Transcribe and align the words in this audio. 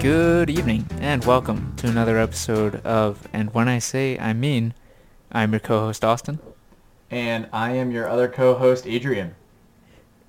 Good 0.00 0.48
evening, 0.48 0.86
and 1.00 1.24
welcome 1.24 1.74
to 1.78 1.88
another 1.88 2.18
episode 2.18 2.76
of 2.86 3.26
And 3.32 3.52
When 3.52 3.66
I 3.66 3.80
Say 3.80 4.16
I 4.16 4.32
Mean, 4.32 4.72
I'm 5.32 5.50
your 5.50 5.58
co-host 5.58 6.04
Austin. 6.04 6.38
And 7.10 7.48
I 7.52 7.72
am 7.72 7.90
your 7.90 8.08
other 8.08 8.28
co-host, 8.28 8.86
Adrian. 8.86 9.34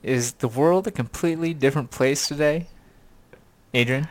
Is 0.01 0.33
the 0.33 0.47
world 0.47 0.87
a 0.87 0.91
completely 0.91 1.53
different 1.53 1.91
place 1.91 2.27
today? 2.27 2.65
Adrian? 3.75 4.07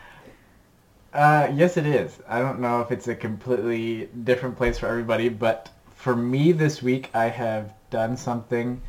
Uh, 1.13 1.51
yes, 1.53 1.75
it 1.75 1.85
is. 1.85 2.19
I 2.25 2.39
don't 2.39 2.61
know 2.61 2.79
if 2.79 2.89
it's 2.89 3.09
a 3.09 3.15
completely 3.15 4.07
different 4.23 4.55
place 4.55 4.77
for 4.77 4.87
everybody, 4.87 5.27
but 5.27 5.69
for 5.93 6.15
me 6.15 6.53
this 6.53 6.81
week, 6.81 7.09
I 7.13 7.27
have 7.27 7.73
done 7.89 8.15
something 8.15 8.81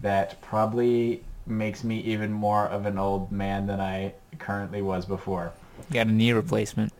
that 0.00 0.40
probably 0.40 1.22
makes 1.46 1.84
me 1.84 1.98
even 2.00 2.32
more 2.32 2.66
of 2.66 2.86
an 2.86 2.96
old 2.98 3.30
man 3.30 3.66
than 3.66 3.78
I 3.78 4.14
currently 4.38 4.80
was 4.80 5.04
before. 5.04 5.52
You 5.88 5.94
got 5.94 6.06
a 6.06 6.12
knee 6.12 6.32
replacement. 6.32 6.92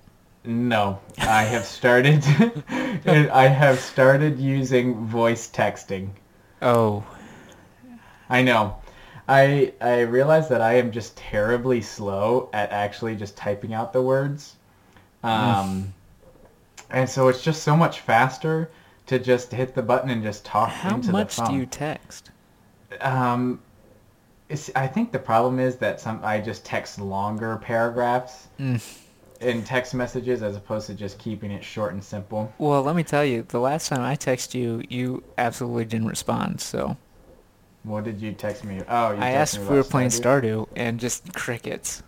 No, 0.45 1.01
I 1.19 1.45
have 1.45 1.65
started. 1.65 2.23
I 3.07 3.49
have 3.49 3.79
started 3.81 4.39
using 4.39 5.07
voice 5.07 5.51
texting. 5.51 6.11
Oh, 6.61 7.05
I 8.29 8.43
know. 8.43 8.77
I 9.27 9.73
I 9.81 10.01
realize 10.01 10.49
that 10.51 10.61
I 10.61 10.75
am 10.75 10.93
just 10.93 11.17
terribly 11.17 11.81
slow 11.81 12.51
at 12.53 12.71
actually 12.73 13.17
just 13.17 13.37
typing 13.37 13.73
out 13.73 13.93
the 13.93 14.03
words. 14.03 14.57
Um, 15.23 15.95
and 16.91 17.09
so 17.09 17.29
it's 17.29 17.43
just 17.43 17.63
so 17.63 17.75
much 17.75 18.01
faster 18.01 18.71
to 19.07 19.19
just 19.19 19.51
hit 19.51 19.75
the 19.75 19.83
button 19.83 20.11
and 20.11 20.23
just 20.23 20.45
talk 20.45 20.69
how 20.69 20.97
into 20.97 21.07
the 21.07 21.13
phone. 21.13 21.21
much 21.23 21.51
do 21.51 21.57
you 21.57 21.67
text? 21.67 22.31
Um, 23.01 23.61
it's, 24.49 24.71
I 24.77 24.87
think 24.87 25.13
the 25.13 25.19
problem 25.19 25.59
is 25.59 25.77
that 25.77 26.01
some 26.01 26.21
I 26.23 26.41
just 26.41 26.65
text 26.65 26.99
longer 27.01 27.57
paragraphs 27.63 28.49
Mm. 28.61 28.81
in 29.41 29.63
text 29.65 29.95
messages 29.95 30.43
as 30.43 30.57
opposed 30.57 30.87
to 30.89 30.95
just 30.95 31.19
keeping 31.19 31.51
it 31.51 31.65
short 31.65 31.93
and 31.93 32.03
simple. 32.03 32.53
Well, 32.59 32.83
let 32.83 32.95
me 32.97 33.03
tell 33.03 33.25
you, 33.25 33.43
the 33.49 33.61
last 33.61 33.89
time 33.89 34.01
I 34.03 34.17
texted 34.17 34.55
you, 34.55 34.83
you 34.89 35.23
absolutely 35.39 35.85
didn't 35.87 36.09
respond. 36.09 36.61
So 36.61 36.97
What 37.83 38.05
did 38.05 38.21
you 38.21 38.33
text 38.33 38.65
me? 38.65 38.81
Oh, 38.89 39.13
you 39.13 39.19
I 39.21 39.31
asked 39.31 39.57
if 39.57 39.69
we 39.69 39.77
were 39.77 39.85
playing 39.85 40.09
Stardew? 40.11 40.67
Stardew, 40.67 40.69
and 40.77 41.01
just 41.01 41.35
crickets. 41.35 42.03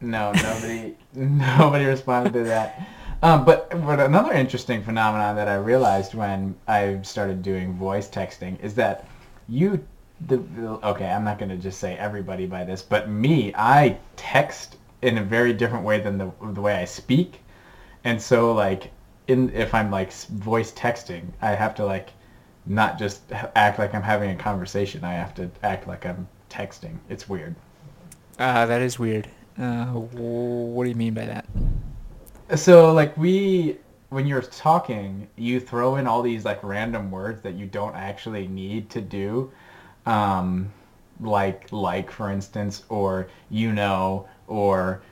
No, 0.00 0.32
nobody, 0.32 0.96
nobody 1.14 1.84
responded 1.84 2.32
to 2.32 2.44
that. 2.44 2.80
Um, 3.22 3.44
but 3.44 3.68
but 3.84 4.00
another 4.00 4.32
interesting 4.32 4.82
phenomenon 4.82 5.36
that 5.36 5.46
I 5.46 5.56
realized 5.56 6.14
when 6.14 6.54
I 6.66 7.00
started 7.02 7.42
doing 7.42 7.74
voice 7.74 8.08
texting 8.08 8.58
is 8.60 8.74
that 8.76 9.06
you, 9.46 9.84
the, 10.26 10.38
okay, 10.84 11.06
I'm 11.06 11.24
not 11.24 11.38
going 11.38 11.48
to 11.48 11.56
just 11.56 11.80
say 11.80 11.96
everybody 11.96 12.46
by 12.46 12.64
this, 12.64 12.82
but 12.82 13.08
me, 13.08 13.52
I 13.54 13.98
text 14.16 14.76
in 15.02 15.18
a 15.18 15.22
very 15.22 15.52
different 15.52 15.84
way 15.84 16.00
than 16.00 16.18
the 16.18 16.30
the 16.52 16.60
way 16.60 16.74
I 16.74 16.84
speak, 16.84 17.40
and 18.04 18.20
so 18.20 18.52
like 18.52 18.90
in 19.28 19.50
if 19.54 19.74
I'm 19.74 19.90
like 19.90 20.12
voice 20.12 20.72
texting, 20.72 21.22
I 21.40 21.50
have 21.50 21.74
to 21.76 21.86
like 21.86 22.10
not 22.66 22.98
just 22.98 23.22
act 23.54 23.78
like 23.78 23.94
I'm 23.94 24.02
having 24.02 24.30
a 24.30 24.36
conversation. 24.36 25.04
I 25.04 25.14
have 25.14 25.34
to 25.36 25.50
act 25.62 25.88
like 25.88 26.04
I'm 26.04 26.28
texting. 26.50 26.98
It's 27.08 27.28
weird. 27.28 27.54
Uh, 28.38 28.66
that 28.66 28.82
is 28.82 28.98
weird. 28.98 29.28
Uh, 29.58 29.86
what 29.86 30.84
do 30.84 30.90
you 30.90 30.96
mean 30.96 31.14
by 31.14 31.26
that? 31.26 31.46
So 32.58 32.92
like 32.92 33.16
we 33.16 33.78
when 34.10 34.26
you're 34.26 34.42
talking, 34.42 35.28
you 35.36 35.60
throw 35.60 35.96
in 35.96 36.06
all 36.06 36.20
these 36.20 36.44
like 36.44 36.62
random 36.62 37.10
words 37.10 37.42
that 37.42 37.54
you 37.54 37.66
don't 37.66 37.94
actually 37.94 38.48
need 38.48 38.90
to 38.90 39.00
do. 39.00 39.50
Um 40.06 40.72
like 41.20 41.70
like 41.72 42.10
for 42.10 42.30
instance 42.30 42.84
or 42.88 43.28
you 43.50 43.72
know 43.72 44.26
or 44.46 45.02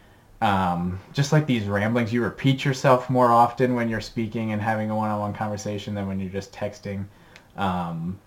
um, 0.41 1.01
just 1.13 1.33
like 1.33 1.47
these 1.47 1.65
ramblings, 1.65 2.13
you 2.13 2.23
repeat 2.23 2.65
yourself 2.65 3.11
more 3.11 3.27
often 3.27 3.75
when 3.75 3.89
you're 3.89 4.01
speaking 4.01 4.53
and 4.53 4.63
having 4.63 4.91
a 4.91 4.97
one-on-one 4.97 5.35
conversation 5.35 5.95
than 5.95 6.07
when 6.07 6.21
you're 6.21 6.31
just 6.31 6.53
texting. 6.53 7.07
Um, 7.57 8.19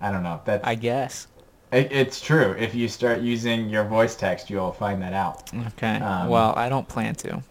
I 0.00 0.10
don't 0.10 0.22
know. 0.22 0.40
That's 0.44 0.66
I 0.66 0.76
guess. 0.76 1.26
it, 1.72 1.92
it's 1.92 2.20
true. 2.20 2.54
If 2.58 2.74
you 2.74 2.88
start 2.88 3.20
using 3.20 3.68
your 3.68 3.84
voice 3.84 4.16
text, 4.16 4.48
you'll 4.48 4.72
find 4.72 5.02
that 5.02 5.12
out. 5.12 5.52
Okay. 5.68 5.96
Um, 5.96 6.28
well, 6.28 6.54
I 6.56 6.68
don't 6.68 6.88
plan 6.88 7.14
to. 7.16 7.42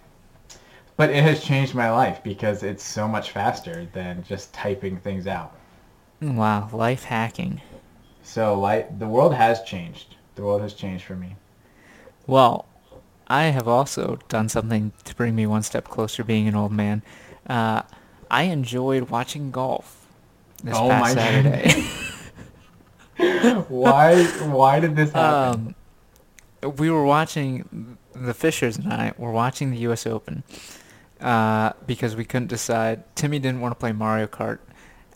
But 0.96 1.12
it 1.12 1.22
has 1.22 1.44
changed 1.44 1.76
my 1.76 1.92
life 1.92 2.24
because 2.24 2.64
it's 2.64 2.84
so 2.84 3.08
much 3.08 3.30
faster 3.30 3.88
than 3.94 4.24
just 4.24 4.52
typing 4.52 4.98
things 4.98 5.28
out. 5.28 5.57
Wow, 6.22 6.70
life 6.74 7.04
hacking. 7.06 7.62
So 8.24 8.60
like 8.60 9.00
the 9.00 9.08
world 9.08 9.34
has 9.36 9.62
changed. 9.64 10.16
The 10.36 10.42
world 10.44 10.62
has 10.62 10.74
changed 10.74 11.04
for 11.06 11.16
me. 11.16 11.36
Well, 12.26 12.66
I 13.28 13.46
have 13.46 13.68
also 13.68 14.20
done 14.30 14.50
something 14.50 14.92
to 15.06 15.16
bring 15.16 15.36
me 15.36 15.46
one 15.46 15.64
step 15.64 15.86
closer 15.86 16.18
to 16.18 16.24
being 16.24 16.48
an 16.48 16.56
old 16.56 16.72
man. 16.72 17.02
Uh, 17.48 17.84
I 18.30 18.44
enjoyed 18.44 19.10
watching 19.10 19.52
golf 19.52 20.08
this 20.64 20.76
Oh 20.76 20.90
past 20.90 21.16
my 21.16 21.22
Saturday. 21.22 21.84
why 23.70 24.24
why 24.26 24.80
did 24.80 24.96
this 24.96 25.12
happen? 25.12 25.76
um, 26.64 26.74
we 26.78 26.90
were 26.90 27.06
watching 27.06 27.98
the 28.14 28.34
Fishers 28.34 28.78
and 28.78 28.92
I 28.92 29.14
were 29.18 29.32
watching 29.32 29.72
the 29.72 29.78
U.S. 29.80 30.06
Open 30.06 30.44
uh, 31.22 31.74
because 31.86 32.16
we 32.16 32.26
couldn't 32.26 32.48
decide. 32.48 33.04
Timmy 33.16 33.40
didn't 33.40 33.62
want 33.62 33.72
to 33.72 33.80
play 33.80 33.92
Mario 33.92 34.28
Kart, 34.28 34.60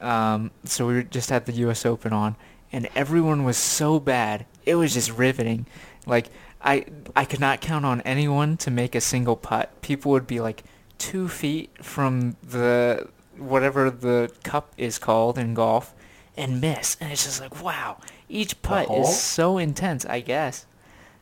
um, 0.02 0.52
so 0.66 0.88
we 0.88 1.04
just 1.04 1.30
had 1.30 1.46
the 1.46 1.54
U.S. 1.54 1.86
Open 1.86 2.12
on, 2.12 2.36
and 2.72 2.90
everyone 2.96 3.44
was 3.44 3.58
so 3.58 4.00
bad. 4.00 4.46
It 4.66 4.76
was 4.76 4.94
just 4.94 5.12
riveting. 5.12 5.68
Like 6.06 6.28
I, 6.62 6.86
I 7.16 7.26
could 7.26 7.40
not 7.40 7.62
count 7.62 7.86
on 7.86 8.02
anyone 8.02 8.58
to 8.58 8.72
make 8.72 8.96
a 8.96 9.02
single 9.02 9.36
putt. 9.36 9.82
People 9.82 10.12
would 10.12 10.28
be 10.28 10.40
like 10.40 10.64
two 10.98 11.28
feet 11.28 11.70
from 11.84 12.36
the 12.44 13.08
whatever 13.38 13.90
the 13.90 14.32
cup 14.44 14.72
is 14.78 14.98
called 14.98 15.38
in 15.38 15.54
golf, 15.54 15.94
and 16.36 16.60
miss. 16.60 16.98
And 17.00 17.12
it's 17.12 17.24
just 17.24 17.40
like 17.40 17.64
wow, 17.64 17.98
each 18.28 18.62
putt 18.62 18.90
is 18.92 19.20
so 19.20 19.58
intense. 19.58 20.06
I 20.06 20.22
guess. 20.22 20.66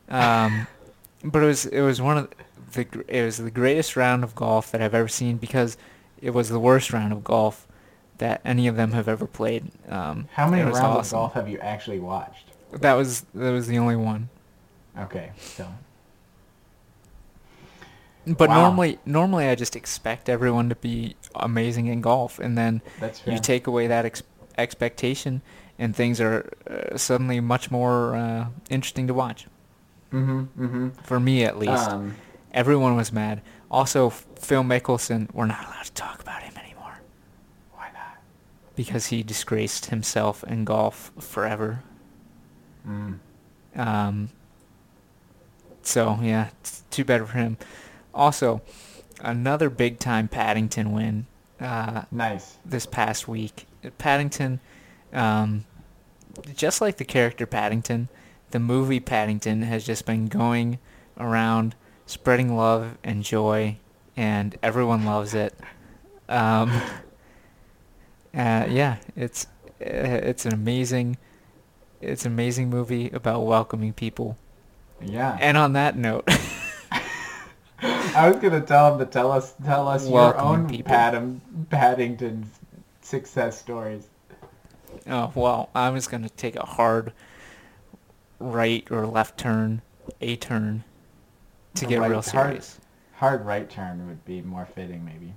Um, 0.08 0.66
but 1.24 1.42
it 1.42 1.46
was 1.46 1.66
it 1.66 1.82
was 1.82 2.00
one 2.00 2.16
of 2.16 2.28
the 2.72 2.86
it 3.08 3.24
was 3.24 3.36
the 3.36 3.50
greatest 3.50 3.94
round 3.94 4.24
of 4.24 4.34
golf 4.34 4.70
that 4.72 4.80
I've 4.80 4.94
ever 4.94 5.08
seen 5.08 5.36
because 5.36 5.76
it 6.20 6.30
was 6.30 6.48
the 6.48 6.60
worst 6.60 6.92
round 6.92 7.12
of 7.12 7.22
golf 7.24 7.66
that 8.20 8.40
any 8.44 8.68
of 8.68 8.76
them 8.76 8.92
have 8.92 9.08
ever 9.08 9.26
played. 9.26 9.64
Um, 9.88 10.28
How 10.32 10.48
many 10.48 10.62
rounds 10.62 10.80
was 10.80 11.06
of 11.08 11.12
golf 11.12 11.34
have 11.34 11.48
you 11.48 11.58
actually 11.58 11.98
watched? 11.98 12.46
That 12.72 12.94
was 12.94 13.22
that 13.34 13.50
was 13.50 13.66
the 13.66 13.78
only 13.78 13.96
one. 13.96 14.28
Okay, 14.98 15.32
so 15.38 15.66
But 18.26 18.48
Wow. 18.48 18.62
normally 18.62 18.98
normally 19.04 19.48
I 19.48 19.54
just 19.54 19.74
expect 19.74 20.28
everyone 20.28 20.68
to 20.68 20.76
be 20.76 21.16
amazing 21.34 21.86
in 21.86 22.00
golf, 22.00 22.38
and 22.38 22.56
then 22.56 22.82
you 23.26 23.38
take 23.38 23.66
away 23.66 23.86
that 23.88 24.04
ex- 24.04 24.22
expectation, 24.56 25.42
and 25.78 25.96
things 25.96 26.20
are 26.20 26.50
uh, 26.70 26.96
suddenly 26.96 27.40
much 27.40 27.70
more 27.70 28.14
uh, 28.14 28.46
interesting 28.68 29.06
to 29.08 29.14
watch. 29.14 29.46
mm-hmm, 30.12 30.64
mm-hmm. 30.64 30.88
For 31.02 31.18
me, 31.18 31.44
at 31.44 31.58
least. 31.58 31.90
Um, 31.90 32.16
Everyone 32.52 32.96
was 32.96 33.12
mad. 33.12 33.42
Also, 33.70 34.10
Phil 34.10 34.64
Mickelson, 34.64 35.32
we're 35.32 35.46
not 35.46 35.64
allowed 35.66 35.84
to 35.84 35.92
talk 35.92 36.20
about 36.20 36.42
him 36.42 36.49
anymore 36.49 36.49
why 36.49 36.49
not? 36.49 36.49
Because 38.80 39.08
he 39.08 39.22
disgraced 39.22 39.86
himself 39.86 40.42
in 40.44 40.64
golf 40.64 41.12
forever. 41.18 41.82
Mm. 42.88 43.18
Um, 43.76 44.30
so 45.82 46.18
yeah, 46.22 46.48
it's 46.62 46.82
too 46.88 47.04
bad 47.04 47.28
for 47.28 47.36
him. 47.36 47.58
Also, 48.14 48.62
another 49.20 49.68
big 49.68 49.98
time 49.98 50.28
Paddington 50.28 50.92
win 50.92 51.26
uh, 51.60 52.04
Nice. 52.10 52.56
this 52.64 52.86
past 52.86 53.28
week. 53.28 53.66
Paddington, 53.98 54.60
um, 55.12 55.66
just 56.56 56.80
like 56.80 56.96
the 56.96 57.04
character 57.04 57.44
Paddington, 57.44 58.08
the 58.50 58.58
movie 58.60 58.98
Paddington 58.98 59.60
has 59.60 59.84
just 59.84 60.06
been 60.06 60.26
going 60.26 60.78
around 61.18 61.74
spreading 62.06 62.56
love 62.56 62.96
and 63.04 63.24
joy, 63.24 63.76
and 64.16 64.56
everyone 64.62 65.04
loves 65.04 65.34
it. 65.34 65.52
Um, 66.30 66.80
uh, 68.34 68.66
yeah, 68.68 68.96
it's 69.16 69.46
uh, 69.80 69.84
it's 69.84 70.44
an 70.46 70.52
amazing 70.52 71.16
it's 72.00 72.24
an 72.24 72.32
amazing 72.32 72.70
movie 72.70 73.10
about 73.10 73.44
welcoming 73.44 73.92
people. 73.92 74.36
Yeah. 75.02 75.36
And 75.40 75.56
on 75.56 75.72
that 75.74 75.96
note, 75.96 76.28
I 77.82 78.28
was 78.30 78.40
gonna 78.42 78.60
tell 78.60 78.92
him 78.92 78.98
to 78.98 79.06
tell 79.06 79.32
us 79.32 79.54
tell 79.64 79.88
us 79.88 80.08
your 80.08 80.36
own 80.38 80.68
people. 80.68 80.92
Paddam, 80.94 81.40
Paddington 81.70 82.50
success 83.00 83.58
stories. 83.58 84.06
oh 85.08 85.32
well, 85.34 85.70
I'm 85.74 85.94
just 85.94 86.10
gonna 86.10 86.28
take 86.28 86.56
a 86.56 86.66
hard 86.66 87.12
right 88.38 88.86
or 88.90 89.06
left 89.06 89.38
turn, 89.38 89.80
a 90.20 90.36
turn, 90.36 90.84
to 91.74 91.86
A 91.86 91.88
get 91.88 92.00
right- 92.00 92.10
real 92.10 92.22
hard- 92.22 92.46
serious. 92.48 92.78
Hard 93.14 93.44
right 93.44 93.68
turn 93.68 94.06
would 94.08 94.24
be 94.24 94.40
more 94.40 94.64
fitting, 94.74 95.04
maybe. 95.04 95.34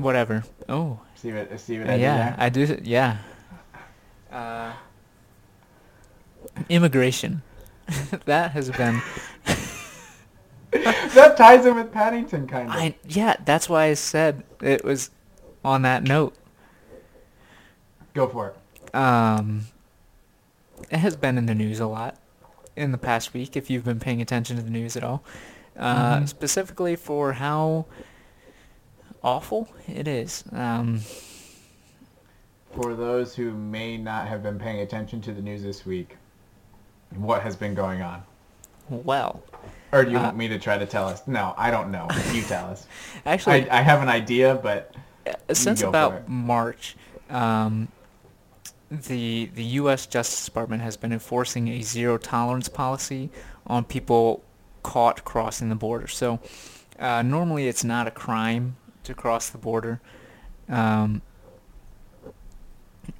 Whatever. 0.00 0.44
Oh, 0.68 0.98
See 1.14 1.30
what 1.32 1.60
see 1.60 1.78
what 1.78 1.90
I 1.90 1.96
yeah, 1.96 2.16
there? 2.16 2.34
I 2.38 2.48
do. 2.48 2.78
Yeah. 2.82 3.18
Uh, 4.32 4.72
immigration. 6.70 7.42
that 8.24 8.52
has 8.52 8.70
been 8.70 9.02
that 10.70 11.36
ties 11.36 11.66
in 11.66 11.74
with 11.74 11.92
Paddington, 11.92 12.46
kind 12.46 12.68
of. 12.68 12.74
I 12.74 12.94
yeah, 13.06 13.36
that's 13.44 13.68
why 13.68 13.84
I 13.86 13.94
said 13.94 14.42
it 14.62 14.84
was 14.84 15.10
on 15.64 15.82
that 15.82 16.02
note. 16.04 16.34
Go 18.14 18.26
for 18.26 18.54
it. 18.54 18.94
Um, 18.94 19.66
it 20.90 20.98
has 20.98 21.14
been 21.16 21.36
in 21.36 21.44
the 21.44 21.54
news 21.54 21.78
a 21.78 21.86
lot 21.86 22.16
in 22.74 22.92
the 22.92 22.98
past 22.98 23.34
week. 23.34 23.54
If 23.56 23.68
you've 23.68 23.84
been 23.84 24.00
paying 24.00 24.22
attention 24.22 24.56
to 24.56 24.62
the 24.62 24.70
news 24.70 24.96
at 24.96 25.04
all, 25.04 25.22
uh, 25.76 26.20
Mhm. 26.20 26.28
specifically 26.28 26.96
for 26.96 27.34
how 27.34 27.84
awful 29.22 29.68
it 29.88 30.08
is. 30.08 30.44
Um, 30.52 31.00
For 32.72 32.94
those 32.94 33.34
who 33.34 33.52
may 33.52 33.96
not 33.96 34.28
have 34.28 34.42
been 34.42 34.58
paying 34.58 34.80
attention 34.80 35.20
to 35.22 35.32
the 35.32 35.42
news 35.42 35.62
this 35.62 35.84
week, 35.84 36.16
what 37.16 37.42
has 37.42 37.56
been 37.56 37.74
going 37.74 38.02
on? 38.02 38.22
well, 38.88 39.42
Or 39.92 40.04
do 40.04 40.10
you 40.10 40.18
Uh, 40.18 40.22
want 40.22 40.36
me 40.36 40.48
to 40.48 40.58
try 40.58 40.76
to 40.78 40.86
tell 40.86 41.06
us? 41.08 41.22
No, 41.26 41.54
I 41.56 41.70
don't 41.70 41.90
know. 41.92 42.08
You 42.32 42.42
tell 42.42 42.66
us. 42.66 42.86
actually, 43.26 43.68
I, 43.70 43.78
I 43.78 43.82
have 43.82 44.02
an 44.02 44.08
idea, 44.08 44.58
but 44.62 44.94
Uh, 45.26 45.54
since 45.54 45.82
about. 45.82 46.28
March, 46.28 46.96
um, 47.28 47.88
the 48.90 49.46
the 49.54 49.62
U.S. 49.80 50.06
Justice 50.06 50.44
Department 50.44 50.82
has 50.82 50.96
been 50.96 51.12
enforcing 51.12 51.68
a 51.68 51.82
zero 51.82 52.18
tolerance 52.18 52.68
policy 52.68 53.30
on 53.66 53.84
people 53.84 54.42
caught 54.82 55.24
crossing 55.24 55.68
the 55.68 55.76
border. 55.76 56.08
So 56.08 56.40
uh, 56.98 57.22
normally 57.22 57.68
it's 57.68 57.84
not 57.84 58.06
a 58.08 58.10
crime 58.10 58.76
to 59.10 59.14
cross 59.14 59.50
the 59.50 59.58
border, 59.58 60.00
um, 60.68 61.22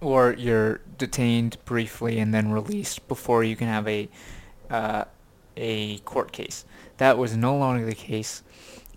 or 0.00 0.32
you're 0.32 0.80
detained 0.98 1.56
briefly 1.64 2.18
and 2.18 2.32
then 2.32 2.50
released 2.50 3.06
before 3.08 3.44
you 3.44 3.56
can 3.56 3.68
have 3.68 3.86
a 3.86 4.08
uh, 4.70 5.04
a 5.56 5.98
court 5.98 6.32
case. 6.32 6.64
That 6.96 7.18
was 7.18 7.36
no 7.36 7.56
longer 7.56 7.84
the 7.84 7.94
case 7.94 8.42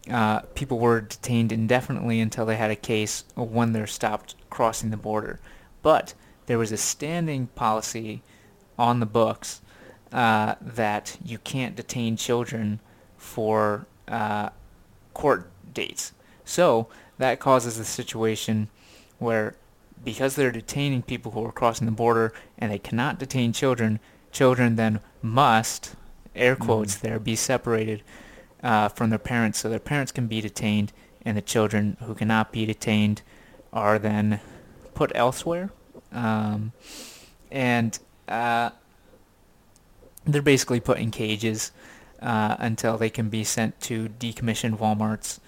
uh, 0.10 0.42
people 0.54 0.80
were 0.80 1.02
detained 1.02 1.52
indefinitely 1.52 2.20
until 2.20 2.46
they 2.46 2.58
had 2.58 2.72
a 2.72 2.76
case 2.76 3.24
when 3.36 3.72
they're 3.72 3.88
stopped 3.88 4.36
crossing 4.50 4.90
the 4.90 4.98
border. 4.98 5.40
But 5.82 6.14
there 6.46 6.58
was 6.58 6.72
a 6.72 6.78
standing 6.78 7.48
policy 7.48 8.22
on 8.78 9.00
the 9.00 9.06
books 9.06 9.62
uh, 10.12 10.56
that 10.60 11.18
you 11.24 11.38
can't 11.38 11.76
detain 11.76 12.18
children 12.18 12.80
for 13.18 13.88
uh, 14.08 14.50
court 15.14 15.50
dates. 15.74 16.12
So 16.46 16.88
that 17.18 17.40
causes 17.40 17.78
a 17.78 17.86
situation 17.86 18.70
where 19.20 19.56
because 20.04 20.36
they're 20.36 20.52
detaining 20.52 21.02
people 21.02 21.32
who 21.32 21.46
are 21.46 21.52
crossing 21.52 21.86
the 21.86 21.92
border 21.92 22.34
and 22.58 22.72
they 22.72 22.80
cannot 22.80 23.20
detain 23.20 23.54
children, 23.54 24.00
children 24.32 24.76
then 24.76 25.00
must, 25.22 25.96
air 26.36 26.56
quotes 26.56 26.96
there, 26.96 27.20
be 27.20 27.36
separated 27.36 28.04
uh, 28.62 28.90
from 28.90 29.10
their 29.10 29.20
parents 29.20 29.60
so 29.60 29.70
their 29.70 29.80
parents 29.80 30.12
can 30.12 30.28
be 30.28 30.42
detained 30.42 30.92
and 31.24 31.38
the 31.38 31.42
children 31.42 31.96
who 32.02 32.14
cannot 32.14 32.52
be 32.52 32.66
detained 32.66 33.22
are 33.72 33.98
then 33.98 34.40
put 34.94 35.12
elsewhere. 35.16 35.72
Um, 36.12 36.74
and 37.50 37.98
uh, 38.28 38.72
they're 40.26 40.42
basically 40.42 40.80
put 40.80 41.00
in 41.00 41.12
cages 41.12 41.72
uh, 42.22 42.56
until 42.60 42.98
they 42.98 43.10
can 43.10 43.30
be 43.30 43.44
sent 43.44 43.80
to 43.82 44.10
decommissioned 44.10 44.78
Walmarts 44.78 45.40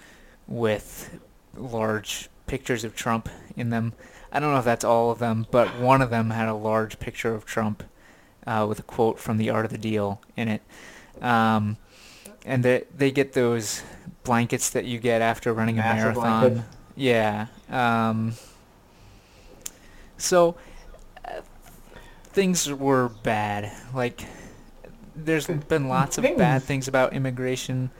with 0.46 1.18
large 1.56 2.28
pictures 2.46 2.84
of 2.84 2.94
Trump 2.94 3.28
in 3.56 3.70
them. 3.70 3.92
I 4.32 4.40
don't 4.40 4.52
know 4.52 4.58
if 4.58 4.64
that's 4.64 4.84
all 4.84 5.10
of 5.10 5.18
them, 5.18 5.46
but 5.50 5.78
one 5.78 6.02
of 6.02 6.10
them 6.10 6.30
had 6.30 6.48
a 6.48 6.54
large 6.54 6.98
picture 6.98 7.34
of 7.34 7.44
Trump 7.44 7.82
uh, 8.46 8.66
with 8.68 8.78
a 8.78 8.82
quote 8.82 9.18
from 9.18 9.38
The 9.38 9.50
Art 9.50 9.64
of 9.64 9.70
the 9.70 9.78
Deal 9.78 10.20
in 10.36 10.48
it. 10.48 10.62
Um, 11.22 11.78
and 12.44 12.62
they 12.64 12.84
they 12.96 13.10
get 13.10 13.32
those 13.32 13.82
blankets 14.24 14.70
that 14.70 14.84
you 14.84 14.98
get 14.98 15.22
after 15.22 15.52
running 15.52 15.78
a 15.78 15.82
marathon. 15.82 16.40
blanket? 16.42 16.64
Yeah. 16.94 17.46
Um, 17.70 18.34
so 20.18 20.56
uh, 21.24 21.40
things 22.24 22.70
were 22.72 23.08
bad. 23.08 23.72
Like 23.94 24.24
there's 25.14 25.46
been 25.46 25.88
lots 25.88 26.18
of 26.18 26.24
bad 26.24 26.36
Things- 26.36 26.64
things 26.64 26.88
about 26.88 27.12
immigration, 27.14 27.90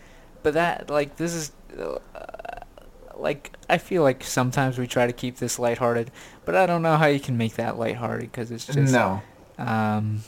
but 0.42 0.54
that 0.54 0.90
like 0.90 1.16
this 1.16 1.32
is 1.34 1.52
uh, 1.78 1.98
like 3.18 3.52
I 3.68 3.78
feel 3.78 4.02
like 4.02 4.22
sometimes 4.22 4.78
we 4.78 4.86
try 4.86 5.06
to 5.06 5.12
keep 5.12 5.36
this 5.36 5.58
lighthearted, 5.58 6.10
but 6.44 6.54
I 6.54 6.66
don't 6.66 6.82
know 6.82 6.96
how 6.96 7.06
you 7.06 7.20
can 7.20 7.36
make 7.36 7.54
that 7.56 7.78
lighthearted 7.78 8.30
because 8.30 8.50
it's 8.50 8.66
just 8.66 8.92
no. 8.92 9.22
um, 9.58 10.22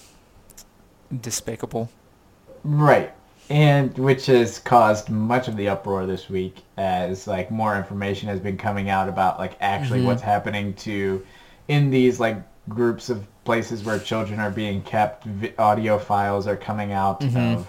despicable. 1.20 1.90
Right. 2.64 3.12
And 3.50 3.96
which 3.96 4.26
has 4.26 4.58
caused 4.58 5.08
much 5.08 5.48
of 5.48 5.56
the 5.56 5.68
uproar 5.70 6.04
this 6.06 6.28
week 6.28 6.56
as 6.76 7.26
like 7.26 7.50
more 7.50 7.76
information 7.76 8.28
has 8.28 8.40
been 8.40 8.58
coming 8.58 8.90
out 8.90 9.08
about 9.08 9.38
like 9.38 9.56
actually 9.60 10.00
Mhm. 10.00 10.06
what's 10.06 10.22
happening 10.22 10.74
to 10.74 11.24
in 11.66 11.90
these 11.90 12.20
like 12.20 12.36
groups 12.68 13.08
of 13.08 13.26
places 13.44 13.84
where 13.84 13.98
children 13.98 14.38
are 14.38 14.50
being 14.50 14.82
kept 14.82 15.26
audio 15.58 15.98
files 15.98 16.46
are 16.46 16.56
coming 16.56 16.92
out 16.92 17.20
Mhm. 17.22 17.54
of 17.56 17.66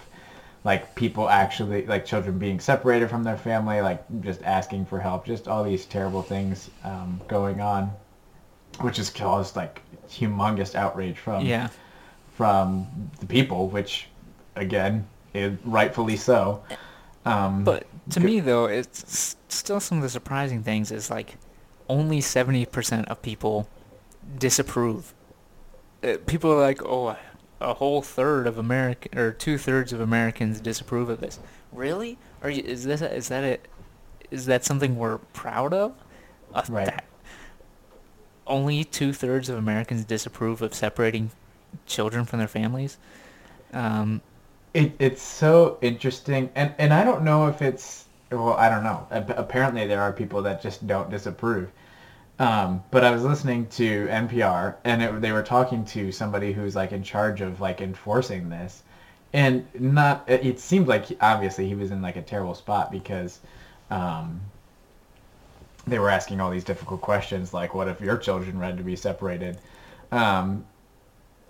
like 0.69 0.83
people 0.93 1.27
actually 1.29 1.83
like 1.93 2.05
children 2.05 2.37
being 2.37 2.59
separated 2.59 3.09
from 3.09 3.23
their 3.23 3.37
family 3.49 3.81
like 3.81 4.01
just 4.21 4.39
asking 4.43 4.85
for 4.85 4.99
help 4.99 5.25
just 5.25 5.47
all 5.47 5.63
these 5.63 5.83
terrible 5.95 6.21
things 6.21 6.69
um, 6.83 7.19
going 7.27 7.59
on 7.59 7.91
which 8.81 8.97
has 8.97 9.09
caused 9.09 9.55
like 9.55 9.81
humongous 10.07 10.75
outrage 10.75 11.17
from 11.17 11.45
Yeah. 11.45 11.69
from 12.37 12.87
the 13.19 13.25
people, 13.25 13.67
which 13.67 14.07
again 14.55 15.05
is 15.33 15.51
rightfully 15.65 16.15
so. 16.17 16.63
Um, 17.25 17.63
But 17.63 17.83
to 18.11 18.19
me, 18.19 18.39
though, 18.39 18.65
it's 18.65 19.35
still 19.49 19.79
some 19.79 19.97
of 19.97 20.03
the 20.03 20.09
surprising 20.19 20.63
things 20.63 20.91
is 20.91 21.09
like 21.09 21.29
only 21.87 22.19
70% 22.21 23.05
of 23.07 23.21
people 23.21 23.67
disapprove. 24.37 25.13
Uh, 26.03 26.15
people 26.25 26.51
are 26.53 26.61
like, 26.69 26.81
oh, 26.85 27.17
a 27.61 27.73
whole 27.75 28.01
third 28.01 28.47
of 28.47 28.57
America 28.57 29.09
or 29.19 29.31
two 29.31 29.57
thirds 29.57 29.93
of 29.93 29.99
Americans 30.01 30.59
disapprove 30.61 31.09
of 31.09 31.19
this. 31.19 31.39
Really? 31.71 32.17
Are 32.41 32.49
you, 32.49 32.63
is 32.63 32.85
this 32.85 33.01
is 33.01 33.27
that 33.29 33.43
it? 33.43 33.67
Is 34.31 34.45
that 34.45 34.63
something 34.63 34.97
we're 34.97 35.17
proud 35.19 35.73
of? 35.73 35.93
Uh, 36.53 36.63
Right. 36.67 36.85
that 36.85 37.05
only 38.47 38.83
two 38.83 39.13
thirds 39.13 39.49
of 39.49 39.57
Americans 39.57 40.03
disapprove 40.05 40.61
of 40.61 40.73
separating 40.73 41.31
children 41.85 42.25
from 42.25 42.39
their 42.39 42.47
families. 42.47 42.97
Um, 43.73 44.21
it, 44.73 44.93
it's 44.99 45.21
so 45.21 45.77
interesting, 45.81 46.49
and 46.55 46.73
and 46.77 46.93
I 46.93 47.03
don't 47.03 47.23
know 47.23 47.47
if 47.47 47.61
it's 47.61 48.05
well, 48.31 48.53
I 48.53 48.69
don't 48.69 48.83
know. 48.83 49.07
Apparently, 49.11 49.87
there 49.87 50.01
are 50.01 50.13
people 50.13 50.41
that 50.43 50.61
just 50.61 50.85
don't 50.87 51.09
disapprove. 51.09 51.71
Um, 52.39 52.83
but 52.91 53.03
I 53.03 53.11
was 53.11 53.23
listening 53.23 53.67
to 53.67 54.07
NPR, 54.07 54.75
and 54.85 55.03
it, 55.03 55.21
they 55.21 55.31
were 55.33 55.43
talking 55.43 55.83
to 55.85 56.11
somebody 56.11 56.53
who's 56.53 56.75
like 56.75 56.93
in 56.93 57.03
charge 57.03 57.41
of 57.41 57.59
like 57.59 57.81
enforcing 57.81 58.49
this, 58.49 58.83
and 59.33 59.67
not. 59.77 60.23
It, 60.27 60.45
it 60.45 60.59
seemed 60.59 60.87
like 60.87 61.05
he- 61.05 61.17
obviously 61.21 61.67
he 61.67 61.75
was 61.75 61.91
in 61.91 62.01
like 62.01 62.15
a 62.15 62.21
terrible 62.21 62.55
spot 62.55 62.91
because. 62.91 63.39
Um, 63.91 64.41
they 65.87 65.97
were 65.97 66.09
asking 66.09 66.39
all 66.39 66.51
these 66.51 66.63
difficult 66.63 67.01
questions 67.01 67.51
like 67.51 67.73
what 67.73 67.87
if 67.87 67.99
your 67.99 68.15
children 68.15 68.59
had 68.59 68.77
to 68.77 68.83
be 68.83 68.95
separated 68.95 69.57
um, 70.11 70.65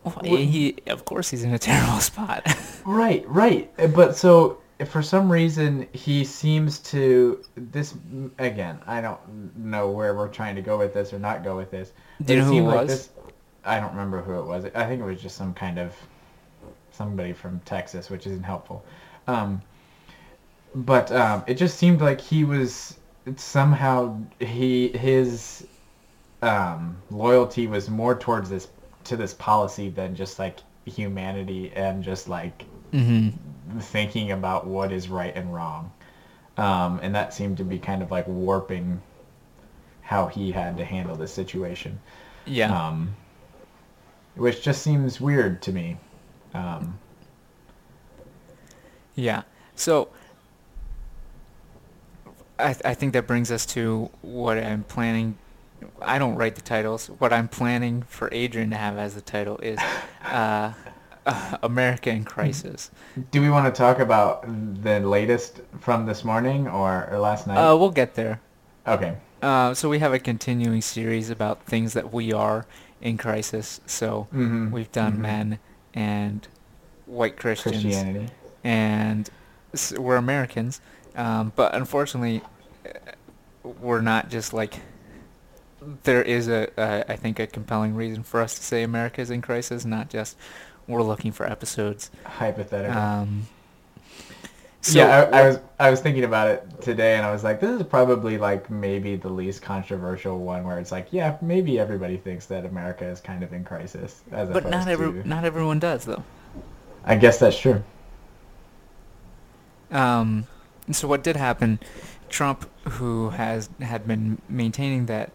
well, 0.03 0.19
he, 0.23 0.77
of 0.87 1.05
course, 1.05 1.29
he's 1.29 1.43
in 1.43 1.53
a 1.53 1.59
terrible 1.59 1.99
spot. 1.99 2.47
Right, 2.85 3.27
right. 3.27 3.69
But 3.93 4.15
so 4.15 4.59
for 4.85 5.01
some 5.01 5.31
reason 5.31 5.87
he 5.93 6.23
seems 6.23 6.79
to 6.79 7.43
this 7.55 7.95
again. 8.37 8.79
I 8.87 9.01
don't 9.01 9.19
know 9.57 9.89
where 9.89 10.15
we're 10.15 10.29
trying 10.29 10.55
to 10.55 10.61
go 10.61 10.77
with 10.77 10.93
this 10.93 11.11
or 11.13 11.19
not 11.19 11.43
go 11.43 11.57
with 11.57 11.71
this. 11.71 11.91
Do 12.23 12.33
you 12.33 12.39
know 12.39 12.45
who 12.45 12.57
it 12.57 12.61
like 12.61 12.75
was? 12.81 12.87
This, 12.87 13.09
I 13.65 13.79
don't 13.79 13.91
remember 13.91 14.21
who 14.21 14.39
it 14.39 14.45
was. 14.45 14.65
I 14.75 14.85
think 14.85 15.01
it 15.01 15.05
was 15.05 15.21
just 15.21 15.35
some 15.35 15.53
kind 15.53 15.79
of 15.79 15.93
somebody 16.91 17.33
from 17.33 17.59
Texas, 17.65 18.09
which 18.09 18.25
isn't 18.25 18.43
helpful. 18.43 18.83
Um, 19.27 19.61
but 20.73 21.11
um, 21.11 21.43
it 21.47 21.55
just 21.55 21.77
seemed 21.77 22.01
like 22.01 22.21
he 22.21 22.43
was 22.43 22.97
somehow 23.35 24.17
he 24.39 24.89
his 24.89 25.67
um, 26.41 26.97
loyalty 27.11 27.67
was 27.67 27.89
more 27.89 28.17
towards 28.17 28.49
this 28.49 28.69
to 29.05 29.17
this 29.17 29.33
policy 29.33 29.89
than 29.89 30.15
just 30.15 30.39
like 30.39 30.59
humanity 30.85 31.71
and 31.75 32.03
just 32.03 32.27
like 32.29 32.65
mm-hmm. 32.91 33.79
thinking 33.79 34.31
about 34.31 34.67
what 34.67 34.91
is 34.91 35.09
right 35.09 35.35
and 35.35 35.53
wrong. 35.53 35.91
Um, 36.57 36.99
and 37.01 37.15
that 37.15 37.33
seemed 37.33 37.57
to 37.57 37.63
be 37.63 37.79
kind 37.79 38.01
of 38.01 38.11
like 38.11 38.27
warping 38.27 39.01
how 40.01 40.27
he 40.27 40.51
had 40.51 40.77
to 40.77 40.85
handle 40.85 41.15
this 41.15 41.33
situation. 41.33 41.99
Yeah. 42.45 42.87
Um, 42.87 43.15
which 44.35 44.63
just 44.63 44.81
seems 44.81 45.21
weird 45.21 45.61
to 45.63 45.71
me. 45.71 45.97
Um, 46.53 46.97
Yeah. 49.15 49.43
So 49.75 50.09
I 52.57 52.75
I 52.85 52.93
think 52.93 53.13
that 53.13 53.27
brings 53.27 53.51
us 53.51 53.65
to 53.67 54.09
what 54.21 54.57
I'm 54.57 54.83
planning. 54.83 55.37
I 56.01 56.19
don't 56.19 56.35
write 56.35 56.55
the 56.55 56.61
titles. 56.61 57.07
What 57.07 57.31
I'm 57.31 57.47
planning 57.47 58.03
for 58.03 58.29
Adrian 58.31 58.69
to 58.71 58.75
have 58.75 58.97
as 58.97 59.15
the 59.15 59.21
title 59.21 59.57
is 59.59 59.79
uh, 60.25 60.73
uh, 61.25 61.57
America 61.63 62.09
in 62.09 62.23
crisis. 62.23 62.91
Do 63.31 63.41
we 63.41 63.49
want 63.49 63.73
to 63.73 63.77
talk 63.77 63.99
about 63.99 64.43
the 64.83 64.99
latest 65.01 65.61
from 65.79 66.05
this 66.05 66.23
morning 66.23 66.67
or, 66.67 67.07
or 67.11 67.19
last 67.19 67.47
night? 67.47 67.57
Uh, 67.57 67.75
we'll 67.77 67.91
get 67.91 68.15
there. 68.15 68.39
okay. 68.87 69.17
Uh, 69.41 69.73
so 69.73 69.87
we 69.87 69.99
have 69.99 70.13
a 70.13 70.19
continuing 70.19 70.81
series 70.81 71.29
about 71.29 71.63
things 71.63 71.93
that 71.93 72.11
we 72.11 72.33
are 72.33 72.65
in 73.01 73.17
crisis. 73.17 73.79
So 73.85 74.27
Mhm. 74.33 74.69
we've 74.71 74.91
done 74.91 75.13
Mhm. 75.13 75.19
men 75.19 75.59
and 75.93 76.45
white 77.05 77.37
Christians, 77.37 77.81
Christianity. 77.83 78.27
and 78.65 79.29
we're 79.97 80.17
Americans. 80.17 80.81
Um, 81.15 81.53
but 81.55 81.73
unfortunately, 81.73 82.41
uh, 82.85 82.89
we're 83.63 84.01
not 84.01 84.29
just 84.29 84.51
like. 84.53 84.81
There 86.03 86.21
is 86.21 86.49
a, 86.49 86.67
a, 86.77 87.09
I 87.09 87.15
think, 87.15 87.39
a 87.39 87.47
compelling 87.47 87.95
reason 87.95 88.23
for 88.23 88.41
us 88.41 88.53
to 88.55 88.61
say 88.63 88.83
America 88.83 89.21
is 89.21 89.29
in 89.31 89.41
crisis, 89.41 89.85
not 89.85 90.09
just 90.09 90.35
we're 90.89 91.03
looking 91.03 91.31
for 91.31 91.45
episodes. 91.49 92.11
Hypothetical. 92.25 92.97
Um, 92.97 93.47
so 94.81 94.97
yeah, 94.97 95.29
I, 95.31 95.39
I 95.39 95.47
was 95.47 95.59
I 95.79 95.89
was 95.89 95.99
thinking 96.01 96.23
about 96.23 96.47
it 96.47 96.81
today, 96.81 97.15
and 97.15 97.25
I 97.25 97.31
was 97.31 97.43
like, 97.43 97.59
this 97.59 97.79
is 97.79 97.85
probably 97.85 98.37
like 98.37 98.69
maybe 98.69 99.15
the 99.15 99.29
least 99.29 99.61
controversial 99.61 100.39
one, 100.39 100.63
where 100.63 100.79
it's 100.79 100.91
like, 100.91 101.07
yeah, 101.11 101.37
maybe 101.41 101.79
everybody 101.79 102.17
thinks 102.17 102.45
that 102.47 102.65
America 102.65 103.05
is 103.05 103.19
kind 103.21 103.43
of 103.43 103.53
in 103.53 103.63
crisis, 103.63 104.21
as 104.31 104.49
But 104.49 104.69
not 104.69 104.87
every 104.87 105.11
to- 105.11 105.27
not 105.27 105.45
everyone 105.45 105.79
does 105.79 106.05
though. 106.05 106.23
I 107.05 107.15
guess 107.15 107.39
that's 107.39 107.59
true. 107.59 107.83
Um, 109.91 110.47
so 110.91 111.07
what 111.07 111.23
did 111.23 111.35
happen? 111.35 111.79
Trump, 112.29 112.69
who 112.87 113.31
has 113.31 113.69
had 113.81 114.07
been 114.07 114.41
maintaining 114.47 115.07
that 115.07 115.31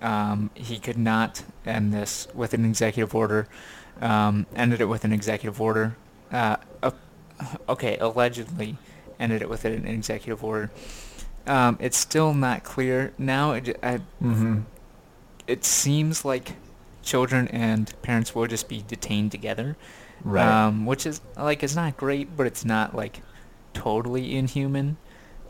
um, 0.00 0.50
he 0.54 0.78
could 0.78 0.98
not 0.98 1.44
end 1.66 1.92
this 1.92 2.26
with 2.34 2.54
an 2.54 2.64
executive 2.64 3.14
order, 3.14 3.46
um, 4.00 4.46
ended 4.54 4.80
it 4.80 4.86
with 4.86 5.04
an 5.04 5.12
executive 5.12 5.60
order. 5.60 5.96
Uh, 6.30 6.56
okay, 7.68 7.96
allegedly 7.98 8.76
ended 9.20 9.42
it 9.42 9.48
with 9.48 9.64
an 9.64 9.86
executive 9.86 10.42
order. 10.44 10.70
Um, 11.46 11.78
it's 11.80 11.96
still 11.96 12.34
not 12.34 12.62
clear 12.64 13.12
now. 13.18 13.52
It, 13.52 13.78
I, 13.82 14.00
Mm-hmm. 14.22 14.60
it 15.46 15.64
seems 15.64 16.24
like 16.24 16.56
children 17.02 17.48
and 17.48 17.92
parents 18.02 18.34
will 18.34 18.46
just 18.46 18.68
be 18.68 18.84
detained 18.86 19.30
together. 19.32 19.76
Right. 20.24 20.46
Um, 20.66 20.84
which 20.84 21.06
is 21.06 21.20
like 21.36 21.62
it's 21.62 21.76
not 21.76 21.96
great, 21.96 22.36
but 22.36 22.46
it's 22.46 22.64
not 22.64 22.94
like 22.94 23.22
totally 23.72 24.34
inhuman. 24.36 24.96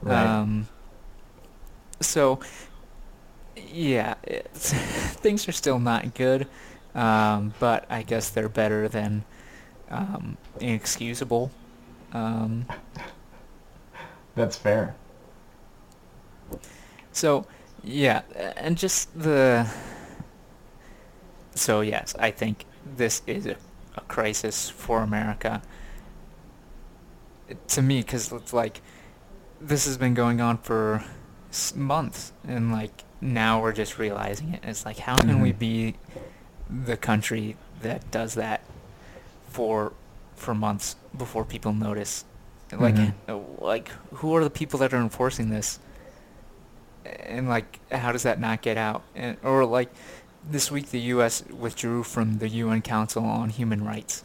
Right. 0.02 0.26
Um, 0.26 0.68
so 2.00 2.38
yeah, 3.72 4.14
it's, 4.22 4.72
things 4.72 5.48
are 5.48 5.52
still 5.52 5.78
not 5.78 6.14
good, 6.14 6.46
um, 6.98 7.54
but 7.60 7.86
I 7.88 8.02
guess 8.02 8.28
they're 8.30 8.48
better 8.48 8.88
than 8.88 9.24
um, 9.90 10.36
inexcusable. 10.60 11.50
Um, 12.12 12.66
that's 14.34 14.56
fair. 14.56 14.94
so 17.12 17.46
yeah, 17.84 18.22
and 18.56 18.76
just 18.76 19.18
the. 19.18 19.66
So 21.54 21.80
yes, 21.80 22.14
I 22.18 22.30
think 22.30 22.64
this 22.96 23.22
is 23.26 23.46
a, 23.46 23.56
a 23.96 24.00
crisis 24.02 24.68
for 24.70 25.02
America. 25.02 25.62
To 27.68 27.82
me, 27.82 28.00
because 28.00 28.30
it's 28.32 28.52
like 28.52 28.80
this 29.60 29.86
has 29.86 29.96
been 29.96 30.14
going 30.14 30.40
on 30.40 30.58
for 30.58 31.04
months, 31.74 32.32
and 32.46 32.70
like 32.72 33.04
now 33.20 33.60
we're 33.62 33.72
just 33.72 33.98
realizing 33.98 34.52
it. 34.54 34.60
It's 34.62 34.84
like 34.84 34.98
how 34.98 35.16
can 35.16 35.40
we 35.40 35.52
Mhm. 35.52 35.58
be 35.58 35.94
the 36.70 36.96
country 36.96 37.56
that 37.82 38.10
does 38.10 38.34
that 38.34 38.62
for 39.50 39.92
for 40.37 40.54
months 40.54 40.96
before 41.16 41.44
people 41.44 41.72
notice? 41.72 42.25
Like, 42.72 42.94
Mhm. 42.96 43.14
uh, 43.28 43.38
like 43.64 43.88
who 44.14 44.34
are 44.37 44.44
the 44.44 44.50
people 44.50 44.78
that 44.80 44.92
are 44.92 45.00
enforcing 45.00 45.48
this? 45.50 45.78
And 47.26 47.48
like, 47.48 47.80
how 47.90 48.12
does 48.12 48.22
that 48.25 48.38
not 48.40 48.60
get 48.62 48.76
out? 48.76 49.02
And 49.14 49.37
or 49.42 49.64
like, 49.64 49.90
this 50.48 50.70
week 50.70 50.90
the 50.90 51.00
U.S. 51.16 51.42
withdrew 51.50 52.02
from 52.02 52.38
the 52.38 52.48
UN 52.48 52.82
Council 52.82 53.25
on 53.25 53.48
Human 53.50 53.84
Rights. 53.84 54.22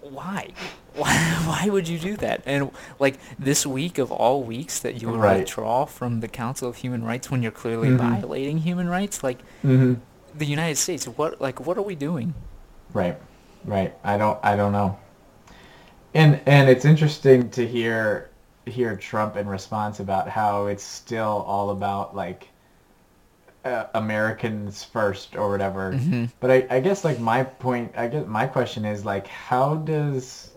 Why? 0.00 0.50
Why, 0.94 1.14
why 1.46 1.68
would 1.70 1.88
you 1.88 1.98
do 1.98 2.18
that? 2.18 2.42
And 2.44 2.70
like 2.98 3.18
this 3.38 3.64
week 3.64 3.96
of 3.96 4.12
all 4.12 4.42
weeks 4.42 4.78
that 4.80 5.00
you 5.00 5.08
would 5.08 5.20
Right. 5.20 5.38
withdraw 5.38 5.86
from 5.86 6.20
the 6.20 6.28
Council 6.28 6.68
of 6.68 6.76
Human 6.76 7.02
Rights 7.02 7.30
when 7.30 7.42
you're 7.42 7.50
clearly 7.50 7.88
Mhm. 7.88 7.96
violating 7.96 8.58
human 8.58 8.90
rights? 8.90 9.24
Like 9.24 9.38
Mm-hmm. 9.64 9.94
The 10.34 10.46
United 10.46 10.76
States, 10.76 11.06
what 11.06 11.40
like 11.40 11.60
what 11.60 11.76
are 11.78 11.82
we 11.82 11.94
doing? 11.94 12.34
Right. 12.92 13.18
Right. 13.64 13.94
I 14.02 14.16
don't. 14.18 14.38
I 14.42 14.56
don't 14.56 14.72
know. 14.72 14.98
And 16.14 16.40
and 16.46 16.68
it's 16.68 16.84
interesting 16.84 17.50
to 17.50 17.66
hear 17.66 18.30
hear 18.66 18.96
Trump 18.96 19.36
in 19.36 19.46
response 19.48 20.00
about 20.00 20.28
how 20.28 20.66
it's 20.66 20.84
still 20.84 21.44
all 21.46 21.70
about 21.70 22.14
like 22.14 22.48
uh, 23.64 23.84
Americans 23.94 24.84
first 24.84 25.36
or 25.36 25.50
whatever. 25.50 25.92
Mhm. 25.92 26.30
But 26.40 26.50
I, 26.50 26.66
I 26.70 26.80
guess 26.80 27.04
like 27.04 27.18
my 27.18 27.44
point, 27.44 27.92
I 27.96 28.08
guess 28.08 28.26
my 28.26 28.46
question 28.46 28.84
is 28.84 29.04
like, 29.04 29.26
how 29.26 29.76
does 29.76 30.50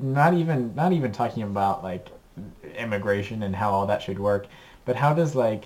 not 0.00 0.34
even 0.34 0.74
not 0.74 0.92
even 0.92 1.12
talking 1.12 1.42
about 1.42 1.82
like 1.82 2.08
immigration 2.76 3.42
and 3.42 3.54
how 3.54 3.72
all 3.72 3.86
that 3.86 4.02
should 4.02 4.18
work, 4.18 4.46
but 4.84 4.96
how 4.96 5.12
does 5.12 5.34
like 5.34 5.64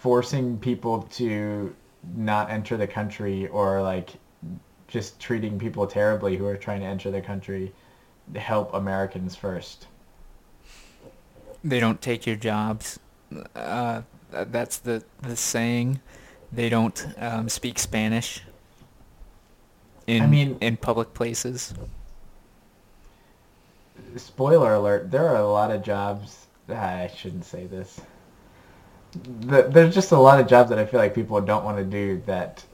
forcing 0.00 0.58
people 0.58 1.02
to 1.02 1.74
not 2.16 2.50
enter 2.50 2.78
the 2.78 2.86
country 2.86 3.46
or 3.48 3.82
like 3.82 4.10
just 4.88 5.20
treating 5.20 5.58
people 5.58 5.86
terribly 5.86 6.36
who 6.36 6.46
are 6.46 6.56
trying 6.56 6.80
to 6.80 6.86
enter 6.86 7.10
the 7.10 7.20
country 7.20 7.72
help 8.34 8.72
Americans 8.72 9.36
first? 9.36 9.86
They 11.62 11.78
don't 11.78 12.00
take 12.00 12.26
your 12.26 12.36
jobs. 12.36 12.98
Uh, 13.54 14.02
that's 14.30 14.78
the 14.78 15.04
the 15.20 15.36
saying. 15.36 16.00
They 16.50 16.68
don't 16.68 17.06
um, 17.18 17.48
speak 17.48 17.78
Spanish. 17.78 18.42
In 20.06 20.22
I 20.22 20.26
mean- 20.26 20.58
in 20.60 20.76
public 20.78 21.12
places. 21.12 21.74
spoiler 24.16 24.74
alert, 24.74 25.10
there 25.10 25.28
are 25.28 25.36
a 25.36 25.46
lot 25.46 25.70
of 25.70 25.82
jobs. 25.84 26.46
I 26.68 27.10
shouldn't 27.14 27.44
say 27.44 27.66
this. 27.66 28.00
The, 29.12 29.62
there's 29.62 29.94
just 29.94 30.12
a 30.12 30.18
lot 30.18 30.40
of 30.40 30.46
jobs 30.46 30.70
that 30.70 30.78
I 30.78 30.86
feel 30.86 31.00
like 31.00 31.14
people 31.14 31.40
don't 31.40 31.64
want 31.64 31.78
to 31.78 31.84
do 31.84 32.22
that 32.26 32.64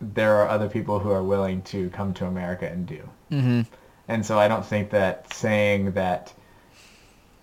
there 0.00 0.34
are 0.36 0.48
other 0.48 0.68
people 0.68 0.98
who 0.98 1.10
are 1.10 1.22
willing 1.22 1.62
to 1.62 1.88
come 1.90 2.12
to 2.14 2.26
America 2.26 2.68
and 2.68 2.86
do. 2.86 3.08
hmm 3.30 3.62
And 4.08 4.24
so 4.26 4.38
I 4.38 4.48
don't 4.48 4.64
think 4.64 4.90
that 4.90 5.32
saying 5.32 5.92
that 5.92 6.32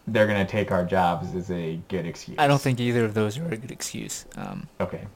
they're 0.06 0.28
going 0.28 0.46
to 0.46 0.52
take 0.52 0.72
our 0.72 0.86
jobs 0.86 1.34
is 1.34 1.50
a 1.50 1.80
good 1.88 2.06
excuse. 2.06 2.38
I 2.38 2.48
don't 2.48 2.62
think 2.62 2.80
either 2.80 3.06
of 3.06 3.14
those 3.16 3.38
are 3.40 3.48
a 3.48 3.58
good 3.58 3.72
excuse. 3.72 4.26
Um, 4.36 4.68
Okay. 4.80 5.08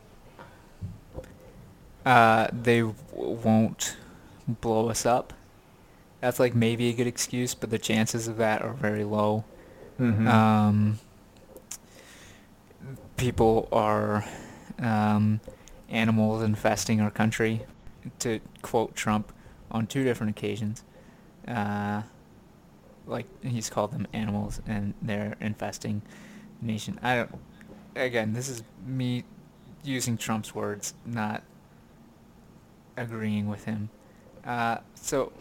uh, 2.06 2.48
they 2.52 2.80
w- 2.82 2.96
won't 3.16 3.98
blow 4.48 4.90
us 4.90 5.06
up. 5.06 5.34
That's 6.22 6.40
like 6.40 6.56
maybe 6.56 6.90
a 6.90 6.94
good 6.94 7.08
excuse, 7.08 7.54
but 7.54 7.70
the 7.70 7.78
chances 7.78 8.28
of 8.28 8.38
that 8.38 8.62
are 8.62 8.74
very 8.74 9.04
low. 9.04 9.44
hmm 9.98 10.28
Um, 10.28 11.00
people 13.18 13.68
are 13.72 14.24
um, 14.80 15.42
animals 15.90 16.44
infesting 16.44 17.02
our 17.02 17.12
country, 17.12 17.66
to 18.20 18.40
quote 18.62 18.96
Trump 18.96 19.34
on 19.70 19.88
two 19.88 20.04
different 20.04 20.38
occasions. 20.38 20.84
Uh, 21.48 22.04
like 23.06 23.26
he's 23.44 23.70
called 23.70 23.92
them 23.92 24.08
animals, 24.14 24.62
and 24.68 24.94
they're 25.02 25.36
infesting 25.42 26.02
the 26.62 26.68
nation. 26.68 27.00
I 27.02 27.16
don't. 27.16 27.40
Again, 27.96 28.34
this 28.34 28.48
is 28.48 28.64
me 28.86 29.24
using 29.84 30.18
Trump's 30.18 30.54
words, 30.54 30.94
not 31.06 31.42
agreeing 32.96 33.48
with 33.48 33.66
him. 33.66 33.90
Uh, 34.46 34.78
so 34.94 35.32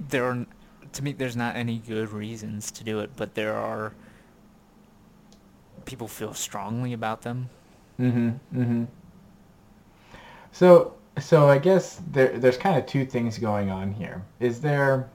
there 0.00 0.24
are, 0.24 0.46
to 0.92 1.02
me, 1.04 1.12
there's 1.12 1.36
not 1.36 1.54
any 1.54 1.78
good 1.78 2.10
reasons 2.10 2.70
to 2.72 2.84
do 2.84 2.98
it, 3.00 3.10
but 3.16 3.34
there 3.34 3.54
are. 3.54 3.94
People 5.86 6.08
feel 6.08 6.34
strongly 6.34 6.92
about 6.92 7.22
them. 7.22 7.48
Mm-hmm. 7.98 8.28
Mm-hmm. 8.60 8.84
So, 10.52 10.94
so 11.18 11.48
I 11.48 11.58
guess 11.58 12.02
there, 12.10 12.38
there's 12.38 12.58
kind 12.58 12.76
of 12.76 12.86
two 12.86 13.06
things 13.06 13.38
going 13.38 13.70
on 13.70 13.92
here. 13.92 14.22
Is 14.40 14.60
there, 14.60 15.08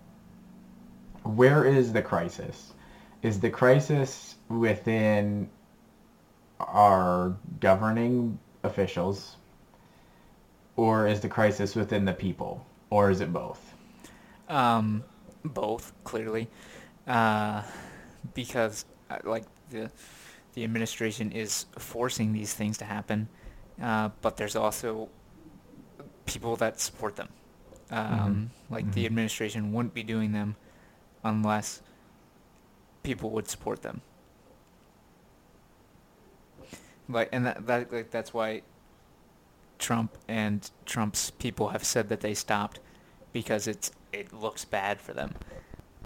where 1.23 1.65
is 1.65 1.93
the 1.93 2.01
crisis? 2.01 2.73
Is 3.21 3.39
the 3.39 3.49
crisis 3.49 4.35
within 4.49 5.49
our 6.59 7.35
governing 7.59 8.39
officials, 8.63 9.35
or 10.75 11.07
is 11.07 11.19
the 11.19 11.29
crisis 11.29 11.75
within 11.75 12.05
the 12.05 12.13
people, 12.13 12.65
or 12.89 13.11
is 13.11 13.21
it 13.21 13.31
both? 13.31 13.73
Um, 14.49 15.03
both 15.43 15.93
clearly, 16.03 16.49
uh, 17.07 17.63
because 18.33 18.85
uh, 19.09 19.17
like 19.23 19.45
the 19.69 19.89
the 20.53 20.63
administration 20.63 21.31
is 21.31 21.65
forcing 21.77 22.33
these 22.33 22.53
things 22.53 22.77
to 22.79 22.85
happen, 22.85 23.29
uh, 23.81 24.09
but 24.21 24.37
there's 24.37 24.55
also 24.55 25.09
people 26.25 26.55
that 26.57 26.79
support 26.79 27.15
them. 27.15 27.29
Um, 27.89 28.51
Like 28.69 28.91
the 28.93 29.03
Mhm. 29.03 29.07
administration 29.07 29.73
wouldn't 29.73 29.93
be 29.93 30.03
doing 30.03 30.31
them 30.31 30.55
unless 31.25 31.81
people 33.03 33.29
would 33.31 33.49
support 33.49 33.81
them. 33.81 34.01
Like, 37.09 37.29
and 37.33 37.45
that, 37.45 37.67
that 37.67 37.91
like 37.91 38.11
that's 38.11 38.33
why 38.33 38.61
Trump 39.77 40.17
and 40.27 40.69
Trump's 40.85 41.31
people 41.31 41.69
have 41.69 41.83
said 41.83 42.07
that 42.09 42.21
they 42.21 42.33
stopped 42.33 42.79
because 43.33 43.67
it's 43.67 43.91
it 44.13 44.31
looks 44.31 44.63
bad 44.63 45.01
for 45.01 45.13
them. 45.13 45.35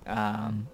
Um, 0.08 0.68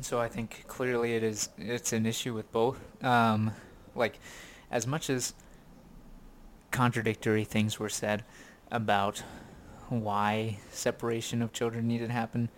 so 0.00 0.20
I 0.20 0.28
think 0.28 0.64
clearly 0.66 1.14
it 1.14 1.22
is 1.22 1.48
it's 1.58 1.92
an 1.92 2.06
issue 2.06 2.34
with 2.34 2.50
both. 2.52 2.78
Um, 3.04 3.52
like 3.94 4.18
as 4.70 4.86
much 4.86 5.08
as 5.10 5.34
contradictory 6.70 7.44
things 7.44 7.78
were 7.78 7.88
said 7.88 8.24
about 8.70 9.22
why 9.88 10.58
separation 10.70 11.40
of 11.40 11.52
children 11.52 11.86
needed 11.86 12.08
to 12.08 12.12
happen, 12.12 12.50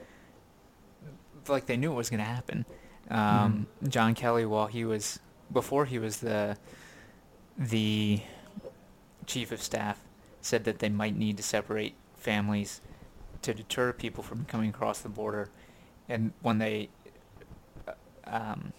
like 1.47 1.67
they 1.67 1.77
knew 1.77 1.93
it 1.93 1.97
was 1.97 2.11
going 2.11 2.19
to 2.19 2.25
happen. 2.25 2.65
Um, 3.11 3.67
John 3.89 4.15
Kelly, 4.15 4.45
while 4.45 4.67
he 4.67 4.85
was 4.85 5.21
before 5.53 5.87
he 5.87 5.99
was 5.99 6.19
the 6.19 6.57
the 7.57 8.21
chief 9.27 9.53
of 9.53 9.63
staff, 9.63 10.05
said 10.41 10.65
that 10.65 10.79
they 10.79 10.89
might 10.89 11.17
need 11.17 11.37
to 11.37 11.43
separate 11.43 11.95
families 12.17 12.81
to 13.43 13.55
deter 13.55 13.93
people 13.93 14.23
from 14.23 14.45
coming 14.45 14.71
across 14.71 15.01
the 15.01 15.09
border. 15.09 15.51
And 16.09 16.33
when 16.43 16.59
they 16.59 16.89
um, 18.29 18.73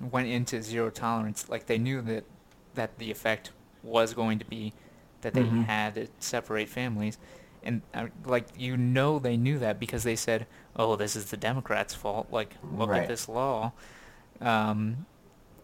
went 0.00 0.28
into 0.28 0.62
zero 0.62 0.90
tolerance, 0.90 1.48
like 1.48 1.66
they 1.66 1.78
knew 1.78 2.00
that 2.02 2.24
that 2.74 2.98
the 2.98 3.10
effect 3.10 3.50
was 3.82 4.14
going 4.14 4.38
to 4.38 4.44
be 4.44 4.72
that 5.22 5.34
they 5.34 5.42
Mhm. 5.44 5.64
had 5.66 5.94
to 5.96 6.06
separate 6.20 6.68
families, 6.68 7.18
and 7.64 7.82
uh, 7.94 8.06
like 8.24 8.46
you 8.56 8.76
know 8.76 9.18
they 9.18 9.36
knew 9.36 9.58
that 9.58 9.80
because 9.80 10.04
they 10.04 10.14
said, 10.16 10.46
"Oh, 10.76 10.94
this 10.96 11.16
is 11.16 11.26
the 11.30 11.36
Democrats' 11.36 11.94
fault." 11.94 12.28
Like, 12.30 12.54
look 12.76 12.90
Right. 12.90 13.02
at 13.02 13.08
this 13.08 13.28
law. 13.28 13.72
Um, 14.40 15.06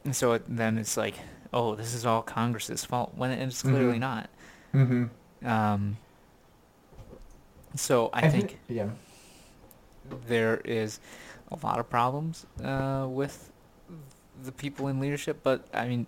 and 0.04 0.14
so 0.16 0.33
it, 0.33 0.43
then 0.49 0.76
it's 0.78 0.97
like, 0.97 1.14
"Oh, 1.52 1.76
this 1.76 1.95
is 1.95 2.04
all 2.04 2.23
Congress's 2.23 2.85
fault," 2.85 3.12
when 3.14 3.31
it's 3.31 3.62
clearly 3.62 3.97
Mhm. 3.99 4.00
not. 4.00 4.31
Mm-hmm. 4.75 5.47
Um, 5.49 5.97
so 7.76 8.11
I, 8.12 8.28
think 8.28 8.59
yeah. 8.69 8.88
there 10.26 10.57
is 10.64 10.99
a 11.50 11.66
lot 11.66 11.78
of 11.78 11.88
problems 11.88 12.46
uh, 12.62 13.06
with 13.08 13.50
the 14.42 14.52
people 14.52 14.88
in 14.88 15.00
leadership, 15.00 15.40
but 15.42 15.66
I 15.72 15.88
mean, 15.88 16.06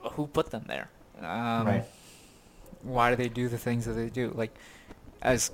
who 0.00 0.26
put 0.26 0.50
them 0.50 0.64
there? 0.66 0.90
Um, 1.20 1.66
Right. 1.66 1.84
Why 2.82 3.10
do 3.10 3.16
they 3.16 3.28
do 3.28 3.48
the 3.48 3.58
things 3.58 3.84
that 3.84 3.92
they 3.92 4.08
do? 4.08 4.32
Like, 4.34 4.52
as 5.20 5.52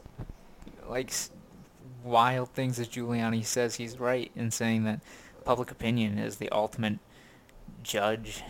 like 0.88 1.12
wild 2.02 2.49
things 2.50 2.78
as 2.78 2.88
Giuliani 2.88 3.44
says, 3.44 3.75
he's 3.75 3.99
right 3.99 4.30
in 4.35 4.50
saying 4.50 4.85
that 4.85 5.00
public 5.44 5.70
opinion 5.70 6.18
is 6.18 6.37
the 6.37 6.49
ultimate 6.50 6.99
judge 7.82 8.42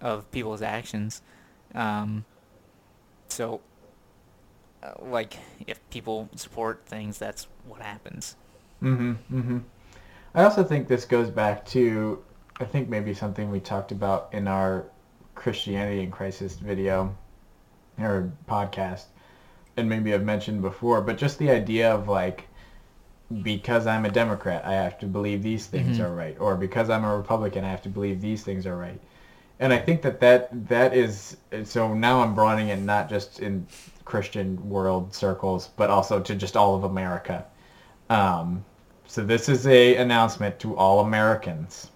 of 0.00 0.30
people's 0.30 0.62
actions. 0.62 1.20
Um, 1.74 2.24
so, 3.28 3.60
uh, 4.82 4.92
like, 5.00 5.38
if 5.66 5.80
people 5.90 6.28
support 6.36 6.82
things, 6.86 7.18
that's 7.18 7.48
what 7.66 7.82
happens. 7.82 8.36
Mm-hmm. 8.82 9.12
Mm-hmm. 9.12 9.58
I 10.34 10.44
also 10.44 10.64
think 10.64 10.86
this 10.88 11.04
goes 11.04 11.30
back 11.30 11.64
to, 11.66 12.22
I 12.60 12.64
think 12.64 12.88
maybe 12.88 13.14
something 13.14 13.50
we 13.50 13.60
talked 13.60 13.92
about 13.92 14.28
in 14.32 14.46
our 14.46 14.84
Christianity 15.34 16.02
in 16.02 16.10
Crisis 16.10 16.54
video 16.54 17.14
or 17.98 18.30
podcast, 18.48 19.04
and 19.76 19.88
maybe 19.88 20.12
I've 20.12 20.24
mentioned 20.24 20.62
before, 20.62 21.00
but 21.00 21.16
just 21.16 21.38
the 21.38 21.50
idea 21.50 21.90
of 21.92 22.08
like, 22.08 22.48
because 23.42 23.86
I'm 23.86 24.04
a 24.04 24.10
Democrat, 24.10 24.64
I 24.64 24.74
have 24.74 24.98
to 25.00 25.06
believe 25.06 25.42
these 25.42 25.66
things 25.66 25.98
Mhm. 25.98 26.04
are 26.04 26.14
right, 26.14 26.36
or 26.38 26.54
because 26.54 26.90
I'm 26.90 27.04
a 27.04 27.16
Republican, 27.16 27.64
I 27.64 27.70
have 27.70 27.82
to 27.82 27.88
believe 27.88 28.20
these 28.20 28.42
things 28.42 28.66
are 28.66 28.76
right. 28.76 29.00
And 29.58 29.72
I 29.72 29.78
think 29.78 30.02
that 30.02 30.20
that, 30.20 30.68
that 30.68 30.94
is, 30.94 31.38
so 31.64 31.94
now 31.94 32.20
I'm 32.20 32.34
broadening 32.34 32.68
it 32.68 32.78
not 32.78 33.08
just 33.08 33.40
in 33.40 33.66
Christian 34.04 34.68
world 34.68 35.14
circles, 35.14 35.70
but 35.76 35.88
also 35.88 36.20
to 36.20 36.34
just 36.34 36.56
all 36.56 36.74
of 36.74 36.84
America. 36.84 37.44
Um, 38.08 38.64
so 39.06 39.24
this 39.24 39.48
is 39.48 39.66
a 39.66 39.96
announcement 39.96 40.58
to 40.60 40.76
all 40.76 41.00
Americans. 41.00 41.90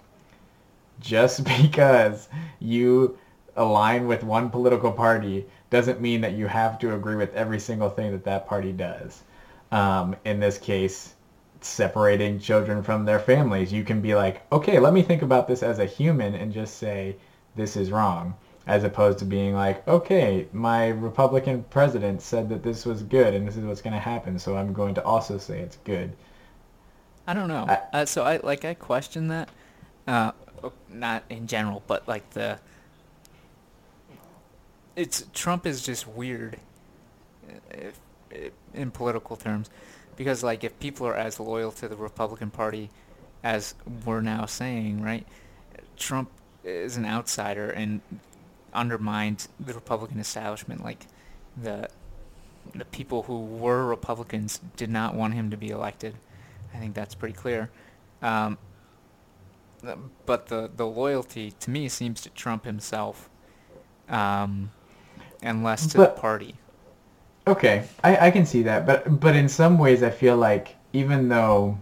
Just 1.01 1.45
because 1.63 2.29
you 2.59 3.19
align 3.57 4.07
with 4.07 4.23
one 4.23 4.51
political 4.51 4.93
party 4.93 5.47
doesn't 5.71 6.01
mean 6.01 6.21
that 6.21 6.33
you 6.33 6.47
have 6.47 6.79
to 6.81 6.95
agree 6.95 7.17
with 7.17 7.35
every 7.35 7.61
single 7.61 7.91
thing 7.91 8.13
that 8.13 8.25
that 8.25 8.47
party 8.47 8.73
does. 8.73 9.23
Um, 9.71 10.17
in 10.25 10.41
this 10.41 10.59
case, 10.59 11.15
separating 11.61 12.41
children 12.41 12.83
from 12.83 13.05
their 13.05 13.19
families, 13.19 13.73
you 13.73 13.85
can 13.85 14.01
be 14.01 14.15
like, 14.15 14.43
okay, 14.53 14.79
let 14.79 14.93
me 14.93 15.03
think 15.03 15.23
about 15.23 15.47
this 15.47 15.63
as 15.63 15.79
a 15.79 15.85
human 15.85 16.35
and 16.35 16.53
just 16.53 16.79
say 16.79 17.17
this 17.55 17.77
is 17.77 17.91
wrong, 17.93 18.35
as 18.67 18.85
opposed 18.85 19.19
to 19.19 19.25
being 19.25 19.55
like, 19.55 19.87
okay, 19.89 20.47
my 20.53 20.89
Republican 20.89 21.65
president 21.71 22.23
said 22.23 22.49
that 22.51 22.63
this 22.63 22.85
was 22.85 23.03
good 23.03 23.35
and 23.35 23.47
this 23.47 23.57
is 23.57 23.65
what's 23.65 23.81
going 23.81 23.95
to 23.95 23.99
happen, 24.01 24.39
so 24.39 24.57
I'm 24.57 24.73
going 24.73 24.95
to 24.95 25.05
also 25.05 25.39
say 25.39 25.61
it's 25.61 25.79
good. 25.85 26.13
I 27.27 27.35
don't 27.35 27.49
know. 27.49 27.67
I- 27.69 28.01
uh, 28.01 28.05
so 28.05 28.23
I 28.23 28.39
like 28.39 28.65
I 28.65 28.75
question 28.75 29.29
that, 29.29 29.49
uh, 30.07 30.33
not 30.89 31.25
in 31.31 31.47
general, 31.47 31.83
but 31.87 32.07
like 32.07 32.31
the. 32.31 32.59
It's 34.97 35.25
Trump 35.33 35.67
is 35.67 35.83
just 35.83 36.07
weird, 36.07 36.59
uh, 37.49 37.55
if, 37.71 38.01
if, 38.31 38.53
in 38.75 38.91
political 38.91 39.37
terms, 39.37 39.71
because 40.17 40.43
like 40.43 40.65
if 40.65 40.79
people 40.81 41.07
are 41.07 41.15
as 41.15 41.41
loyal 41.41 41.73
to 41.73 41.89
the 41.89 41.97
Republican 41.97 42.51
Party, 42.51 42.91
as 43.43 43.75
we're 44.05 44.21
now 44.21 44.47
saying, 44.47 45.03
right? 45.03 45.27
Trump 45.97 46.31
is 46.65 46.97
an 46.97 47.07
outsider 47.07 47.71
and 47.71 48.01
undermined 48.73 49.49
the 49.59 49.75
Republican 49.75 50.19
establishment. 50.19 50.83
Like 50.85 51.07
the 51.61 51.89
the 52.75 52.85
people 52.87 53.23
who 53.25 53.41
were 53.41 53.85
Republicans 53.87 54.61
did 54.77 54.91
not 54.91 55.15
want 55.15 55.35
him 55.35 55.51
to 55.51 55.57
be 55.57 55.71
elected. 55.71 56.15
I 56.75 56.79
think 56.79 56.95
that's 56.95 57.15
pretty 57.15 57.35
clear. 57.35 57.71
Um, 58.23 58.59
but 60.27 60.47
the, 60.49 60.71
the 60.77 60.87
loyalty 60.87 61.53
to 61.61 61.71
me 61.71 61.89
seems 61.89 62.21
to 62.21 62.31
Trump 62.31 62.65
himself, 62.65 63.31
um, 64.09 64.71
and 65.43 65.65
less 65.65 65.87
to 65.89 65.97
But- 65.99 66.17
the 66.17 66.21
party. 66.21 66.55
Okay, 67.47 67.85
I, 68.05 68.27
I 68.27 68.31
can 68.31 68.45
see 68.45 68.63
that, 68.65 68.87
but 68.87 69.19
but 69.19 69.35
in 69.35 69.49
some 69.49 69.79
ways 69.79 70.03
I 70.03 70.11
feel 70.11 70.37
like 70.37 70.77
even 70.93 71.29
though 71.29 71.79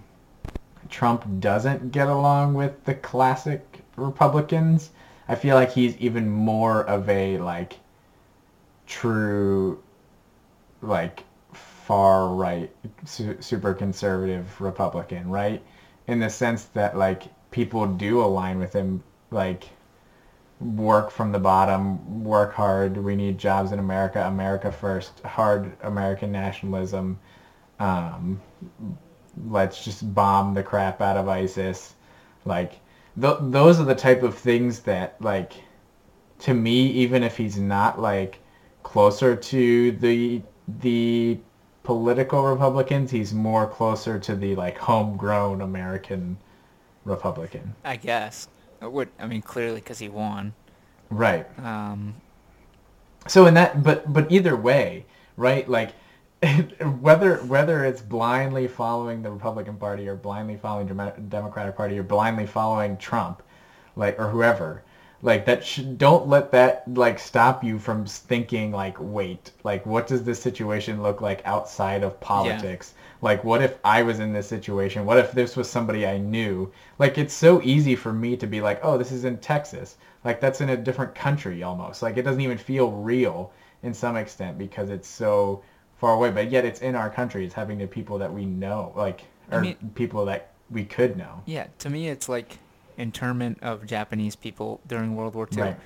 Trump 0.89 1.25
doesn't 1.41 1.91
get 1.91 2.09
along 2.09 2.55
with 2.55 2.85
the 2.85 2.95
classic 2.95 3.81
Republicans, 3.97 4.91
I 5.29 5.37
feel 5.37 5.55
like 5.55 5.71
he's 5.71 5.97
even 5.99 6.29
more 6.29 6.83
of 6.83 7.09
a 7.09 7.39
like 7.39 7.79
true 8.87 9.79
like 10.83 11.25
far 11.53 12.29
right 12.29 12.71
su- 13.05 13.37
super 13.41 13.75
conservative 13.75 14.61
Republican, 14.61 15.29
right? 15.31 15.63
In 16.07 16.21
the 16.21 16.31
sense 16.31 16.65
that 16.67 16.97
like 16.97 17.25
people 17.51 17.87
do 17.87 18.23
align 18.23 18.59
with 18.59 18.73
him 18.73 19.03
like 19.31 19.69
work 20.61 21.11
from 21.11 21.33
the 21.33 21.39
bottom, 21.39 22.25
work 22.25 22.53
hard. 22.55 22.97
We 22.97 23.17
need 23.17 23.39
jobs 23.39 23.73
in 23.73 23.79
America, 23.79 24.27
America 24.27 24.71
first, 24.73 25.21
hard 25.21 25.77
American 25.83 26.33
nationalism. 26.33 27.19
Um, 27.81 28.41
let's 29.49 29.85
just 29.85 30.15
bomb 30.15 30.55
the 30.55 30.63
crap 30.63 31.01
out 31.01 31.17
of 31.17 31.29
ISIS. 31.29 31.95
Like, 32.45 32.81
th- 33.21 33.39
those 33.41 33.81
are 33.81 33.85
the 33.85 33.95
type 33.95 34.23
of 34.23 34.37
things 34.37 34.81
that, 34.81 35.21
like, 35.21 35.53
to 36.41 36.55
me, 36.55 36.87
even 36.89 37.23
if 37.23 37.37
he's 37.37 37.59
not, 37.59 38.01
like, 38.01 38.41
closer 38.83 39.37
to 39.37 39.93
the, 39.93 40.43
the 40.81 41.39
political 41.83 42.45
Republicans, 42.45 43.11
he's 43.11 43.33
more 43.35 43.67
closer 43.67 44.19
to 44.19 44.35
the, 44.37 44.55
like, 44.57 44.79
homegrown 44.79 45.61
American 45.63 46.39
Republican. 47.05 47.75
I 47.85 47.97
guess. 47.97 48.49
It 48.81 48.93
would 48.93 49.09
I 49.19 49.27
mean 49.27 49.43
clearly 49.43 49.77
because 49.81 49.99
he 49.99 50.09
won. 50.09 50.55
Right. 51.11 51.47
Um, 51.59 52.15
So 53.27 53.47
in 53.47 53.55
that, 53.55 53.83
but 53.83 54.13
but 54.13 54.31
either 54.31 54.57
way, 54.57 55.05
right? 55.37 55.69
Like 55.69 55.93
whether 57.01 57.37
whether 57.45 57.85
it's 57.85 58.01
blindly 58.03 58.69
following 58.69 59.23
the 59.23 59.31
Republican 59.31 59.77
Party 59.77 60.09
or 60.09 60.15
blindly 60.17 60.57
following 60.57 60.87
Demo- 60.87 61.15
Democratic 61.29 61.77
Party 61.77 61.99
or 61.99 62.03
blindly 62.03 62.47
following 62.47 62.97
Trump, 62.97 63.43
like 63.97 64.19
or 64.21 64.29
whoever, 64.31 64.83
like 65.23 65.45
that. 65.47 65.65
Sh- 65.65 65.81
don't 65.97 66.29
let 66.29 66.53
that 66.53 66.85
like 66.87 67.19
stop 67.19 67.65
you 67.65 67.79
from 67.79 68.07
thinking 68.07 68.71
like, 68.73 68.97
wait, 69.01 69.51
like 69.65 69.85
what 69.87 70.07
does 70.07 70.23
this 70.25 70.41
situation 70.41 71.03
look 71.03 71.21
like 71.21 71.43
outside 71.45 72.03
of 72.05 72.21
politics? 72.21 72.95
Like 73.21 73.43
what 73.45 73.63
if 73.63 73.79
I 73.85 74.03
was 74.03 74.21
in 74.21 74.33
this 74.33 74.47
situation? 74.49 75.05
What 75.05 75.19
if 75.19 75.33
this 75.33 75.57
was 75.57 75.69
somebody 75.69 76.07
I 76.07 76.19
knew? 76.19 76.73
Like 76.99 77.19
it's 77.19 77.35
so 77.35 77.61
easy 77.63 77.97
for 77.97 78.13
me 78.13 78.37
to 78.37 78.47
be 78.47 78.61
like, 78.61 78.81
oh, 78.83 78.97
this 78.99 79.11
is 79.13 79.25
in 79.25 79.39
Texas. 79.39 79.97
Like 80.25 80.41
that's 80.41 80.61
in 80.61 80.69
a 80.71 80.77
different 80.77 81.15
country 81.15 81.63
almost. 81.65 82.03
Like 82.03 82.17
it 82.17 82.23
doesn't 82.23 82.41
even 82.43 82.59
feel 82.59 82.93
real. 82.93 83.53
in 83.83 83.95
some 83.95 84.17
extent 84.17 84.59
because 84.59 84.91
it's 84.91 85.09
so 85.09 85.63
far 85.99 86.15
away. 86.15 86.31
But 86.31 86.51
yet 86.51 86.65
it's 86.65 86.81
in 86.81 86.95
our 86.95 87.11
country. 87.11 87.45
It's 87.45 87.55
happening 87.55 87.79
to 87.81 87.87
people 87.87 88.19
that 88.19 88.33
we 88.33 88.45
know, 88.47 88.93
like 88.97 89.23
or 89.51 89.59
I 89.59 89.61
mean- 89.61 89.93
people 89.95 90.25
that 90.27 90.53
we 90.71 90.85
could 90.85 91.17
know. 91.17 91.43
Yeah, 91.47 91.67
to 91.79 91.91
me, 91.91 92.09
it's 92.09 92.29
like 92.29 92.59
internment 92.97 93.59
of 93.63 93.87
Japanese 93.87 94.37
people 94.37 94.81
during 94.87 95.15
World 95.17 95.35
War 95.35 95.49
II. 95.53 95.63
Right. 95.63 95.77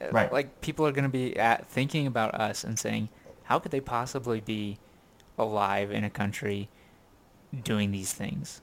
Uh, 0.00 0.08
Right. 0.12 0.32
Like 0.32 0.60
people 0.60 0.86
are 0.86 0.92
going 0.92 1.04
to 1.04 1.08
be 1.10 1.36
at, 1.36 1.68
thinking 1.68 2.06
about 2.06 2.32
us 2.36 2.62
and 2.62 2.78
saying, 2.78 3.08
how 3.44 3.58
could 3.58 3.72
they 3.72 3.80
possibly 3.80 4.40
be 4.40 4.78
alive 5.36 5.90
in 5.90 6.04
a 6.04 6.10
country 6.10 6.68
doing 7.64 7.90
these 7.90 8.12
things? 8.12 8.60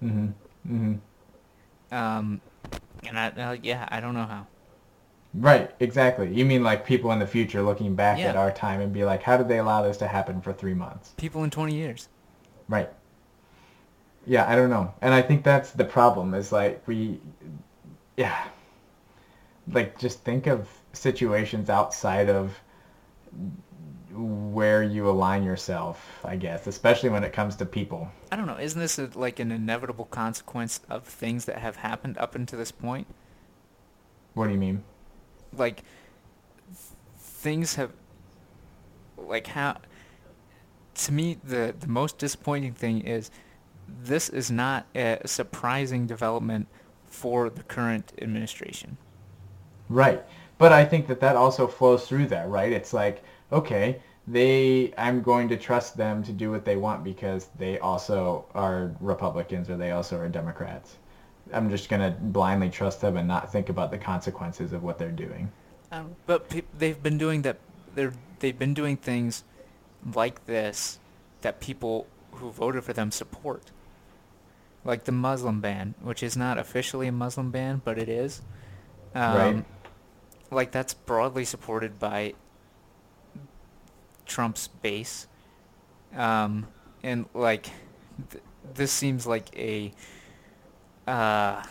Mm-hmm. 0.00 0.26
Mm-hmm. 0.72 1.94
Um, 1.94 2.40
and 3.04 3.18
I, 3.18 3.28
uh, 3.30 3.56
yeah, 3.60 3.88
I 3.90 4.00
don't 4.00 4.14
know 4.14 4.26
how. 4.26 4.46
Right, 5.34 5.70
exactly. 5.78 6.32
You 6.32 6.44
mean 6.44 6.62
like 6.62 6.86
people 6.86 7.12
in 7.12 7.18
the 7.18 7.26
future 7.26 7.62
looking 7.62 7.94
back 7.94 8.18
Yeah. 8.18 8.26
at 8.28 8.36
our 8.36 8.50
time 8.50 8.80
and 8.80 8.92
be 8.92 9.04
like, 9.04 9.22
how 9.22 9.36
did 9.36 9.48
they 9.48 9.58
allow 9.58 9.82
this 9.82 9.98
to 9.98 10.08
happen 10.08 10.40
for 10.40 10.52
three 10.52 10.74
months? 10.74 11.12
People 11.16 11.44
in 11.44 11.50
20 11.50 11.74
years. 11.74 12.08
Right. 12.68 12.88
Yeah, 14.26 14.48
I 14.48 14.56
don't 14.56 14.70
know. 14.70 14.92
And 15.00 15.14
I 15.14 15.22
think 15.22 15.44
that's 15.44 15.70
the 15.70 15.84
problem 15.84 16.34
is 16.34 16.50
like 16.52 16.82
we, 16.86 17.20
yeah, 18.16 18.44
like 19.70 19.98
just 19.98 20.20
think 20.24 20.46
of 20.46 20.68
situations 20.92 21.70
outside 21.70 22.28
of 22.30 22.58
where 24.12 24.82
you 24.82 25.08
align 25.08 25.44
yourself, 25.44 26.18
I 26.24 26.36
guess, 26.36 26.66
especially 26.66 27.10
when 27.10 27.22
it 27.22 27.32
comes 27.32 27.54
to 27.56 27.66
people. 27.66 28.10
I 28.32 28.36
don't 28.36 28.46
know. 28.46 28.58
Isn't 28.58 28.80
this 28.80 28.98
a, 28.98 29.10
like 29.14 29.38
an 29.38 29.52
inevitable 29.52 30.06
consequence 30.06 30.80
of 30.88 31.04
things 31.04 31.44
that 31.44 31.58
have 31.58 31.76
happened 31.76 32.18
up 32.18 32.34
until 32.34 32.58
this 32.58 32.72
point? 32.72 33.06
What 34.34 34.46
do 34.46 34.52
you 34.52 34.58
mean? 34.58 34.82
Like 35.56 35.82
th- 36.66 36.78
things 37.18 37.74
have 37.76 37.92
like 39.16 39.48
how 39.48 39.76
to 40.94 41.12
me 41.12 41.38
the 41.44 41.74
the 41.78 41.86
most 41.86 42.18
disappointing 42.18 42.72
thing 42.72 43.00
is 43.00 43.30
this 44.02 44.28
is 44.28 44.50
not 44.50 44.86
a 44.94 45.18
surprising 45.24 46.06
development 46.06 46.68
for 47.06 47.48
the 47.48 47.62
current 47.62 48.12
administration. 48.20 48.96
Right. 49.88 50.22
But 50.58 50.72
I 50.72 50.84
think 50.84 51.06
that 51.06 51.20
that 51.20 51.36
also 51.36 51.66
flows 51.66 52.06
through 52.06 52.26
that, 52.26 52.48
right? 52.48 52.72
It's 52.72 52.92
like, 52.92 53.22
okay, 53.52 54.02
they 54.26 54.92
I'm 54.98 55.22
going 55.22 55.48
to 55.48 55.56
trust 55.56 55.96
them 55.96 56.22
to 56.24 56.32
do 56.32 56.50
what 56.50 56.64
they 56.64 56.76
want 56.76 57.02
because 57.02 57.48
they 57.58 57.78
also 57.78 58.44
are 58.54 58.92
Republicans 59.00 59.70
or 59.70 59.76
they 59.76 59.92
also 59.92 60.18
are 60.18 60.28
Democrats. 60.28 60.97
I'm 61.52 61.70
just 61.70 61.88
going 61.88 62.02
to 62.02 62.16
blindly 62.18 62.70
trust 62.70 63.00
them 63.00 63.16
and 63.16 63.26
not 63.26 63.50
think 63.52 63.68
about 63.68 63.90
the 63.90 63.98
consequences 63.98 64.72
of 64.72 64.82
what 64.82 64.98
they're 64.98 65.10
doing. 65.10 65.50
Um, 65.90 66.16
but 66.26 66.48
pe- 66.48 66.62
they've 66.76 67.02
been 67.02 67.18
doing 67.18 67.42
that. 67.42 67.58
They're 67.94 68.12
they've 68.40 68.58
been 68.58 68.74
doing 68.74 68.96
things 68.96 69.44
like 70.14 70.46
this 70.46 70.98
that 71.40 71.60
people 71.60 72.06
who 72.32 72.50
voted 72.50 72.84
for 72.84 72.92
them 72.92 73.10
support. 73.10 73.70
Like 74.84 75.04
the 75.04 75.12
Muslim 75.12 75.60
ban, 75.60 75.94
which 76.02 76.22
is 76.22 76.36
not 76.36 76.58
officially 76.58 77.08
a 77.08 77.12
Muslim 77.12 77.50
ban, 77.50 77.80
but 77.84 77.98
it 77.98 78.08
is. 78.08 78.42
Um, 79.14 79.34
Right. 79.36 79.64
Like 80.50 80.70
that's 80.72 80.94
broadly 80.94 81.44
supported 81.44 81.98
by 81.98 82.34
Trump's 84.26 84.68
base, 84.68 85.26
um, 86.14 86.66
and 87.02 87.26
like 87.34 87.70
th- 88.30 88.42
this 88.74 88.92
seems 88.92 89.26
like 89.26 89.54
a 89.56 89.92
uh, 91.08 91.62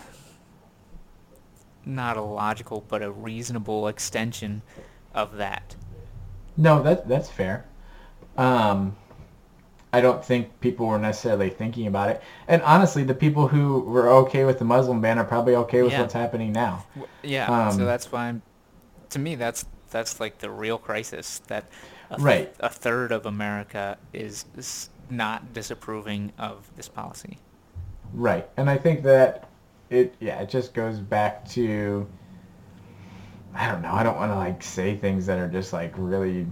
not 1.85 2.17
a 2.17 2.21
logical 2.21 2.83
but 2.87 3.01
a 3.01 3.11
reasonable 3.11 3.87
extension 3.87 4.61
of 5.13 5.37
that. 5.37 5.75
No, 6.57 6.81
that 6.83 7.07
that's 7.07 7.29
fair. 7.29 7.65
Um, 8.37 8.95
I 9.93 10.01
don't 10.01 10.23
think 10.23 10.59
people 10.59 10.85
were 10.87 10.99
necessarily 10.99 11.49
thinking 11.49 11.87
about 11.87 12.09
it. 12.09 12.21
And 12.47 12.61
honestly, 12.63 13.03
the 13.03 13.13
people 13.13 13.47
who 13.47 13.79
were 13.79 14.09
okay 14.09 14.43
with 14.43 14.59
the 14.59 14.65
Muslim 14.65 15.01
ban 15.01 15.17
are 15.17 15.23
probably 15.23 15.55
okay 15.55 15.81
with 15.81 15.93
Yeah. 15.93 16.01
what's 16.01 16.13
happening 16.13 16.51
now. 16.51 16.85
Yeah, 17.23 17.49
Um, 17.69 17.71
so 17.71 17.85
that's 17.85 18.11
why 18.11 18.27
I'm, 18.27 18.41
to 19.11 19.19
me 19.19 19.35
that's 19.35 19.65
that's 19.89 20.19
like 20.19 20.39
the 20.39 20.49
real 20.49 20.77
crisis 20.77 21.39
that 21.47 21.63
a, 22.09 22.15
th- 22.15 22.21
Right. 22.25 22.55
a 22.59 22.69
third 22.69 23.11
of 23.13 23.25
America 23.25 23.97
is, 24.13 24.43
is 24.57 24.89
not 25.09 25.53
disapproving 25.53 26.33
of 26.37 26.69
this 26.75 26.89
policy. 26.89 27.37
Right. 28.13 28.47
And 28.57 28.69
I 28.69 28.77
think 28.77 29.03
that 29.03 29.49
it 29.89 30.15
yeah, 30.19 30.39
it 30.41 30.49
just 30.49 30.73
goes 30.73 30.99
back 30.99 31.47
to 31.49 32.07
I 33.53 33.67
don't 33.71 33.81
know, 33.81 33.91
I 33.93 34.03
don't 34.03 34.17
want 34.17 34.31
to 34.31 34.35
like 34.37 34.63
say 34.63 34.95
things 34.95 35.25
that 35.27 35.39
are 35.39 35.47
just 35.47 35.73
like 35.73 35.93
really 35.97 36.47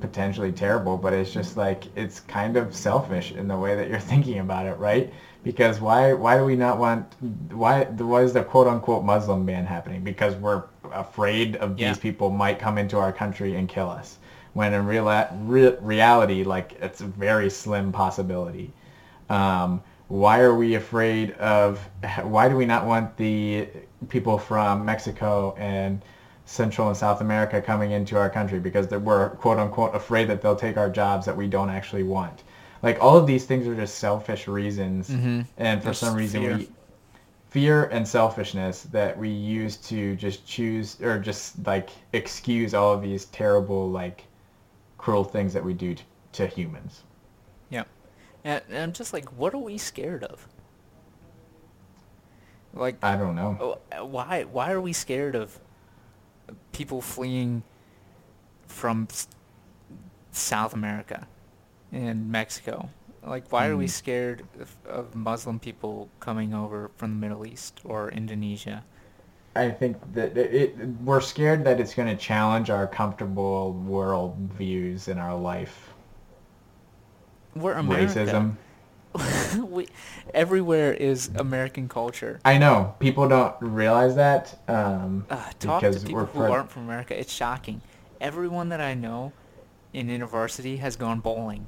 potentially 0.00 0.52
terrible, 0.52 0.96
but 0.96 1.12
it's 1.12 1.32
just 1.32 1.56
like 1.56 1.84
it's 1.96 2.20
kind 2.20 2.56
of 2.56 2.74
selfish 2.74 3.32
in 3.32 3.48
the 3.48 3.56
way 3.56 3.76
that 3.76 3.88
you're 3.88 3.98
thinking 4.12 4.38
about 4.38 4.66
it, 4.66 4.78
right? 4.78 5.12
Because 5.44 5.80
why 5.80 6.12
why 6.12 6.36
do 6.36 6.44
we 6.44 6.56
not 6.56 6.78
want 6.78 7.14
why 7.52 7.84
why 7.84 8.22
is 8.22 8.32
the 8.32 8.42
quote 8.44 8.66
unquote 8.66 9.04
Muslim 9.04 9.44
ban 9.46 9.66
happening? 9.66 10.02
Because 10.02 10.34
we're 10.36 10.64
afraid 10.92 11.56
of 11.56 11.78
Yeah. 11.78 11.90
these 11.90 11.98
people 11.98 12.30
might 12.30 12.58
come 12.58 12.78
into 12.78 12.98
our 12.98 13.12
country 13.12 13.56
and 13.56 13.68
kill 13.68 13.88
us. 13.88 14.18
When 14.54 14.74
in 14.74 14.86
real 14.86 15.06
re- 15.44 15.76
reality, 15.80 16.44
like 16.44 16.76
it's 16.80 17.00
a 17.00 17.06
very 17.06 17.50
slim 17.50 17.92
possibility. 17.92 18.72
Um, 19.30 19.82
why 20.08 20.40
are 20.40 20.54
we 20.54 20.74
afraid 20.74 21.32
of? 21.34 21.78
Why 22.24 22.48
do 22.48 22.56
we 22.56 22.66
not 22.66 22.84
want 22.84 23.16
the 23.16 23.68
people 24.08 24.38
from 24.38 24.84
Mexico 24.84 25.54
and 25.56 26.02
Central 26.46 26.88
and 26.88 26.96
South 26.96 27.20
America 27.20 27.62
coming 27.62 27.92
into 27.92 28.18
our 28.18 28.28
country 28.28 28.58
because 28.58 28.88
we're 28.88 29.30
quote 29.36 29.58
unquote 29.58 29.94
afraid 29.94 30.28
that 30.28 30.42
they'll 30.42 30.56
take 30.56 30.76
our 30.76 30.90
jobs 30.90 31.24
that 31.26 31.36
we 31.36 31.46
don't 31.46 31.70
actually 31.70 32.02
want? 32.02 32.42
Like 32.82 32.98
all 33.00 33.16
of 33.16 33.26
these 33.26 33.44
things 33.44 33.68
are 33.68 33.74
just 33.74 33.96
selfish 33.98 34.48
reasons, 34.48 35.10
Mhm. 35.10 35.46
and 35.58 35.80
for 35.80 35.84
There's 35.86 35.98
some 35.98 36.14
reason 36.16 36.40
fear. 36.42 36.56
we 36.56 36.68
fear 37.50 37.84
and 37.86 38.06
selfishness 38.06 38.82
that 38.84 39.16
we 39.18 39.28
use 39.28 39.76
to 39.76 40.16
just 40.16 40.46
choose 40.46 41.00
or 41.02 41.18
just 41.18 41.64
like 41.66 41.90
excuse 42.12 42.74
all 42.74 42.92
of 42.92 43.02
these 43.02 43.26
terrible 43.26 43.88
like 43.90 44.24
cruel 44.98 45.24
things 45.24 45.52
that 45.52 45.62
we 45.64 45.72
do 45.74 45.94
to, 45.94 46.02
to 46.32 46.46
humans. 46.46 47.02
And, 48.44 48.62
and 48.68 48.78
I'm 48.78 48.92
just 48.92 49.12
like, 49.12 49.30
what 49.32 49.54
are 49.54 49.58
we 49.58 49.78
scared 49.78 50.24
of? 50.24 50.46
Like, 52.74 52.98
I 53.02 53.16
don't 53.16 53.34
know. 53.34 53.60
Oh, 53.60 53.78
why 54.02 54.44
why 54.44 54.70
are 54.72 54.80
we 54.80 54.92
scared 54.92 55.34
of 55.36 55.60
people 56.72 57.00
fleeing 57.00 57.62
from 58.66 59.08
South 60.32 60.74
America 60.74 61.26
and 61.92 62.30
Mexico? 62.30 62.90
Like, 63.22 63.52
why 63.52 63.68
are 63.68 63.76
we 63.76 63.86
Hmm. 63.86 63.88
scared 63.88 64.44
of, 64.60 64.76
of 64.86 65.14
Muslim 65.14 65.58
people 65.60 66.10
coming 66.20 66.54
over 66.54 66.90
from 66.96 67.10
the 67.12 67.16
Middle 67.28 67.46
East 67.46 67.80
or 67.84 68.10
Indonesia? 68.10 68.84
I 69.54 69.70
think 69.70 69.96
that 70.14 70.36
it, 70.36 70.54
it 70.54 70.76
we're 71.04 71.20
scared 71.20 71.62
that 71.64 71.78
it's 71.80 71.94
going 71.94 72.08
to 72.08 72.16
challenge 72.16 72.68
our 72.68 72.86
comfortable 72.88 73.72
world 73.72 74.36
views 74.58 75.06
in 75.06 75.18
our 75.18 75.36
life. 75.38 75.94
We're 77.54 77.74
America. 77.74 78.14
Racism. 78.14 78.56
we, 79.68 79.88
everywhere 80.32 80.92
is 80.92 81.30
American 81.34 81.88
culture. 81.88 82.40
I 82.44 82.58
know 82.58 82.94
people 83.00 83.28
don't 83.28 83.54
realize 83.60 84.14
that. 84.16 84.60
Um, 84.68 85.26
Uh, 85.28 85.50
talk 85.58 85.82
to 85.82 85.92
people 85.92 86.14
we're 86.14 86.26
who 86.26 86.42
aren't 86.42 86.70
from 86.70 86.84
America. 86.84 87.18
It's 87.18 87.32
shocking. 87.32 87.80
Everyone 88.20 88.68
that 88.68 88.80
I 88.80 88.94
know 88.94 89.32
in 89.92 90.08
university 90.08 90.76
has 90.76 90.94
gone 90.96 91.20
bowling. 91.20 91.66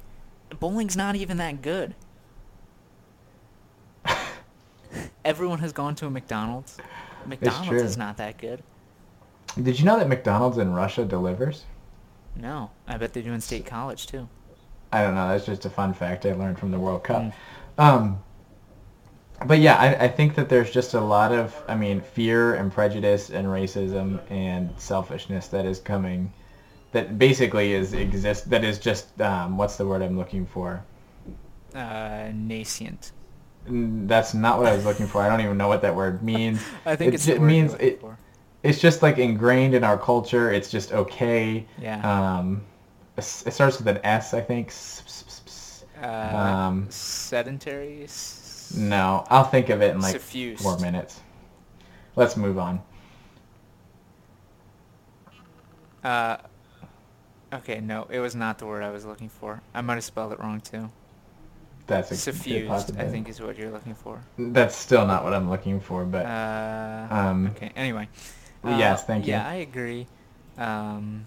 Bowling's 0.60 0.96
not 0.96 1.16
even 1.16 1.38
that 1.38 1.62
good. 1.62 1.94
Everyone 5.24 5.58
has 5.60 5.72
gone 5.72 5.94
to 5.96 6.06
a 6.06 6.10
McDonald's. 6.10 6.76
McDonald's 7.26 7.82
is 7.82 7.96
not 7.96 8.16
that 8.18 8.38
good. 8.38 8.62
Did 9.60 9.78
you 9.78 9.84
know 9.84 9.98
that 9.98 10.08
McDonald's 10.08 10.58
in 10.58 10.72
Russia 10.72 11.04
delivers? 11.04 11.64
No, 12.36 12.70
I 12.86 12.96
bet 12.96 13.12
they're 13.12 13.22
doing 13.22 13.40
state 13.40 13.66
college 13.66 14.06
too. 14.06 14.28
I 14.92 15.02
don't 15.02 15.14
know. 15.14 15.28
That's 15.28 15.46
just 15.46 15.64
a 15.64 15.70
fun 15.70 15.94
fact 15.94 16.26
I 16.26 16.32
learned 16.34 16.58
from 16.58 16.70
the 16.70 16.78
World 16.78 17.02
Cup. 17.04 17.22
Mm. 17.22 17.32
Um, 17.78 18.22
but 19.46 19.58
yeah, 19.58 19.76
I, 19.76 20.04
I 20.04 20.08
think 20.08 20.34
that 20.36 20.48
there's 20.48 20.70
just 20.70 20.94
a 20.94 21.00
lot 21.00 21.32
of, 21.32 21.54
I 21.66 21.74
mean, 21.74 22.00
fear 22.00 22.54
and 22.54 22.70
prejudice 22.72 23.30
and 23.30 23.46
racism 23.48 24.20
and 24.30 24.70
selfishness 24.76 25.48
that 25.48 25.64
is 25.66 25.80
coming, 25.80 26.32
that 26.92 27.18
basically 27.18 27.72
is 27.72 27.92
exist. 27.94 28.50
That 28.50 28.62
is 28.64 28.78
just 28.78 29.20
um, 29.20 29.56
what's 29.56 29.76
the 29.76 29.86
word 29.86 30.02
I'm 30.02 30.16
looking 30.16 30.46
for? 30.46 30.84
Uh, 31.74 32.30
nascent. 32.34 33.12
That's 33.66 34.34
not 34.34 34.58
what 34.58 34.66
I 34.66 34.76
was 34.76 34.84
looking 34.84 35.06
for. 35.06 35.22
I 35.22 35.28
don't 35.28 35.40
even 35.40 35.56
know 35.56 35.68
what 35.68 35.82
that 35.82 35.94
word 35.96 36.22
means. 36.32 36.62
I 36.84 36.96
think 36.96 37.12
It 37.12 37.14
it's 37.14 37.26
ju- 37.26 37.34
the 37.34 37.40
word 37.40 37.46
you're 37.52 37.62
means 37.62 37.74
it. 37.74 38.00
for. 38.00 38.18
It's 38.62 38.78
just 38.80 39.02
like 39.02 39.18
ingrained 39.18 39.74
in 39.74 39.82
our 39.82 39.98
culture. 39.98 40.52
It's 40.52 40.70
just 40.70 40.92
okay. 40.92 41.66
Yeah. 41.80 41.98
Um, 42.38 42.62
it 43.16 43.22
starts 43.22 43.78
with 43.78 43.88
an 43.88 44.00
S, 44.04 44.34
I 44.34 44.40
think. 44.40 44.72
Uh, 46.02 46.06
um, 46.06 46.86
sedentary. 46.90 48.08
No, 48.74 49.24
I'll 49.28 49.44
think 49.44 49.68
of 49.68 49.82
it 49.82 49.94
in 49.94 50.00
like 50.00 50.16
Suffused. 50.16 50.62
four 50.62 50.78
minutes. 50.78 51.20
Let's 52.16 52.36
move 52.36 52.58
on. 52.58 52.80
Uh, 56.02 56.36
okay, 57.52 57.80
no, 57.80 58.06
it 58.10 58.18
was 58.18 58.34
not 58.34 58.58
the 58.58 58.66
word 58.66 58.82
I 58.82 58.90
was 58.90 59.04
looking 59.04 59.28
for. 59.28 59.60
I 59.74 59.80
might 59.82 59.94
have 59.94 60.04
spelled 60.04 60.32
it 60.32 60.40
wrong 60.40 60.60
too. 60.60 60.90
That's 61.86 62.10
a 62.10 62.14
Suffused, 62.16 62.96
I 62.98 63.04
think, 63.04 63.28
is 63.28 63.40
what 63.40 63.58
you're 63.58 63.70
looking 63.70 63.94
for. 63.94 64.20
That's 64.38 64.74
still 64.74 65.06
not 65.06 65.24
what 65.24 65.34
I'm 65.34 65.50
looking 65.50 65.80
for, 65.80 66.04
but 66.04 66.26
Uh, 66.26 67.06
um, 67.10 67.48
okay. 67.48 67.72
Anyway. 67.76 68.08
yes, 68.64 69.02
Uh, 69.02 69.06
thank 69.06 69.26
you. 69.26 69.32
Yeah, 69.32 69.46
I 69.46 69.54
agree. 69.56 70.06
Um, 70.56 71.26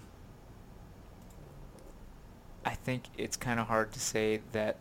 I 2.66 2.74
think 2.74 3.04
it's 3.16 3.36
kind 3.36 3.60
of 3.60 3.68
hard 3.68 3.92
to 3.92 4.00
say 4.00 4.40
that, 4.50 4.76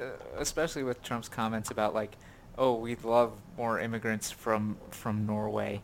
uh, 0.00 0.06
especially 0.36 0.82
with 0.82 1.00
Trump's 1.02 1.28
comments 1.28 1.70
about 1.70 1.94
like, 1.94 2.16
oh, 2.58 2.74
we'd 2.74 3.04
love 3.04 3.32
more 3.56 3.78
immigrants 3.78 4.32
from 4.32 4.76
from 4.90 5.24
Norway. 5.24 5.80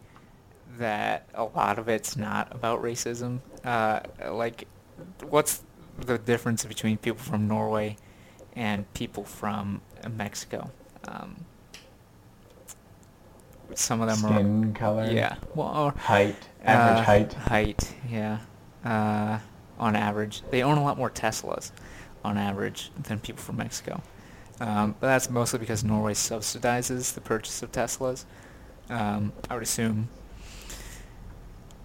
That 0.78 1.28
a 1.34 1.44
lot 1.44 1.78
of 1.78 1.88
it's 1.88 2.16
not 2.16 2.52
about 2.52 2.82
racism. 2.82 3.40
Uh, 3.64 4.00
like, 4.28 4.66
what's 5.28 5.62
the 5.98 6.18
difference 6.18 6.64
between 6.64 6.98
people 6.98 7.20
from 7.20 7.46
Norway 7.46 7.96
and 8.56 8.92
people 8.92 9.22
from 9.22 9.82
uh, 10.04 10.08
Mexico? 10.08 10.70
Um, 11.06 11.44
some 13.74 14.00
of 14.00 14.08
them 14.08 14.24
are 14.30 14.34
skin 14.34 14.74
color, 14.74 15.08
yeah. 15.10 15.36
Well, 15.54 15.68
or, 15.68 15.92
height, 15.92 16.48
average 16.64 16.98
uh, 16.98 17.04
height. 17.04 17.32
Height, 17.34 17.94
yeah. 18.10 18.38
Uh, 18.84 19.38
on 19.80 19.96
average, 19.96 20.42
they 20.50 20.62
own 20.62 20.78
a 20.78 20.84
lot 20.84 20.96
more 20.96 21.10
Teslas, 21.10 21.72
on 22.24 22.36
average, 22.38 22.92
than 23.02 23.18
people 23.18 23.42
from 23.42 23.56
Mexico. 23.56 24.00
Um, 24.60 24.94
but 25.00 25.06
that's 25.08 25.28
mostly 25.30 25.58
because 25.58 25.82
Norway 25.82 26.12
subsidizes 26.12 27.14
the 27.14 27.20
purchase 27.22 27.62
of 27.62 27.72
Teslas. 27.72 28.24
Um, 28.90 29.32
I 29.48 29.54
would 29.54 29.62
assume. 29.62 30.08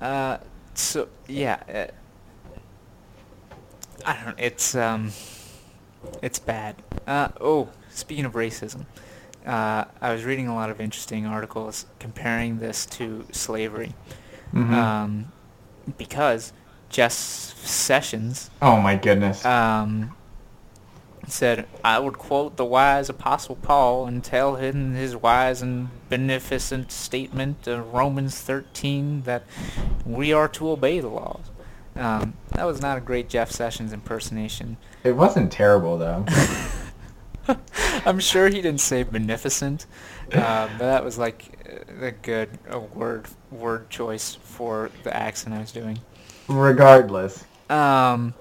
Uh, 0.02 0.38
so 0.74 1.08
yeah, 1.28 1.64
uh, 1.74 1.88
I 4.06 4.14
don't. 4.16 4.26
know, 4.38 4.44
It's 4.44 4.76
um, 4.76 5.12
it's 6.22 6.38
bad. 6.38 6.76
Uh, 7.08 7.30
oh, 7.40 7.70
speaking 7.90 8.26
of 8.26 8.34
racism, 8.34 8.86
uh, 9.46 9.86
I 10.02 10.12
was 10.12 10.26
reading 10.26 10.48
a 10.50 10.54
lot 10.56 10.70
of 10.70 10.82
interesting 10.82 11.26
articles 11.26 11.86
comparing 12.00 12.60
this 12.60 12.86
to 12.88 13.26
slavery, 13.32 13.94
Mhm. 14.54 14.74
um, 14.74 15.32
because 15.98 16.52
Jeff 16.96 17.12
Sessions 17.12 18.50
oh 18.62 18.80
my 18.80 18.96
goodness. 18.96 19.44
um, 19.44 20.16
said, 21.28 21.68
"I 21.84 22.00
would 22.00 22.18
quote 22.18 22.56
the 22.56 22.64
wise 22.64 23.10
Apostle 23.10 23.58
Paul 23.58 24.06
and 24.06 24.24
tell 24.24 24.56
him 24.56 24.94
his 24.94 25.14
wise 25.14 25.62
and 25.62 25.90
beneficent 26.08 26.94
statement 26.94 27.68
of 27.68 27.94
Romans 27.94 28.40
13 28.40 29.24
that 29.24 29.44
we 30.06 30.32
are 30.32 30.48
to 30.48 30.70
obey 30.70 31.02
the 31.02 31.10
laws." 31.10 31.52
Um, 31.98 32.36
that 32.54 32.64
was 32.64 32.82
not 32.82 32.98
a 32.98 33.02
great 33.02 33.28
Jeff 33.28 33.52
Sessions 33.52 33.92
impersonation. 33.92 34.78
it 35.04 35.18
wasn't 35.18 35.52
terrible 35.52 35.98
though. 35.98 36.26
I'm 38.06 38.20
sure 38.22 38.48
he 38.48 38.62
didn't 38.62 38.80
say 38.80 39.04
beneficent, 39.04 39.86
uh, 40.32 40.70
but 40.78 40.86
that 40.86 41.04
was 41.04 41.18
like 41.18 41.60
a 42.02 42.12
good 42.12 42.58
a 42.70 42.80
word 42.80 43.26
word 43.52 43.90
choice 43.90 44.36
for 44.36 44.92
the 45.04 45.14
accent 45.14 45.54
I 45.54 45.60
was 45.60 45.74
doing. 45.74 46.00
Regardless. 46.48 47.44
Um, 47.70 48.34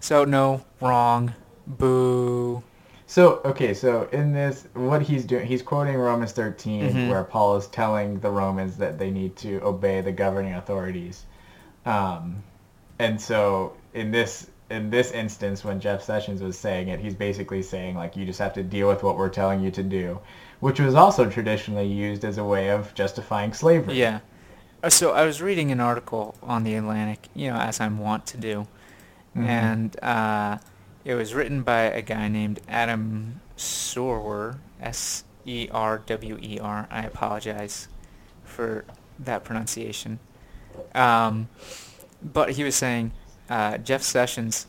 so 0.00 0.24
no, 0.24 0.62
wrong, 0.80 1.34
boo. 1.66 2.62
So 3.06 3.40
okay, 3.44 3.74
so 3.74 4.08
in 4.12 4.32
this, 4.32 4.66
what 4.72 5.02
he's 5.02 5.24
doing, 5.24 5.46
he's 5.46 5.60
quoting 5.62 5.96
Romans 5.96 6.32
13, 6.32 6.88
Mhm. 6.88 7.08
where 7.10 7.24
Paul 7.24 7.56
is 7.56 7.66
telling 7.66 8.18
the 8.20 8.30
Romans 8.30 8.76
that 8.78 8.98
they 8.98 9.10
need 9.10 9.36
to 9.36 9.60
obey 9.62 10.00
the 10.00 10.12
governing 10.12 10.54
authorities, 10.54 11.26
um, 11.84 12.36
and 12.98 13.20
so 13.20 13.74
in 13.94 14.10
this 14.10 14.46
in 14.70 14.88
this 14.88 15.10
instance, 15.10 15.62
when 15.62 15.78
Jeff 15.80 16.02
Sessions 16.02 16.40
was 16.40 16.58
saying 16.58 16.88
it, 16.88 16.98
he's 16.98 17.14
basically 17.14 17.62
saying 17.62 17.94
like 17.94 18.16
you 18.16 18.24
just 18.24 18.38
have 18.38 18.54
to 18.54 18.62
deal 18.62 18.88
with 18.88 19.02
what 19.02 19.18
we're 19.18 19.28
telling 19.28 19.60
you 19.60 19.70
to 19.70 19.82
do, 19.82 20.18
which 20.60 20.80
was 20.80 20.94
also 20.94 21.28
traditionally 21.28 21.86
used 21.86 22.24
as 22.24 22.38
a 22.38 22.44
way 22.44 22.70
of 22.70 22.94
justifying 22.94 23.52
slavery. 23.52 23.98
Yeah. 23.98 24.20
Uh, 24.82 24.90
So 24.90 25.12
I 25.12 25.24
was 25.24 25.40
reading 25.40 25.70
an 25.70 25.80
article 25.80 26.34
on 26.42 26.64
the 26.64 26.74
Atlantic, 26.74 27.28
you 27.34 27.50
know, 27.50 27.56
as 27.56 27.80
I'm 27.80 27.98
wont 27.98 28.26
to 28.26 28.36
do, 28.36 28.66
Mhm. 29.36 29.46
and 29.46 30.04
uh, 30.04 30.58
it 31.04 31.14
was 31.14 31.34
written 31.34 31.62
by 31.62 31.82
a 31.82 32.02
guy 32.02 32.28
named 32.28 32.60
Adam 32.68 33.40
Serwer, 33.56 34.58
S 34.80 35.24
E 35.44 35.68
R 35.72 35.98
W 36.06 36.38
E 36.40 36.58
R. 36.60 36.86
I 36.90 37.02
apologize 37.04 37.88
for 38.44 38.84
that 39.18 39.44
pronunciation. 39.44 40.18
Um, 40.94 41.48
but 42.22 42.52
he 42.52 42.64
was 42.64 42.74
saying 42.76 43.12
uh, 43.50 43.76
Jeff 43.78 44.02
Sessions 44.02 44.66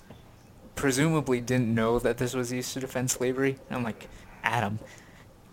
presumably 0.75 1.39
didn't 1.39 1.73
know 1.73 1.99
that 1.99 2.17
this 2.17 2.33
was 2.33 2.51
used 2.51 2.73
to 2.73 2.79
defend 2.79 3.09
slavery. 3.11 3.57
And 3.69 3.77
I'm 3.77 3.83
like, 3.83 4.07
Adam, 4.43 4.79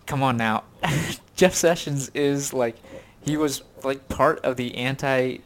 come 0.07 0.21
on 0.23 0.35
now. 0.37 0.63
Jeff 1.35 1.53
Sessions 1.53 2.09
is 2.13 2.51
like, 2.53 2.75
he 3.21 3.37
was 3.37 3.63
like 3.83 4.09
part 4.09 4.39
of 4.39 4.57
the 4.57 4.75
anti 4.75 5.39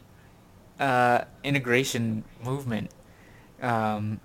uh, 0.80 1.24
integration 1.44 2.24
movement. 2.42 2.90
Um, 3.62 4.20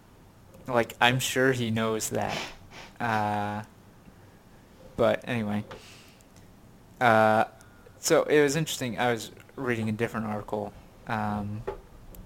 like, 0.67 0.93
I'm 1.01 1.19
sure 1.19 1.51
he 1.51 1.71
knows 1.71 2.09
that. 2.09 2.37
Uh, 2.99 3.63
but 4.95 5.23
anyway. 5.27 5.63
Uh, 6.99 7.45
so 7.99 8.23
it 8.23 8.41
was 8.41 8.55
interesting. 8.55 8.99
I 8.99 9.11
was 9.11 9.31
reading 9.55 9.89
a 9.89 9.91
different 9.91 10.27
article 10.27 10.73
um, 11.07 11.63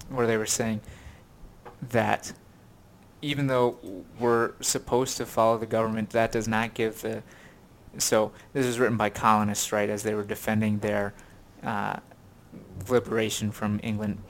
where 0.09 0.27
they 0.27 0.38
were 0.38 0.45
saying 0.45 0.81
that 1.81 2.33
even 3.21 3.47
though 3.47 3.77
we're 4.19 4.53
supposed 4.61 5.17
to 5.17 5.25
follow 5.25 5.57
the 5.57 5.65
government, 5.65 6.11
that 6.11 6.31
does 6.31 6.47
not 6.47 6.73
give 6.73 7.01
the. 7.01 7.23
So 7.97 8.31
this 8.53 8.65
was 8.65 8.79
written 8.79 8.97
by 8.97 9.10
colonists, 9.10 9.71
right, 9.71 9.89
as 9.89 10.03
they 10.03 10.13
were 10.13 10.23
defending 10.23 10.79
their 10.79 11.13
uh, 11.63 11.97
liberation 12.89 13.51
from 13.51 13.79
England. 13.84 14.21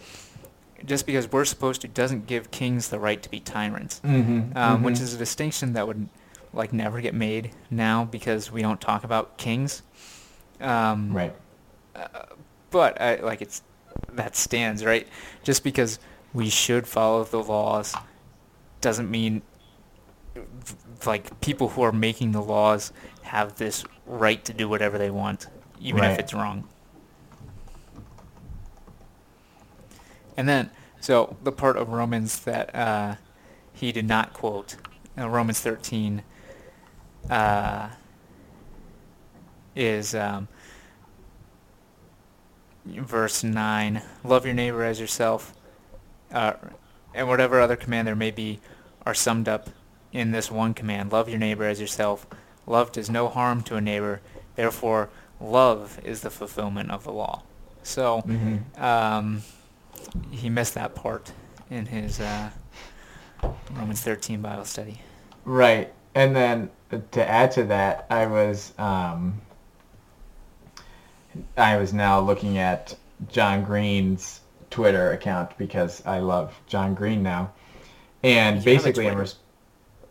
Just 0.85 1.05
because 1.05 1.31
we're 1.31 1.45
supposed 1.45 1.81
to 1.81 1.87
doesn't 1.87 2.27
give 2.27 2.51
kings 2.51 2.89
the 2.89 2.99
right 2.99 3.21
to 3.23 3.29
be 3.29 3.39
tyrants, 3.39 4.01
Mhm, 4.03 4.55
um, 4.55 4.83
which 4.83 4.95
mhm. 4.95 5.01
is 5.01 5.13
a 5.13 5.17
distinction 5.17 5.73
that 5.73 5.87
would 5.87 6.07
like 6.53 6.71
never 6.71 7.01
get 7.01 7.13
made 7.13 7.51
now 7.69 8.05
because 8.05 8.51
we 8.51 8.61
don't 8.61 8.79
talk 8.79 9.03
about 9.03 9.37
kings. 9.37 9.81
Um, 10.61 11.11
right. 11.11 11.35
but 12.71 12.99
I, 13.01 13.15
like 13.17 13.41
it's 13.41 13.61
that 14.13 14.35
stands 14.35 14.85
right. 14.85 15.07
Just 15.43 15.63
because 15.63 15.99
we 16.33 16.49
should 16.49 16.87
follow 16.87 17.23
the 17.23 17.41
laws 17.41 17.95
doesn't 18.81 19.09
mean 19.09 19.41
like 21.05 21.39
people 21.41 21.69
who 21.69 21.81
are 21.81 21.91
making 21.91 22.31
the 22.31 22.41
laws 22.41 22.91
have 23.25 23.55
this 23.55 23.83
right 24.05 24.43
to 24.45 24.53
do 24.53 24.69
whatever 24.69 24.97
they 24.97 25.09
want, 25.09 25.47
even 25.79 26.03
if 26.03 26.19
it's 26.19 26.33
wrong. 26.33 26.67
And 30.37 30.47
then, 30.47 30.69
so 30.99 31.35
the 31.43 31.51
part 31.51 31.77
of 31.77 31.89
Romans 31.89 32.39
that 32.41 32.73
uh, 32.75 33.15
he 33.73 33.91
did 33.91 34.07
not 34.07 34.33
quote, 34.33 34.75
uh, 35.17 35.27
Romans 35.29 35.59
13, 35.59 36.23
uh, 37.29 37.89
is 39.75 40.15
um, 40.15 40.47
verse 42.85 43.43
9 43.43 44.01
love 44.23 44.45
your 44.45 44.53
neighbor 44.53 44.83
as 44.83 44.99
yourself 44.99 45.53
uh, 46.31 46.53
and 47.13 47.27
whatever 47.27 47.59
other 47.59 47.75
command 47.75 48.07
there 48.07 48.15
may 48.15 48.31
be 48.31 48.59
are 49.05 49.13
summed 49.13 49.49
up 49.49 49.69
in 50.13 50.31
this 50.31 50.49
one 50.49 50.73
command 50.73 51.11
love 51.11 51.27
your 51.27 51.39
neighbor 51.39 51.65
as 51.65 51.81
yourself 51.81 52.25
love 52.67 52.91
does 52.91 53.09
no 53.09 53.27
harm 53.27 53.61
to 53.61 53.75
a 53.75 53.81
neighbor 53.81 54.21
therefore 54.55 55.09
love 55.41 55.99
is 56.03 56.21
the 56.21 56.29
fulfillment 56.29 56.89
of 56.91 57.03
the 57.03 57.11
law 57.11 57.41
so 57.83 58.21
Mhm. 58.27 58.79
um, 58.81 59.41
he 60.31 60.49
missed 60.49 60.73
that 60.75 60.95
part 60.95 61.31
in 61.69 61.85
his 61.87 62.19
uh, 62.19 62.49
romans 63.73 64.01
13 64.01 64.41
bible 64.41 64.65
study 64.65 65.01
Right. 65.47 65.93
And 66.15 66.35
then 66.35 66.71
uh, 66.91 66.97
to 67.11 67.29
add 67.29 67.51
to 67.51 67.65
that, 67.65 68.07
I 68.09 68.25
was 68.25 68.73
um, 68.79 69.41
I 71.57 71.77
was 71.77 71.93
now 71.93 72.19
looking 72.19 72.57
at 72.57 72.95
John 73.29 73.63
Green's 73.63 74.41
Twitter 74.69 75.11
account 75.11 75.57
because 75.57 76.01
I 76.05 76.19
love 76.19 76.59
John 76.67 76.95
Green 76.95 77.21
now. 77.21 77.51
And 78.23 78.57
You 78.57 78.63
basically 78.63 79.03
Twitter? 79.05 79.19
res- 79.19 79.35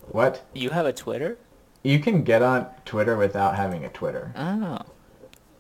what? 0.09 0.45
you 0.55 0.71
have 0.71 0.85
a 0.87 0.93
twitter 0.93 1.39
You 1.85 2.01
can 2.01 2.25
get 2.25 2.43
on 2.43 2.67
Twitter 2.85 3.17
without 3.17 3.55
having 3.55 3.85
a 3.85 3.89
Twitter. 3.91 4.33
oh 4.37 4.79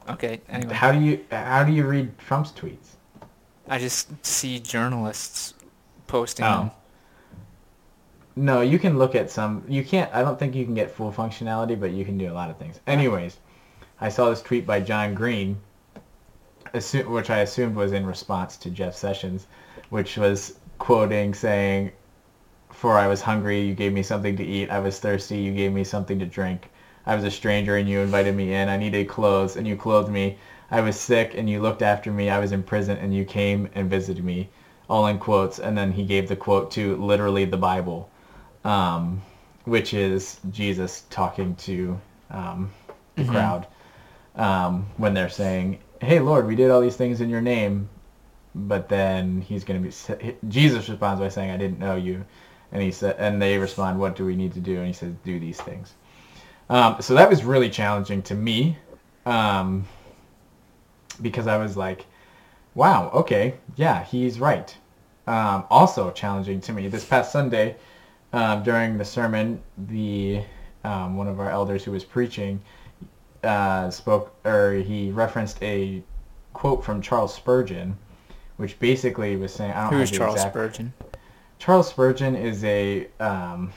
okay 0.09 0.41
anyway 0.49 0.75
How 0.75 0.91
do 0.93 0.99
you 1.01 1.25
how 1.31 1.63
do 1.65 1.73
you 1.73 1.87
read 1.87 2.19
Trump's 2.19 2.51
tweets? 2.53 2.97
i 3.69 3.79
just 3.79 4.09
see 4.27 4.59
journalists 4.59 5.55
posting 6.07 6.45
Oh. 6.45 6.57
them 6.59 6.71
No, 8.37 8.61
you 8.63 8.79
can 8.81 8.99
look 8.99 9.15
at 9.15 9.31
some. 9.31 9.63
You 9.69 9.85
can't. 9.85 10.13
I 10.13 10.23
don't 10.23 10.37
think 10.39 10.55
you 10.57 10.65
can 10.65 10.75
get 10.75 10.91
full 10.91 11.13
functionality, 11.13 11.79
but 11.79 11.93
you 11.93 12.05
can 12.05 12.19
do 12.19 12.31
a 12.31 12.35
lot 12.35 12.51
of 12.51 12.57
things. 12.59 12.81
Anyways, 12.89 13.39
I 14.01 14.09
saw 14.09 14.29
this 14.29 14.43
tweet 14.43 14.67
by 14.67 14.81
John 14.81 15.15
Green, 15.15 15.57
assu- 16.75 17.07
which 17.09 17.31
I 17.31 17.39
assumed 17.47 17.77
was 17.77 17.93
in 17.93 18.05
response 18.05 18.57
to 18.59 18.71
Jeff 18.71 18.95
Sessions, 18.97 19.47
which 19.91 20.17
was 20.19 20.59
quoting 20.79 21.33
saying, 21.33 21.93
"For 22.75 22.99
I 22.99 23.07
was 23.07 23.23
hungry, 23.23 23.61
you 23.61 23.73
gave 23.75 23.93
me 23.93 24.03
something 24.03 24.37
to 24.37 24.45
eat. 24.45 24.69
I 24.71 24.81
was 24.81 24.99
thirsty, 24.99 25.39
you 25.39 25.53
gave 25.53 25.73
me 25.73 25.85
something 25.85 26.19
to 26.19 26.27
drink. 26.27 26.71
I 27.07 27.15
was 27.15 27.25
a 27.25 27.31
stranger, 27.31 27.77
and 27.77 27.89
you 27.89 28.01
invited 28.01 28.35
me 28.35 28.53
in. 28.53 28.69
I 28.69 28.77
needed 28.77 29.09
clothes, 29.09 29.57
and 29.57 29.67
you 29.67 29.77
clothed 29.77 30.11
me. 30.11 30.39
I 30.71 30.81
was 30.81 30.99
sick, 30.99 31.35
and 31.37 31.49
you 31.49 31.61
looked 31.61 31.83
after 31.83 32.11
me. 32.11 32.31
I 32.31 32.39
was 32.39 32.53
in 32.53 32.63
prison, 32.63 32.99
and 32.99 33.15
you 33.15 33.25
came 33.25 33.69
and 33.75 33.89
visited 33.89 34.25
me." 34.25 34.49
All 34.91 35.07
in 35.07 35.19
quotes, 35.19 35.59
and 35.59 35.79
then 35.79 35.93
he 35.93 36.05
gave 36.05 36.29
the 36.29 36.37
quote 36.37 36.71
to 36.73 36.97
literally 36.97 37.45
the 37.45 37.57
Bible, 37.57 38.11
um, 38.65 39.23
which 39.65 39.95
is 39.95 40.41
Jesus 40.51 41.05
talking 41.11 41.55
to 41.57 42.01
um, 42.31 42.71
the 43.15 43.23
Mhm. 43.23 43.31
crowd 43.31 43.67
um, 44.37 44.87
when 44.97 45.15
they're 45.15 45.29
saying, 45.29 45.79
"Hey, 46.01 46.19
Lord, 46.19 46.47
we 46.47 46.57
did 46.57 46.71
all 46.71 46.81
these 46.81 46.97
things 46.97 47.21
in 47.21 47.31
your 47.31 47.41
name," 47.41 47.89
but 48.55 48.89
then 48.89 49.41
he's 49.41 49.65
going 49.65 49.81
to 49.83 49.89
be 49.89 50.35
Jesus 50.49 50.89
responds 50.89 51.21
by 51.21 51.29
saying, 51.29 51.51
"I 51.51 51.57
didn't 51.57 51.79
know 51.79 51.95
you," 51.95 52.25
and 52.75 52.83
he 52.83 52.91
said, 52.91 53.17
and 53.19 53.41
they 53.41 53.57
respond, 53.57 53.99
"What 53.99 54.17
do 54.17 54.27
we 54.27 54.37
need 54.37 54.53
to 54.55 54.61
do?" 54.61 54.79
And 54.79 54.87
he 54.89 54.93
says, 54.93 55.15
"Do 55.25 55.39
these 55.39 55.61
things." 55.61 55.95
Um, 56.69 56.97
so 57.01 57.15
that 57.15 57.31
was 57.31 57.45
really 57.45 57.71
challenging 57.71 58.21
to 58.23 58.35
me 58.35 58.77
um, 59.25 59.87
because 61.23 61.47
I 61.47 61.57
was 61.57 61.77
like, 61.77 62.05
"Wow, 62.75 63.11
okay, 63.15 63.55
yeah, 63.77 64.05
he's 64.05 64.41
right." 64.41 64.77
Um, 65.27 65.65
also 65.71 66.11
challenging 66.11 66.61
to 66.63 66.73
me 66.73 66.89
this 66.89 67.05
past 67.05 67.33
Sunday 67.33 67.77
um, 68.35 68.63
during 68.65 68.99
the 68.99 69.05
sermon, 69.05 69.63
the 69.79 70.43
um, 70.83 71.17
one 71.17 71.29
of 71.29 71.41
our 71.41 71.51
elders 71.51 71.85
who 71.85 71.93
was 71.93 72.05
preaching 72.05 72.61
uh, 73.45 73.89
spoke 73.89 74.35
or 74.45 74.73
he 74.73 75.13
referenced 75.13 75.63
a 75.63 76.03
quote 76.53 76.85
from 76.85 77.01
Charles 77.01 77.33
Spurgeon, 77.33 77.97
which 78.57 78.79
basically 78.81 79.37
was 79.37 79.55
saying, 79.55 79.71
"I 79.71 79.83
don't 79.83 79.85
know 79.85 79.91
Who 79.91 79.99
have 79.99 80.11
is 80.11 80.19
Charles 80.19 80.35
exact 80.35 80.55
Spurgeon? 80.55 80.93
Charles 81.65 81.89
Spurgeon 81.89 82.37
is 82.37 82.63
a 82.65 83.09
um, 83.21 83.73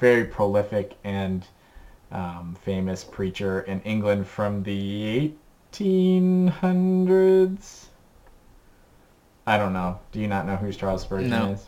very 0.00 0.24
prolific 0.24 0.96
and 1.04 1.46
um, 2.10 2.56
famous 2.62 3.04
preacher 3.04 3.60
in 3.60 3.82
England 3.82 4.26
from 4.26 4.62
the 4.62 5.34
1800s. 5.70 7.88
I 9.46 9.58
don't 9.58 9.74
know. 9.74 10.00
Do 10.12 10.20
you 10.20 10.28
not 10.28 10.46
know 10.46 10.56
who 10.56 10.72
Charles 10.72 11.02
Spurgeon 11.02 11.28
No. 11.28 11.50
is? 11.50 11.66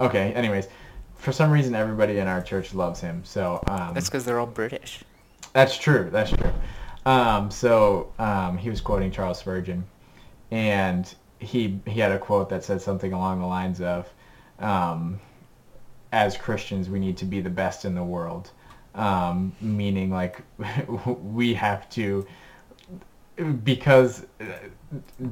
Okay. 0.00 0.34
Anyways, 0.34 0.66
for 1.14 1.30
some 1.30 1.52
reason, 1.52 1.76
everybody 1.76 2.18
in 2.18 2.26
our 2.26 2.42
church 2.42 2.74
loves 2.74 3.00
him. 3.00 3.24
So 3.24 3.62
um, 3.68 3.94
That's 3.94 4.08
because 4.08 4.24
they're 4.24 4.40
all 4.40 4.46
British. 4.46 5.04
that's 5.52 5.78
true. 5.78 6.08
That's 6.10 6.32
true. 6.32 6.52
Um, 7.06 7.52
so 7.52 8.12
um, 8.18 8.58
he 8.58 8.68
was 8.68 8.80
quoting 8.80 9.12
Charles 9.12 9.38
Spurgeon, 9.38 9.84
and 10.50 11.14
he 11.38 11.78
he 11.86 12.00
had 12.00 12.10
a 12.10 12.18
quote 12.18 12.50
that 12.50 12.64
said 12.64 12.82
something 12.82 13.12
along 13.12 13.38
the 13.38 13.46
lines 13.46 13.80
of, 13.80 14.12
um, 14.62 15.20
"As 16.12 16.36
Christians, 16.36 16.88
we 16.88 16.98
need 16.98 17.16
to 17.18 17.24
be 17.24 17.40
the 17.40 17.50
best 17.50 17.84
in 17.84 17.94
the 17.94 18.04
world," 18.04 18.50
um, 18.94 19.52
meaning 19.60 20.10
like 20.10 20.42
we 21.22 21.54
have 21.54 21.88
to 21.90 22.26
because 23.64 24.26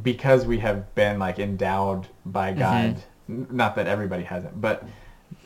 because 0.02 0.46
we 0.46 0.58
have 0.58 0.94
been 0.94 1.18
like 1.18 1.38
endowed 1.38 2.08
by 2.26 2.52
God. 2.52 3.02
n- 3.28 3.46
Not 3.50 3.74
that 3.76 3.86
everybody 3.86 4.22
hasn't, 4.24 4.60
but 4.60 4.84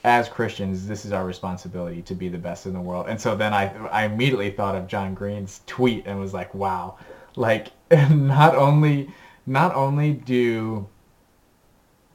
as 0.05 0.29
Christians, 0.29 0.87
this 0.87 1.05
is 1.05 1.13
our 1.13 1.25
responsibility 1.25 2.03
to 2.03 2.15
be 2.15 2.29
the 2.29 2.39
best 2.39 2.67
in 2.67 2.73
the 2.75 2.81
world. 2.81 3.07
And 3.09 3.21
so 3.21 3.35
then 3.35 3.53
I, 3.53 3.75
I 3.89 4.05
immediately 4.05 4.51
thought 4.51 4.75
of 4.75 4.87
John 4.87 5.15
Green's 5.15 5.61
tweet 5.67 6.07
and 6.07 6.21
was 6.21 6.33
like, 6.35 6.55
wow, 6.55 6.99
like 7.37 7.69
not 8.11 8.55
only, 8.55 9.11
not 9.47 9.75
only 9.75 10.13
do, 10.13 10.87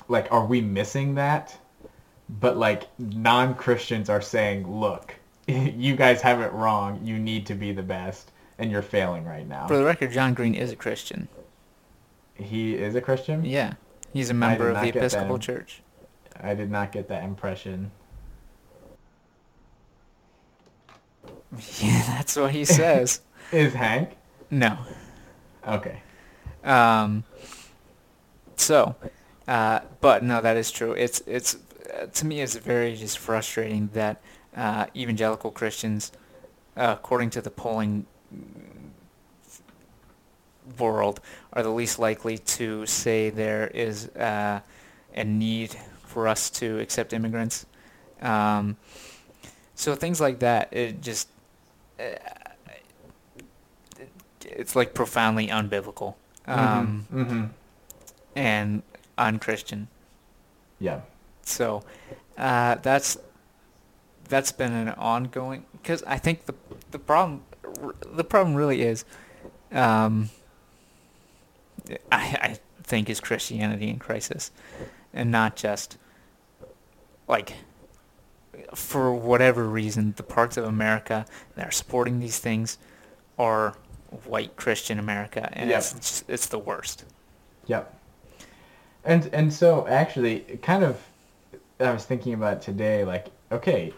like, 0.10 0.32
are 0.32 0.46
we 0.46 0.60
missing 0.60 1.16
that, 1.16 1.58
but 2.28 2.58
like 2.58 2.88
non-Christians 3.00 4.10
are 4.10 4.22
saying, 4.22 4.68
look, 4.80 5.16
you 5.48 5.96
guys 5.96 6.22
have 6.22 6.42
it 6.42 6.52
wrong. 6.52 7.00
You 7.04 7.18
need 7.18 7.46
to 7.46 7.56
be 7.56 7.72
the 7.72 7.84
best, 7.84 8.32
and 8.58 8.70
you're 8.70 8.82
failing 8.82 9.26
right 9.26 9.48
now. 9.48 9.68
For 9.68 9.78
the 9.78 9.86
record, 9.86 10.12
John 10.12 10.34
Green 10.34 10.56
is 10.56 10.72
a 10.72 10.76
Christian. 10.76 11.28
He 12.34 12.76
is 12.76 12.96
a 12.96 13.02
Christian. 13.02 13.46
Yeah, 13.46 13.74
he's 14.14 14.30
a 14.30 14.34
member 14.34 14.70
of 14.70 14.76
the 14.78 14.86
get 14.86 14.94
that. 14.96 15.00
Episcopal 15.00 15.40
Church. 15.40 15.82
I 16.42 16.54
did 16.56 16.72
not 16.72 16.92
get 16.92 17.08
that 17.08 17.24
impression. 17.24 17.92
Yeah, 21.80 22.04
that's 22.06 22.36
what 22.36 22.52
he 22.52 22.64
says. 22.64 23.22
Is 23.52 23.74
Hank? 23.74 24.12
no. 24.52 24.78
Okay. 25.68 26.00
Um. 26.64 27.24
So, 28.56 28.96
uh, 29.50 29.80
but 30.00 30.24
no, 30.24 30.42
that 30.42 30.58
is 30.58 30.70
true. 30.70 30.92
It's 30.92 31.24
it's 31.26 31.58
uh, 31.92 32.06
to 32.06 32.26
me 32.28 32.42
it's 32.42 32.56
very 32.56 32.96
just 32.96 33.18
frustrating 33.18 33.90
that 33.94 34.22
uh, 34.56 34.86
evangelical 34.96 35.50
Christians, 35.50 36.12
uh, 36.78 36.96
according 37.00 37.32
to 37.32 37.42
the 37.42 37.50
polling 37.50 38.06
world, 40.78 41.20
are 41.52 41.64
the 41.64 41.72
least 41.72 41.98
likely 41.98 42.38
to 42.38 42.86
say 42.86 43.32
there 43.32 43.70
is 43.70 44.10
uh, 44.10 44.60
a 45.16 45.24
need 45.24 45.76
for 46.06 46.28
us 46.28 46.52
to 46.52 46.78
accept 46.78 47.12
immigrants. 47.12 47.66
Um, 48.22 48.78
so 49.74 49.96
things 49.96 50.22
like 50.22 50.40
that, 50.40 50.72
it 50.72 51.02
just 51.02 51.28
uh, 52.00 52.04
it's 54.42 54.76
like 54.76 54.94
profoundly 54.94 55.48
unbiblical 55.48 56.14
um, 56.46 57.08
mm-hmm. 57.12 57.46
and 58.36 58.84
unchristian. 59.20 59.88
Yeah. 60.80 61.02
So 61.44 61.84
uh, 62.38 62.76
that's 62.76 63.18
that's 64.28 64.52
been 64.52 64.74
an 64.74 64.90
ongoing 64.90 65.66
because 65.74 66.04
I 66.04 66.18
think 66.18 66.46
the 66.46 66.56
the 66.92 67.00
problem 67.00 67.44
the 68.12 68.24
problem 68.24 68.56
really 68.56 68.82
is 68.82 69.06
um, 69.72 70.30
I, 72.12 72.38
I 72.42 72.60
think 72.84 73.10
is 73.10 73.20
Christianity 73.20 73.90
in 73.90 74.00
crisis 74.00 74.52
and 75.14 75.32
not 75.32 75.56
just 75.56 75.98
like 77.28 77.54
for 78.74 79.14
whatever 79.14 79.68
reason 79.68 80.14
the 80.18 80.24
parts 80.24 80.58
of 80.58 80.64
America 80.66 81.26
that 81.56 81.68
are 81.68 81.72
supporting 81.72 82.20
these 82.20 82.40
things 82.40 82.78
are 83.38 83.76
white 84.26 84.56
Christian 84.56 85.00
America 85.00 85.50
and 85.54 85.70
Yep. 85.70 85.78
it's 85.98 86.24
it's 86.28 86.48
the 86.48 86.60
worst. 86.60 87.06
Yep. 87.68 87.99
And 89.06 89.30
and 89.34 89.52
so 89.54 89.88
actually, 89.88 90.42
kind 90.62 90.84
of, 90.84 91.02
I 91.80 91.92
was 91.92 92.06
thinking 92.06 92.34
about 92.34 92.62
today. 92.62 93.06
Like, 93.06 93.28
okay, 93.52 93.94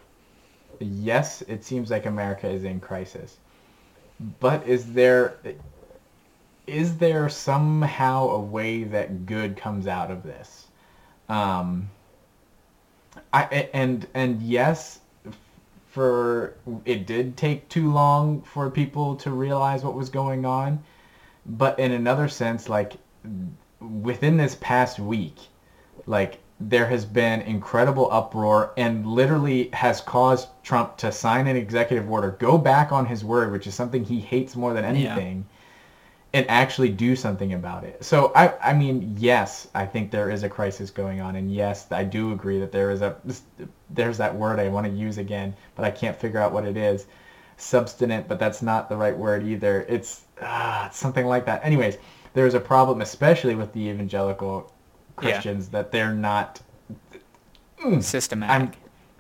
yes, 0.79 1.41
it 1.43 1.63
seems 1.63 1.89
like 1.89 2.05
America 2.05 2.47
is 2.47 2.63
in 2.63 2.79
crisis, 2.79 3.37
but 4.39 4.65
is 4.67 4.93
there 4.93 5.37
is 6.67 6.97
there 6.97 7.27
somehow 7.29 8.29
a 8.29 8.39
way 8.39 8.83
that 8.83 9.25
good 9.25 9.57
comes 9.57 9.87
out 9.87 10.11
of 10.11 10.23
this? 10.23 10.67
Um, 11.27 11.89
I 13.33 13.69
and 13.73 14.07
and 14.13 14.41
yes, 14.41 14.99
for 15.89 16.53
it 16.85 17.05
did 17.05 17.35
take 17.35 17.67
too 17.69 17.91
long 17.91 18.41
for 18.43 18.69
people 18.69 19.15
to 19.17 19.31
realize 19.31 19.83
what 19.83 19.95
was 19.95 20.09
going 20.09 20.45
on, 20.45 20.83
but 21.45 21.79
in 21.79 21.91
another 21.91 22.27
sense, 22.27 22.69
like 22.69 22.93
within 23.81 24.37
this 24.37 24.55
past 24.61 24.99
week, 24.99 25.37
like 26.05 26.39
there 26.59 26.87
has 26.87 27.05
been 27.05 27.41
incredible 27.41 28.07
uproar 28.11 28.71
and 28.77 29.05
literally 29.05 29.69
has 29.73 29.99
caused 30.01 30.47
Trump 30.63 30.95
to 30.97 31.11
sign 31.11 31.47
an 31.47 31.55
executive 31.57 32.09
order, 32.09 32.31
go 32.39 32.57
back 32.57 32.91
on 32.91 33.05
his 33.07 33.23
word, 33.25 33.51
which 33.51 33.65
is 33.65 33.73
something 33.73 34.03
he 34.03 34.19
hates 34.19 34.55
more 34.55 34.73
than 34.73 34.83
Yeah. 34.83 34.89
anything, 35.15 35.45
and 36.34 36.45
actually 36.49 36.89
do 36.89 37.15
something 37.15 37.53
about 37.53 37.84
it. 37.84 38.03
So 38.05 38.32
I, 38.36 38.53
I 38.61 38.73
mean, 38.73 39.15
yes, 39.19 39.67
I 39.75 39.86
think 39.86 40.11
there 40.11 40.29
is 40.29 40.43
a 40.43 40.49
crisis 40.49 40.89
going 40.89 41.19
on, 41.19 41.36
and 41.36 41.51
yes, 41.51 41.88
I 41.91 42.03
do 42.03 42.32
agree 42.32 42.59
that 42.59 42.71
there 42.71 42.91
is 42.91 43.01
a, 43.01 43.15
there's 43.89 44.17
that 44.17 44.34
word 44.34 44.59
I 44.59 44.69
want 44.69 44.86
to 44.86 44.93
use 44.93 45.17
again, 45.17 45.53
but 45.75 45.84
I 45.84 45.89
can't 45.91 46.15
figure 46.15 46.39
out 46.39 46.53
what 46.53 46.65
it 46.65 46.77
is, 46.77 47.07
substinent, 47.57 48.27
but 48.27 48.39
that's 48.39 48.61
not 48.61 48.88
the 48.88 48.95
right 48.95 49.17
word 49.17 49.43
either. 49.43 49.86
It's, 49.89 50.21
ah, 50.41 50.86
it's 50.88 50.97
something 50.97 51.25
like 51.25 51.45
that. 51.47 51.65
Anyways, 51.65 51.97
there 52.34 52.45
is 52.47 52.53
a 52.53 52.59
problem, 52.59 53.01
especially 53.01 53.55
with 53.55 53.73
the 53.73 53.89
evangelical 53.89 54.71
Yeah. 55.21 55.32
Christians, 55.32 55.69
that 55.69 55.91
they're 55.91 56.13
not 56.13 56.61
mm. 57.84 58.01
Systematic. 58.01 58.55
I'm, 58.55 58.71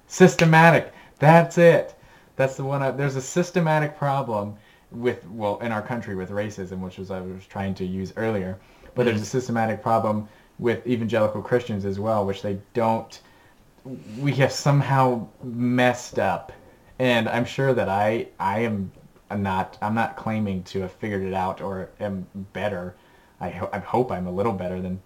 systematic. 0.07 0.93
That's 1.19 1.57
it. 1.57 1.95
That's 2.35 2.55
the 2.55 2.63
one. 2.63 2.81
I, 2.81 2.91
there's 2.91 3.15
a 3.15 3.21
systematic 3.21 3.97
problem 3.97 4.55
with 4.91 5.25
well 5.29 5.59
in 5.59 5.71
our 5.71 5.81
country 5.81 6.15
with 6.15 6.29
racism, 6.29 6.79
which 6.79 6.97
was 6.97 7.11
I 7.11 7.21
was 7.21 7.45
trying 7.47 7.73
to 7.75 7.85
use 7.85 8.13
earlier. 8.17 8.57
But 8.95 9.05
there's 9.05 9.19
mm. 9.19 9.23
a 9.23 9.27
systematic 9.27 9.81
problem 9.81 10.27
with 10.59 10.85
evangelical 10.87 11.41
Christians 11.41 11.85
as 11.85 11.99
well, 11.99 12.25
which 12.25 12.41
they 12.41 12.57
don't. 12.73 13.19
We 14.19 14.33
have 14.33 14.51
somehow 14.51 15.27
messed 15.43 16.19
up, 16.19 16.51
and 16.99 17.27
I'm 17.27 17.45
sure 17.45 17.73
that 17.73 17.89
I 17.89 18.27
I 18.39 18.59
am 18.61 18.91
not 19.35 19.77
I'm 19.81 19.95
not 19.95 20.17
claiming 20.17 20.63
to 20.65 20.81
have 20.81 20.91
figured 20.91 21.23
it 21.23 21.33
out 21.33 21.61
or 21.61 21.89
am 21.99 22.27
better. 22.53 22.95
I, 23.41 23.49
ho- 23.49 23.69
I 23.73 23.79
hope 23.79 24.11
I'm 24.11 24.27
a 24.27 24.31
little 24.31 24.53
better 24.53 24.79
than 24.81 25.01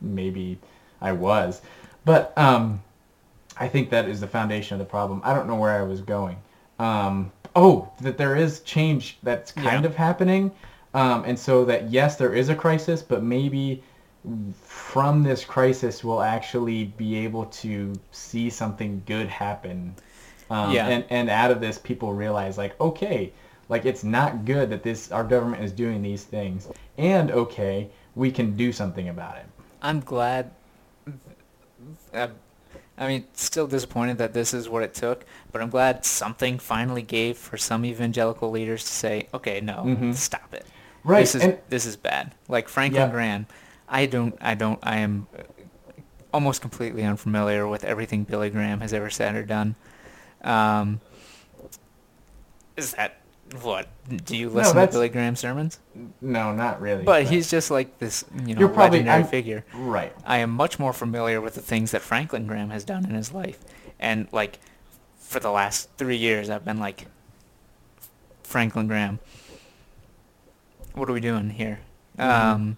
maybe 0.00 0.58
I 1.00 1.12
was. 1.12 1.62
But 2.04 2.36
um, 2.36 2.82
I 3.58 3.68
think 3.68 3.88
that 3.90 4.08
is 4.08 4.20
the 4.20 4.26
foundation 4.26 4.74
of 4.74 4.78
the 4.80 4.90
problem. 4.90 5.20
I 5.24 5.32
don't 5.32 5.46
know 5.46 5.56
where 5.56 5.72
I 5.80 5.82
was 5.82 6.00
going. 6.02 6.36
Um, 6.78 7.32
oh, 7.54 7.90
that 8.02 8.18
there 8.18 8.36
is 8.36 8.60
change 8.60 9.18
that's 9.22 9.50
kind 9.52 9.84
Yeah. 9.84 9.90
of 9.90 9.94
happening. 9.96 10.50
Um, 10.92 11.24
and 11.24 11.38
so 11.38 11.64
that, 11.64 11.90
yes, 11.90 12.16
there 12.16 12.34
is 12.34 12.48
a 12.48 12.54
crisis, 12.54 13.02
but 13.02 13.22
maybe 13.22 13.82
from 14.62 15.22
this 15.22 15.44
crisis 15.44 16.02
we'll 16.02 16.22
actually 16.22 16.84
be 16.96 17.16
able 17.16 17.46
to 17.46 17.92
see 18.10 18.50
something 18.50 19.02
good 19.06 19.28
happen. 19.28 19.94
Um, 20.50 20.72
Yeah. 20.72 20.86
And, 20.88 21.04
and 21.10 21.30
out 21.30 21.50
of 21.50 21.60
this, 21.60 21.78
people 21.78 22.12
realize, 22.12 22.56
like, 22.58 22.78
okay, 22.80 23.32
like 23.68 23.84
it's 23.84 24.04
not 24.04 24.44
good 24.44 24.70
that 24.70 24.82
this 24.82 25.10
our 25.12 25.24
government 25.24 25.62
is 25.64 25.72
doing 25.72 26.02
these 26.02 26.24
things, 26.24 26.68
and 26.98 27.30
okay, 27.30 27.88
we 28.14 28.30
can 28.30 28.56
do 28.56 28.72
something 28.72 29.08
about 29.08 29.36
it. 29.36 29.46
I'm 29.82 30.00
glad. 30.00 30.50
Uh, 32.14 32.28
I 32.98 33.08
mean, 33.08 33.24
still 33.34 33.66
disappointed 33.66 34.16
that 34.18 34.32
this 34.32 34.54
is 34.54 34.68
what 34.68 34.82
it 34.82 34.94
took, 34.94 35.24
but 35.52 35.60
I'm 35.60 35.68
glad 35.68 36.04
something 36.04 36.58
finally 36.58 37.02
gave 37.02 37.36
for 37.36 37.58
some 37.58 37.84
evangelical 37.84 38.50
leaders 38.50 38.84
to 38.84 38.90
say, 38.90 39.28
okay, 39.34 39.60
no, 39.60 39.84
Mhm. 39.84 40.14
stop 40.14 40.54
it. 40.54 40.66
Right, 41.04 41.20
This 41.20 41.34
is 41.34 41.42
and- 41.42 41.58
this 41.68 41.84
is 41.84 41.94
bad. 41.96 42.34
Like 42.48 42.68
Franklin 42.68 43.02
Yeah. 43.02 43.10
Graham, 43.10 43.46
I 43.88 44.06
don't, 44.06 44.34
I 44.40 44.54
don't, 44.54 44.78
I 44.82 44.96
am 44.98 45.28
almost 46.32 46.62
completely 46.62 47.04
unfamiliar 47.04 47.68
with 47.68 47.84
everything 47.84 48.24
Billy 48.24 48.48
Graham 48.50 48.80
has 48.80 48.92
ever 48.94 49.10
said 49.10 49.34
or 49.36 49.42
done. 49.44 49.74
Um, 50.42 51.00
is 52.76 52.92
that 52.94 53.16
what? 53.62 53.88
Do 54.24 54.36
you 54.36 54.48
No, 54.48 54.54
listen 54.56 54.76
to 54.76 54.86
Billy 54.88 55.08
Graham 55.08 55.36
sermons? 55.36 55.78
No, 56.20 56.52
not 56.52 56.80
really. 56.80 57.04
But 57.04 57.24
he's 57.24 57.50
just 57.50 57.70
like 57.70 57.98
this, 57.98 58.24
you 58.44 58.54
know, 58.54 58.60
You're 58.60 58.68
probably- 58.68 58.98
legendary 58.98 59.22
I'm- 59.22 59.30
figure. 59.30 59.64
right. 59.74 60.12
I 60.24 60.38
am 60.38 60.50
much 60.50 60.78
more 60.78 60.92
familiar 60.92 61.40
with 61.40 61.54
the 61.54 61.60
things 61.60 61.90
that 61.92 62.02
Franklin 62.02 62.46
Graham 62.46 62.70
has 62.70 62.84
done 62.84 63.04
in 63.04 63.14
his 63.14 63.32
life. 63.32 63.58
And 64.00 64.28
like 64.32 64.58
for 65.18 65.40
the 65.40 65.50
last 65.50 65.88
three 65.96 66.16
years 66.16 66.50
I've 66.50 66.64
been 66.64 66.78
like 66.78 67.06
Franklin 68.42 68.86
Graham. 68.86 69.18
What 70.94 71.08
are 71.08 71.12
we 71.12 71.20
doing 71.20 71.50
here? 71.50 71.80
Mhm. 72.18 72.24
Um 72.24 72.76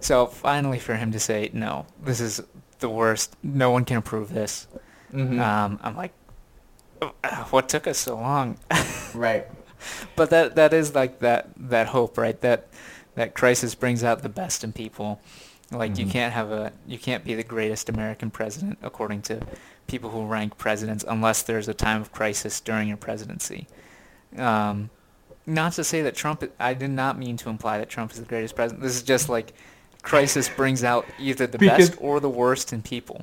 so 0.00 0.26
finally 0.26 0.78
for 0.78 0.94
him 0.96 1.12
to 1.12 1.20
say, 1.20 1.50
No, 1.52 1.86
this 2.02 2.20
is 2.20 2.40
the 2.78 2.88
worst. 2.88 3.34
No 3.42 3.70
one 3.70 3.84
can 3.84 3.96
approve 3.96 4.32
this. 4.32 4.66
Mhm. 5.12 5.40
Um 5.40 5.78
I'm 5.82 5.96
like 5.96 6.12
"Oh, 7.02 7.12
what 7.50 7.68
took 7.68 7.86
us 7.86 7.98
so 7.98 8.16
long? 8.16 8.58
right. 9.14 9.46
but 10.16 10.30
that 10.30 10.54
that 10.56 10.72
is 10.72 10.94
like 10.94 11.20
that 11.20 11.48
that 11.56 11.88
hope, 11.88 12.16
right? 12.18 12.40
That 12.40 12.68
that 13.14 13.34
crisis 13.34 13.74
brings 13.74 14.04
out 14.04 14.22
the 14.22 14.28
best 14.28 14.62
in 14.64 14.72
people. 14.72 15.20
Like 15.72 15.98
you 15.98 16.06
Mhm. 16.06 16.10
can't 16.12 16.32
have 16.32 16.52
a 16.52 16.72
you 16.86 16.98
can't 16.98 17.24
be 17.24 17.34
the 17.34 17.42
greatest 17.42 17.88
American 17.88 18.30
president 18.30 18.78
according 18.82 19.22
to 19.22 19.40
people 19.86 20.10
who 20.10 20.24
rank 20.26 20.58
presidents 20.58 21.04
unless 21.06 21.42
there's 21.42 21.68
a 21.68 21.74
time 21.74 22.00
of 22.00 22.12
crisis 22.12 22.60
during 22.60 22.88
your 22.88 22.96
presidency. 22.96 23.66
Um, 24.36 24.90
not 25.46 25.72
to 25.74 25.84
say 25.84 26.02
that 26.02 26.14
Trump. 26.14 26.44
I 26.58 26.74
did 26.74 26.90
not 26.90 27.18
mean 27.18 27.36
to 27.38 27.48
imply 27.48 27.78
that 27.78 27.88
Trump 27.88 28.12
is 28.12 28.18
the 28.18 28.26
greatest 28.26 28.54
president. 28.56 28.82
This 28.82 28.96
is 28.96 29.02
just 29.02 29.28
like 29.28 29.54
crisis 30.02 30.48
brings 30.48 30.84
out 30.84 31.04
either 31.18 31.46
the 31.48 31.58
Because- 31.58 31.90
best 31.90 32.00
or 32.00 32.20
the 32.20 32.28
worst 32.28 32.72
in 32.72 32.82
people. 32.82 33.22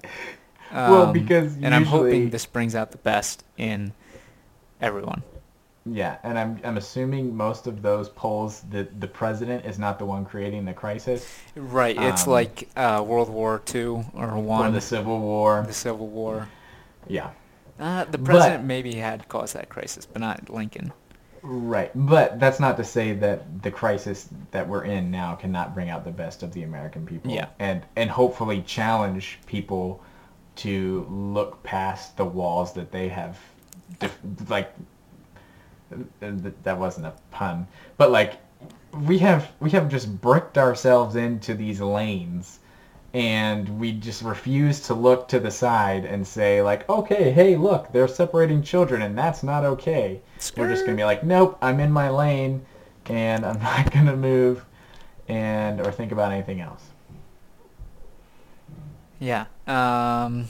Well, 0.73 1.03
Um, 1.07 1.13
because 1.13 1.53
and 1.61 1.73
I'm 1.75 1.85
hoping 1.85 2.31
this 2.31 2.45
brings 2.45 2.75
out 2.75 2.91
the 2.91 2.97
best 2.97 3.43
in 3.57 3.93
everyone. 4.81 5.21
Yeah, 5.85 6.17
and 6.23 6.39
I'm 6.39 6.59
I'm 6.63 6.77
assuming 6.77 7.35
most 7.35 7.67
of 7.67 7.81
those 7.81 8.07
polls 8.09 8.61
that 8.71 9.01
the 9.01 9.07
president 9.07 9.65
is 9.65 9.77
not 9.77 9.99
the 9.99 10.05
one 10.05 10.23
creating 10.25 10.63
the 10.63 10.73
crisis 10.73 11.27
Right. 11.55 11.97
It's 11.99 12.25
Um, 12.25 12.31
like 12.31 12.69
uh, 12.77 13.03
World 13.05 13.29
War 13.29 13.61
Two 13.65 14.05
or 14.15 14.37
one, 14.39 14.67
or 14.67 14.71
the 14.71 14.79
Civil 14.81 15.19
War. 15.19 15.63
the 15.67 15.73
Civil 15.73 16.07
War. 16.07 16.47
Yeah. 17.07 17.31
Uh, 17.79 18.05
the 18.05 18.17
But- 18.17 18.23
president 18.25 18.63
maybe 18.63 18.95
had 18.95 19.27
caused 19.27 19.55
that 19.55 19.67
crisis, 19.67 20.05
but 20.05 20.21
not 20.21 20.49
Lincoln. 20.49 20.93
Right, 21.45 21.91
but 21.93 22.39
that's 22.39 22.61
not 22.61 22.77
to 22.77 22.85
say 22.85 23.11
that 23.15 23.61
the 23.63 23.71
crisis 23.71 24.29
that 24.51 24.65
we're 24.65 24.85
in 24.85 25.11
now 25.11 25.35
cannot 25.35 25.73
bring 25.73 25.89
out 25.89 26.05
the 26.05 26.11
best 26.11 26.41
of 26.43 26.53
the 26.53 26.63
American 26.63 27.05
people. 27.05 27.29
Yeah. 27.31 27.47
And 27.59 27.81
and 27.97 28.09
hopefully 28.09 28.61
challenge 28.61 29.39
people 29.45 30.01
to 30.57 31.05
look 31.09 31.61
past 31.63 32.15
the 32.15 32.23
walls 32.23 32.71
that 32.73 32.93
they 32.93 33.09
have, 33.09 33.37
def- 33.99 34.17
like. 34.47 34.73
Th- 36.19 36.53
That 36.63 36.77
wasn't 36.79 37.07
a 37.07 37.13
pun, 37.31 37.67
but 37.97 38.11
like, 38.11 38.35
we 39.05 39.17
have 39.19 39.51
we 39.59 39.69
have 39.71 39.89
just 39.89 40.21
bricked 40.21 40.57
ourselves 40.57 41.15
into 41.15 41.53
these 41.53 41.81
lanes, 41.81 42.59
and 43.13 43.79
we 43.79 43.91
just 43.91 44.21
refuse 44.23 44.79
to 44.81 44.93
look 44.93 45.27
to 45.29 45.39
the 45.39 45.51
side 45.51 46.05
and 46.05 46.25
say 46.25 46.61
like, 46.61 46.87
okay, 46.89 47.31
hey, 47.31 47.55
look, 47.55 47.91
they're 47.91 48.07
separating 48.07 48.61
children, 48.61 49.01
and 49.01 49.17
that's 49.17 49.43
not 49.43 49.65
okay. 49.65 50.21
We're 50.57 50.69
just 50.69 50.85
gonna 50.85 50.97
be 50.97 51.03
like, 51.03 51.23
nope, 51.23 51.57
I'm 51.61 51.79
in 51.79 51.91
my 51.91 52.09
lane, 52.09 52.65
and 53.07 53.45
I'm 53.45 53.59
not 53.61 53.91
gonna 53.91 54.15
move, 54.15 54.63
and 55.27 55.81
or 55.81 55.91
think 55.91 56.11
about 56.11 56.31
anything 56.31 56.61
else. 56.61 56.83
Yeah. 59.19 59.45
Um. 59.67 60.45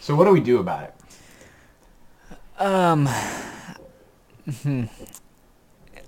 So 0.00 0.14
what 0.14 0.24
do 0.24 0.32
we 0.32 0.40
do 0.40 0.58
about 0.58 0.82
it? 0.82 0.93
Um. 2.58 3.06
hmm. 4.62 4.84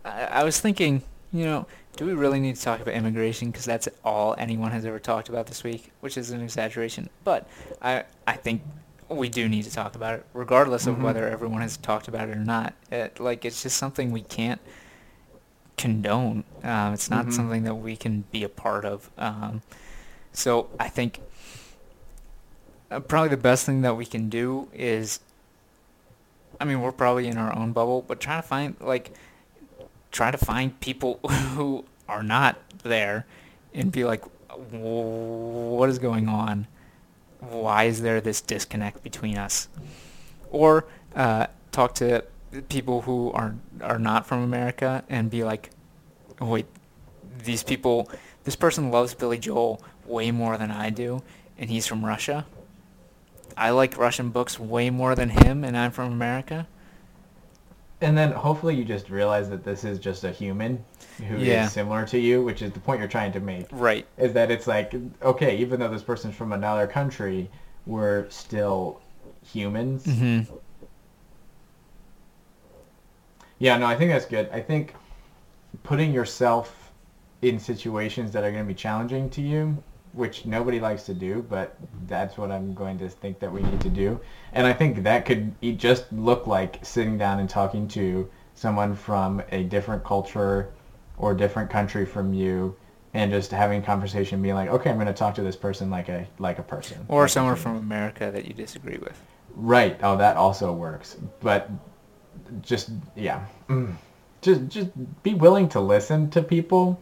I, 0.04 0.22
I 0.24 0.44
was 0.44 0.60
thinking, 0.60 1.02
you 1.32 1.44
know, 1.44 1.66
do 1.96 2.06
we 2.06 2.12
really 2.12 2.38
need 2.40 2.56
to 2.56 2.62
talk 2.62 2.80
about 2.80 2.94
immigration? 2.94 3.50
Because 3.50 3.64
that's 3.64 3.88
all 4.04 4.34
anyone 4.38 4.70
has 4.70 4.84
ever 4.84 4.98
talked 4.98 5.28
about 5.28 5.46
this 5.46 5.64
week, 5.64 5.90
which 6.00 6.16
is 6.16 6.30
an 6.30 6.40
exaggeration. 6.40 7.08
But 7.24 7.48
I, 7.82 8.04
I 8.26 8.34
think 8.34 8.62
we 9.08 9.28
do 9.28 9.48
need 9.48 9.64
to 9.64 9.72
talk 9.72 9.94
about 9.96 10.14
it, 10.14 10.26
regardless 10.34 10.86
of 10.86 10.96
Mhm. 10.96 11.02
whether 11.02 11.28
everyone 11.28 11.62
has 11.62 11.76
talked 11.76 12.08
about 12.08 12.28
it 12.28 12.36
or 12.36 12.40
not. 12.40 12.74
It, 12.90 13.18
like, 13.18 13.44
it's 13.44 13.62
just 13.62 13.76
something 13.76 14.10
we 14.12 14.22
can't 14.22 14.60
condone. 15.76 16.44
Um, 16.62 16.92
it's 16.94 17.10
not 17.10 17.26
Mhm. 17.26 17.32
something 17.32 17.62
that 17.64 17.74
we 17.76 17.96
can 17.96 18.24
be 18.32 18.42
a 18.44 18.48
part 18.48 18.84
of. 18.84 19.10
Um, 19.18 19.62
so 20.32 20.68
I 20.78 20.88
think 20.88 21.20
uh, 22.90 23.00
probably 23.00 23.30
the 23.30 23.36
best 23.36 23.66
thing 23.66 23.82
that 23.82 23.96
we 23.96 24.06
can 24.06 24.28
do 24.28 24.68
is 24.72 25.18
I 26.60 26.64
mean, 26.64 26.80
we're 26.80 26.92
probably 26.92 27.28
in 27.28 27.36
our 27.36 27.54
own 27.56 27.72
bubble, 27.72 28.02
but 28.02 28.20
try 28.20 28.36
to 28.36 28.42
find 28.42 28.76
like 28.80 29.12
try 30.10 30.30
to 30.30 30.38
find 30.38 30.78
people 30.80 31.18
who 31.54 31.84
are 32.08 32.22
not 32.22 32.58
there 32.82 33.26
and 33.74 33.92
be 33.92 34.04
like, 34.04 34.24
what 34.70 35.88
is 35.88 35.98
going 35.98 36.28
on? 36.28 36.66
Why 37.40 37.84
is 37.84 38.00
there 38.00 38.20
this 38.20 38.40
disconnect 38.40 39.02
between 39.02 39.36
us? 39.36 39.68
Or 40.50 40.86
uh, 41.14 41.48
talk 41.72 41.94
to 41.96 42.24
people 42.68 43.02
who 43.02 43.30
are 43.32 43.54
are 43.82 43.98
not 43.98 44.26
from 44.26 44.42
America 44.42 45.04
and 45.08 45.30
be 45.30 45.44
like, 45.44 45.70
oh, 46.40 46.46
wait, 46.46 46.66
these 47.44 47.62
people, 47.62 48.10
this 48.44 48.56
person 48.56 48.90
loves 48.90 49.14
Billy 49.14 49.38
Joel 49.38 49.82
way 50.06 50.30
more 50.30 50.56
than 50.56 50.70
I 50.70 50.90
do, 50.90 51.22
and 51.58 51.68
he's 51.68 51.86
from 51.86 52.04
Russia. 52.04 52.46
I 53.56 53.70
like 53.70 53.96
Russian 53.96 54.30
books 54.30 54.58
way 54.60 54.90
more 54.90 55.14
than 55.14 55.30
him, 55.30 55.64
and 55.64 55.76
I'm 55.76 55.90
from 55.90 56.12
America. 56.12 56.66
And 58.02 58.16
then 58.16 58.32
hopefully 58.32 58.74
you 58.74 58.84
just 58.84 59.08
realize 59.08 59.48
that 59.48 59.64
this 59.64 59.82
is 59.82 59.98
just 59.98 60.24
a 60.24 60.30
human 60.30 60.84
who 61.26 61.36
is 61.36 61.46
Yeah. 61.46 61.66
similar 61.66 62.04
to 62.06 62.18
you, 62.18 62.42
which 62.44 62.60
is 62.60 62.72
the 62.72 62.80
point 62.80 62.98
you're 63.00 63.08
trying 63.08 63.32
to 63.32 63.40
make. 63.40 63.66
Right. 63.72 64.06
Is 64.18 64.34
that 64.34 64.50
it's 64.50 64.66
like, 64.66 64.94
okay, 65.22 65.56
even 65.56 65.80
though 65.80 65.88
this 65.88 66.02
person's 66.02 66.34
from 66.34 66.52
another 66.52 66.86
country, 66.86 67.50
we're 67.86 68.28
still 68.28 69.00
humans. 69.42 70.04
hmm 70.04 70.40
Yeah, 73.58 73.78
no, 73.78 73.86
I 73.86 73.96
think 73.96 74.10
that's 74.10 74.26
good. 74.26 74.50
I 74.52 74.60
think 74.60 74.94
putting 75.82 76.12
yourself 76.12 76.92
in 77.40 77.58
situations 77.58 78.32
that 78.32 78.44
are 78.44 78.50
going 78.50 78.62
to 78.64 78.68
be 78.68 78.74
challenging 78.74 79.30
to 79.30 79.40
you, 79.40 79.82
which 80.16 80.46
nobody 80.46 80.80
likes 80.80 81.04
to 81.04 81.14
do, 81.14 81.44
but 81.48 81.76
that's 82.08 82.38
what 82.38 82.50
I'm 82.50 82.72
going 82.74 82.98
to 82.98 83.08
think 83.08 83.38
that 83.40 83.52
we 83.52 83.62
need 83.62 83.80
to 83.82 83.90
do. 83.90 84.18
And 84.52 84.66
I 84.66 84.72
think 84.72 85.02
that 85.02 85.26
could 85.26 85.54
just 85.78 86.10
look 86.12 86.46
like 86.46 86.78
sitting 86.82 87.18
down 87.18 87.38
and 87.38 87.48
talking 87.48 87.86
to 87.88 88.28
someone 88.54 88.94
from 88.96 89.42
a 89.52 89.62
different 89.64 90.02
culture 90.02 90.70
or 91.18 91.34
different 91.34 91.70
country 91.70 92.06
from 92.06 92.32
you 92.32 92.74
and 93.12 93.30
just 93.30 93.50
having 93.50 93.82
a 93.82 93.84
conversation 93.84 94.40
being 94.42 94.54
like, 94.54 94.70
okay, 94.70 94.90
I'm 94.90 94.96
going 94.96 95.06
to 95.06 95.12
talk 95.12 95.34
to 95.36 95.42
this 95.42 95.56
person 95.56 95.90
like 95.90 96.08
a 96.08 96.26
like 96.38 96.58
a 96.58 96.62
person. 96.62 97.04
Or 97.08 97.22
like 97.22 97.30
someone 97.30 97.56
from 97.56 97.76
America 97.76 98.30
that 98.32 98.46
you 98.46 98.54
disagree 98.54 98.98
with. 98.98 99.18
Right. 99.54 99.98
Oh, 100.02 100.16
that 100.16 100.36
also 100.36 100.72
works. 100.72 101.16
But 101.40 101.70
just 102.62 102.90
yeah, 103.14 103.44
Mm. 103.68 103.94
just 104.40 104.68
just 104.68 104.88
be 105.22 105.34
willing 105.34 105.68
to 105.70 105.80
listen 105.80 106.30
to 106.30 106.42
people. 106.42 107.00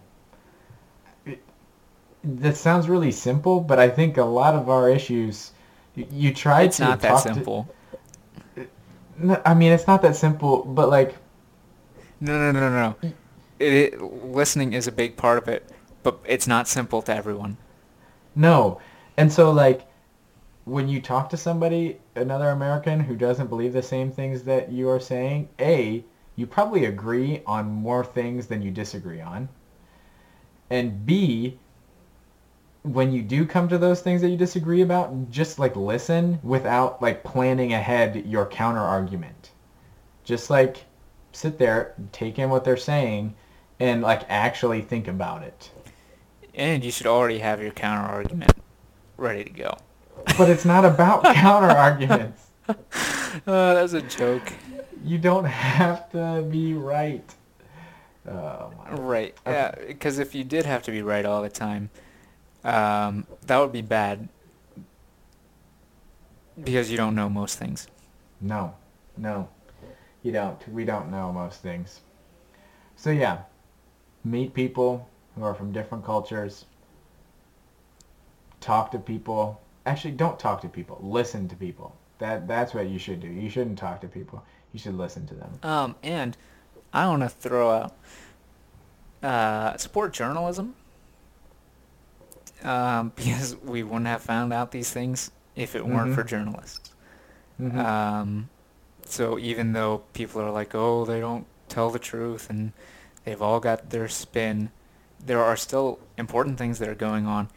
That 2.25 2.57
sounds 2.57 2.89
really 2.89 3.13
simple, 3.13 3.61
but 3.61 3.79
I 3.79 3.89
think 3.89 4.17
a 4.17 4.25
lot 4.25 4.55
of 4.55 4.69
our 4.71 4.89
issues, 4.89 5.53
you, 5.95 6.07
you 6.11 6.35
try 6.35 6.63
It's 6.63 6.79
to 6.79 6.85
not 6.85 7.01
that 7.01 7.23
to- 7.23 7.35
simple. 7.35 7.69
No, 9.19 9.41
I 9.45 9.55
mean, 9.55 9.71
it's 9.73 9.87
not 9.87 10.03
that 10.03 10.17
simple, 10.17 10.65
but 10.65 10.89
like, 10.89 11.15
No, 12.21 12.39
no, 12.39 12.51
no, 12.53 12.69
no, 12.69 12.97
no. 13.03 13.15
It, 13.61 13.73
it, 13.73 14.03
listening 14.03 14.73
is 14.73 14.87
a 14.89 14.93
big 14.93 15.17
part 15.17 15.39
of 15.39 15.49
it, 15.49 15.69
but 16.03 16.19
it's 16.25 16.47
not 16.49 16.67
simple 16.67 17.01
to 17.03 17.15
everyone. 17.15 17.57
No. 18.35 18.81
And 19.17 19.33
so 19.33 19.53
like 19.53 19.87
when 20.65 20.89
you 20.89 21.01
talk 21.01 21.29
to 21.31 21.37
somebody, 21.37 22.01
another 22.17 22.49
American 22.49 22.99
who 22.99 23.15
doesn't 23.15 23.49
believe 23.49 23.73
the 23.73 23.83
same 23.83 24.11
things 24.11 24.43
that 24.45 24.73
you 24.73 24.89
are 24.89 24.99
saying, 24.99 25.49
A, 25.61 26.03
you 26.37 26.47
probably 26.47 26.87
agree 26.87 27.43
on 27.47 27.71
more 27.71 28.05
things 28.05 28.47
than 28.47 28.63
you 28.63 28.71
disagree 28.73 29.21
on. 29.21 29.49
And 30.71 31.07
B, 31.07 31.59
when 32.85 33.11
you 33.13 33.23
do 33.23 33.47
come 33.47 33.67
to 33.67 33.79
those 33.79 34.03
things 34.03 34.21
that 34.21 34.29
you 34.29 34.37
disagree 34.37 34.83
about, 34.83 35.31
just 35.31 35.59
like 35.59 35.75
listen 35.75 36.39
without 36.43 37.01
like 37.01 37.25
planning 37.25 37.73
ahead 37.73 38.25
your 38.27 38.47
counter 38.47 38.81
argument. 38.81 39.51
Just 40.23 40.51
like 40.51 40.85
sit 41.33 41.59
there, 41.59 41.95
take 42.13 42.39
in 42.39 42.51
what 42.51 42.63
they're 42.63 42.77
saying, 42.77 43.35
and 43.81 44.03
like 44.03 44.23
actually 44.29 44.83
think 44.83 45.09
about 45.09 45.43
it. 45.43 45.71
And 46.55 46.85
you 46.85 46.91
should 46.91 47.07
already 47.07 47.39
have 47.39 47.61
your 47.61 47.73
counter 47.73 48.07
argument 48.07 48.53
ready 49.17 49.45
to 49.45 49.51
go. 49.51 49.77
But 50.37 50.51
it's 50.51 50.67
not 50.67 50.85
about 50.85 51.25
counter 51.35 51.71
arguments. 51.71 52.47
Uh, 53.49 53.75
that's 53.75 53.95
a 53.95 54.01
joke. 54.01 54.53
You 55.05 55.19
don't 55.19 55.45
have 55.45 56.09
to 56.13 56.47
be 56.49 56.73
right. 56.73 57.35
Oh 58.29 58.73
my. 58.79 58.95
Right. 58.95 59.37
Yeah, 59.45 59.75
because 59.87 60.21
if 60.21 60.37
you 60.37 60.45
did 60.45 60.65
have 60.65 60.85
to 60.85 60.93
be 60.93 61.03
right 61.03 61.27
all 61.27 61.43
the 61.43 61.49
time, 61.49 61.91
um, 62.65 63.27
that 63.47 63.59
would 63.59 63.73
be 63.73 63.83
bad. 63.83 64.29
Because 66.63 66.91
you 66.91 66.97
don't 66.97 67.15
know 67.15 67.29
most 67.29 67.59
things. 67.59 67.89
No, 68.41 68.75
no, 69.17 69.49
you 70.23 70.33
don't. 70.33 70.69
We 70.69 70.85
don't 70.85 71.11
know 71.11 71.33
most 71.33 71.61
things. 71.61 72.01
So 72.97 73.11
yeah, 73.11 73.39
meet 74.25 74.55
people 74.55 75.09
who 75.35 75.43
are 75.43 75.55
from 75.55 75.73
different 75.73 76.05
cultures. 76.05 76.65
Talk 78.61 78.91
to 78.93 78.99
people. 78.99 79.61
Actually, 79.85 80.13
don't 80.13 80.39
talk 80.39 80.63
to 80.63 80.69
people. 80.69 80.99
Listen 81.03 81.49
to 81.49 81.57
people. 81.57 81.95
That 82.19 82.47
that's 82.47 82.73
what 82.73 82.89
you 82.89 82.99
should 82.99 83.21
do. 83.21 83.29
You 83.29 83.51
shouldn't 83.51 83.79
talk 83.79 84.01
to 84.03 84.09
people. 84.09 84.43
You 84.73 84.79
should 84.79 84.97
listen 84.97 85.27
to 85.27 85.35
them. 85.35 85.59
Um, 85.63 85.97
and 86.03 86.37
I 86.93 87.09
want 87.09 87.23
to 87.23 87.29
throw 87.29 87.71
out 87.71 87.97
uh, 89.23 89.77
support 89.77 90.13
journalism 90.13 90.75
um, 92.65 93.13
because 93.17 93.57
we 93.57 93.83
wouldn't 93.83 94.07
have 94.07 94.23
found 94.23 94.53
out 94.53 94.71
these 94.73 94.91
things 94.91 95.31
if 95.55 95.75
it 95.77 95.87
weren't 95.87 96.11
Mhm. 96.13 96.15
for 96.15 96.25
journalists. 96.25 96.93
Mhm. 97.61 97.77
Um, 97.79 98.49
so 99.07 99.39
even 99.39 99.73
though 99.73 99.99
people 100.13 100.41
are 100.41 100.51
like, 100.51 100.75
oh, 100.75 101.05
they 101.05 101.21
don't 101.21 101.47
tell 101.69 101.91
the 101.91 101.99
truth 101.99 102.51
and 102.51 102.73
they've 103.25 103.41
all 103.41 103.61
got 103.61 103.91
their 103.91 104.09
spin, 104.09 104.71
there 105.25 105.43
are 105.43 105.57
still 105.57 105.99
important 106.19 106.59
things 106.59 106.79
that 106.81 106.89
are 106.89 106.95
going 106.95 107.27
on 107.27 107.49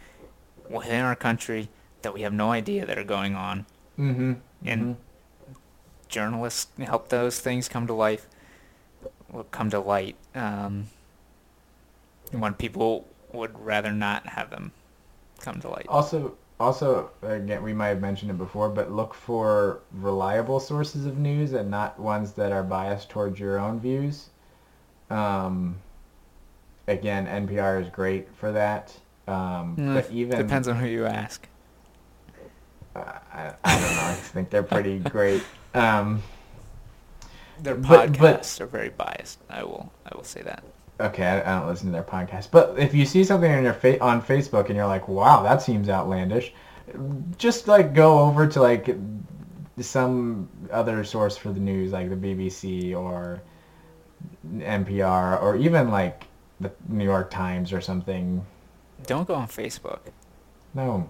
within 0.69 1.01
our 1.03 1.15
country 1.15 1.69
that 2.03 2.13
we 2.13 2.21
have 2.21 2.33
no 2.33 2.51
idea 2.51 2.85
that 2.85 2.97
are 2.97 3.03
going 3.03 3.35
on. 3.35 3.65
mm-hmm. 3.97 4.33
And 4.63 4.97
journalists 6.07 6.67
help 6.79 7.09
those 7.09 7.39
things 7.39 7.67
come 7.67 7.87
to 7.87 7.93
life, 7.93 8.27
come 9.51 9.69
to 9.71 9.79
light, 9.79 10.15
um, 10.35 10.87
when 12.31 12.53
people 12.53 13.07
would 13.33 13.57
rather 13.59 13.91
not 13.91 14.27
have 14.27 14.49
them 14.49 14.71
come 15.47 15.61
to 15.61 15.69
light. 15.69 15.85
Also, 15.87 16.35
also 16.59 17.09
again, 17.21 17.63
we 17.63 17.73
might 17.73 17.87
have 17.89 18.01
mentioned 18.01 18.31
it 18.31 18.37
before, 18.37 18.69
but 18.69 18.91
look 18.91 19.13
for 19.13 19.79
reliable 19.93 20.59
sources 20.59 21.05
of 21.05 21.17
news 21.17 21.53
and 21.53 21.71
not 21.71 21.97
ones 21.99 22.33
that 22.33 22.51
are 22.51 22.63
biased 22.63 23.09
towards 23.09 23.39
your 23.39 23.57
own 23.59 23.79
views. 23.79 24.29
Um, 25.09 25.77
again, 26.87 27.25
NPR 27.27 27.81
is 27.81 27.89
great 27.89 28.27
for 28.35 28.51
that. 28.51 28.93
Um, 29.27 29.75
Mm, 29.77 29.93
but 29.93 30.11
even 30.11 30.37
Depends 30.37 30.67
on 30.67 30.75
who 30.77 30.87
you 30.87 31.05
ask. 31.05 31.47
uh, 32.95 32.99
I, 33.33 33.53
I 33.63 33.79
don't 33.79 33.95
know. 33.95 34.01
I 34.03 34.13
think 34.13 34.49
they're 34.49 34.63
pretty 34.63 34.99
great. 35.15 35.43
Um, 35.73 36.23
Their 37.61 37.75
But- 37.75 38.11
podcasts 38.13 38.59
but- 38.59 38.63
are 38.63 38.67
very 38.67 38.89
biased. 38.89 39.39
I 39.49 39.63
will. 39.63 39.91
I 40.05 40.15
will 40.15 40.23
say 40.23 40.41
that. 40.43 40.63
Okay, 40.99 41.25
I, 41.25 41.41
I 41.41 41.59
don't 41.59 41.67
listen 41.69 41.87
to 41.87 41.91
their 41.91 42.03
podcast, 42.03 42.49
but 42.51 42.77
if 42.77 42.93
you 42.93 43.05
see 43.05 43.23
something 43.23 43.51
on 43.51 43.63
your 43.63 43.73
fa- 43.73 44.01
on 44.03 44.21
Facebook 44.21 44.67
and 44.67 44.75
you're 44.75 44.87
like, 44.87 45.07
"Wow, 45.07 45.43
that 45.43 45.61
seems 45.61 45.89
outlandish," 45.89 46.53
just 47.37 47.67
like 47.67 47.93
go 47.93 48.19
over 48.19 48.47
to 48.47 48.61
like 48.61 48.95
some 49.79 50.49
other 50.71 51.03
source 51.03 51.37
for 51.37 51.51
the 51.51 51.59
news, 51.59 51.91
like 51.91 52.09
the 52.09 52.15
BBC 52.15 52.95
or 52.95 53.41
NPR 54.57 55.41
or 55.41 55.55
even 55.55 55.89
like 55.91 56.25
the 56.59 56.71
New 56.87 57.03
York 57.05 57.29
Times 57.29 57.71
or 57.71 57.81
something. 57.81 58.45
Don't 59.05 59.27
go 59.27 59.35
on 59.35 59.47
Facebook. 59.47 59.99
No. 60.73 61.09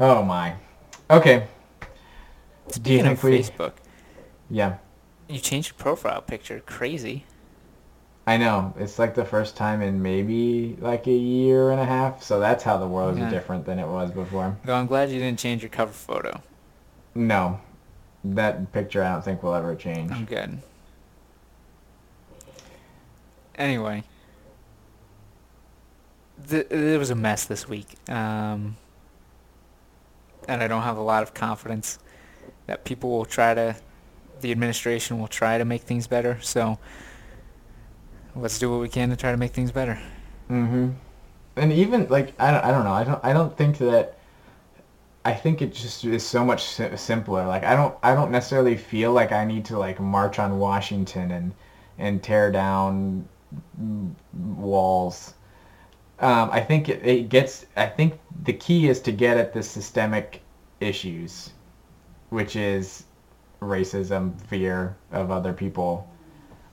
Oh 0.00 0.22
my. 0.22 0.54
Okay. 1.10 1.46
Speaking 2.68 3.06
of 3.06 3.22
we? 3.22 3.38
Facebook, 3.38 3.72
Yeah. 4.50 4.76
you 5.28 5.38
changed 5.38 5.70
your 5.70 5.78
profile 5.78 6.20
picture. 6.22 6.60
Crazy. 6.60 7.24
I 8.28 8.36
know. 8.36 8.74
It's 8.78 8.98
like 8.98 9.14
the 9.14 9.24
first 9.24 9.56
time 9.56 9.80
in 9.80 10.02
maybe 10.02 10.76
like 10.80 11.06
a 11.06 11.10
year 11.12 11.70
and 11.70 11.80
a 11.80 11.84
half. 11.86 12.22
So 12.22 12.38
that's 12.38 12.62
how 12.62 12.76
the 12.76 12.86
world 12.86 13.16
Yeah. 13.16 13.26
is 13.26 13.32
different 13.32 13.64
than 13.64 13.78
it 13.78 13.88
was 13.88 14.10
before. 14.10 14.54
Though 14.66 14.74
I'm 14.74 14.86
glad 14.86 15.08
you 15.08 15.18
didn't 15.18 15.38
change 15.38 15.62
your 15.62 15.70
cover 15.70 15.92
photo. 15.92 16.42
No. 17.14 17.58
That 18.22 18.70
picture 18.70 19.02
I 19.02 19.12
don't 19.12 19.24
think 19.24 19.42
will 19.42 19.54
ever 19.54 19.74
change. 19.74 20.10
I'm 20.12 20.26
good. 20.26 20.58
Anyway, 23.54 24.04
th- 26.50 26.66
it 26.70 26.98
was 26.98 27.08
a 27.08 27.14
mess 27.14 27.46
this 27.46 27.66
week, 27.66 27.86
um, 28.10 28.76
and 30.46 30.62
I 30.62 30.68
don't 30.68 30.82
have 30.82 30.98
a 30.98 31.02
lot 31.02 31.22
of 31.22 31.32
confidence 31.32 31.98
that 32.66 32.84
people 32.84 33.08
will 33.10 33.24
try 33.24 33.54
to, 33.54 33.74
the 34.42 34.52
administration 34.52 35.18
will 35.18 35.26
try 35.28 35.56
to 35.56 35.64
make 35.64 35.82
things 35.82 36.06
better. 36.06 36.38
So 36.42 36.78
let's 38.36 38.58
do 38.58 38.70
what 38.70 38.80
we 38.80 38.88
can 38.88 39.10
to 39.10 39.16
try 39.16 39.30
to 39.30 39.36
make 39.36 39.52
things 39.52 39.70
better. 39.72 39.98
hmm 40.48 40.90
And 41.56 41.72
even 41.72 42.08
like 42.08 42.34
I 42.40 42.50
don't, 42.50 42.64
I 42.64 42.70
don't 42.70 42.84
know. 42.84 42.92
I 42.92 43.04
don't 43.04 43.24
I 43.24 43.32
don't 43.32 43.56
think 43.56 43.78
that. 43.78 44.16
I 45.24 45.34
think 45.34 45.60
it 45.62 45.72
just 45.74 46.04
is 46.04 46.26
so 46.26 46.44
much 46.44 46.64
simpler. 46.64 47.46
Like 47.46 47.64
I 47.64 47.76
don't 47.76 47.94
I 48.02 48.14
don't 48.14 48.30
necessarily 48.30 48.76
feel 48.76 49.12
like 49.12 49.32
I 49.32 49.44
need 49.44 49.64
to 49.66 49.78
like 49.78 50.00
march 50.00 50.38
on 50.38 50.58
Washington 50.58 51.30
and 51.32 51.54
and 51.98 52.22
tear 52.22 52.50
down 52.50 53.28
walls. 54.32 55.34
Um, 56.20 56.50
I 56.52 56.60
think 56.60 56.88
it, 56.88 57.04
it 57.06 57.28
gets. 57.28 57.66
I 57.76 57.86
think 57.86 58.18
the 58.44 58.52
key 58.52 58.88
is 58.88 59.00
to 59.02 59.12
get 59.12 59.36
at 59.38 59.52
the 59.52 59.62
systemic 59.62 60.42
issues, 60.80 61.50
which 62.30 62.56
is 62.56 63.04
racism, 63.62 64.40
fear 64.42 64.96
of 65.12 65.30
other 65.30 65.52
people, 65.52 66.08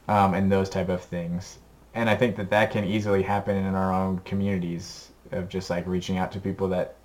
um, 0.08 0.34
and 0.34 0.52
those 0.52 0.70
type 0.70 0.90
of 0.90 1.02
things. 1.02 1.60
And 1.94 2.10
I 2.10 2.16
think 2.16 2.36
that 2.36 2.50
that 2.50 2.72
can 2.72 2.84
easily 2.84 3.24
happen 3.24 3.56
in 3.56 3.74
our 3.74 3.94
own 3.94 4.20
communities 4.20 5.12
of 5.32 5.50
just 5.50 5.70
like 5.70 5.88
reaching 5.88 6.18
out 6.18 6.32
to 6.34 6.40
people 6.40 6.68
that 6.70 6.96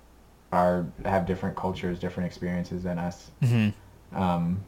are 0.51 0.85
have 1.05 1.25
different 1.25 1.55
cultures, 1.55 1.97
different 1.97 2.27
experiences 2.27 2.83
than 2.83 2.99
us. 2.99 3.31
Mm-hmm. 3.41 4.21
Um, 4.21 4.61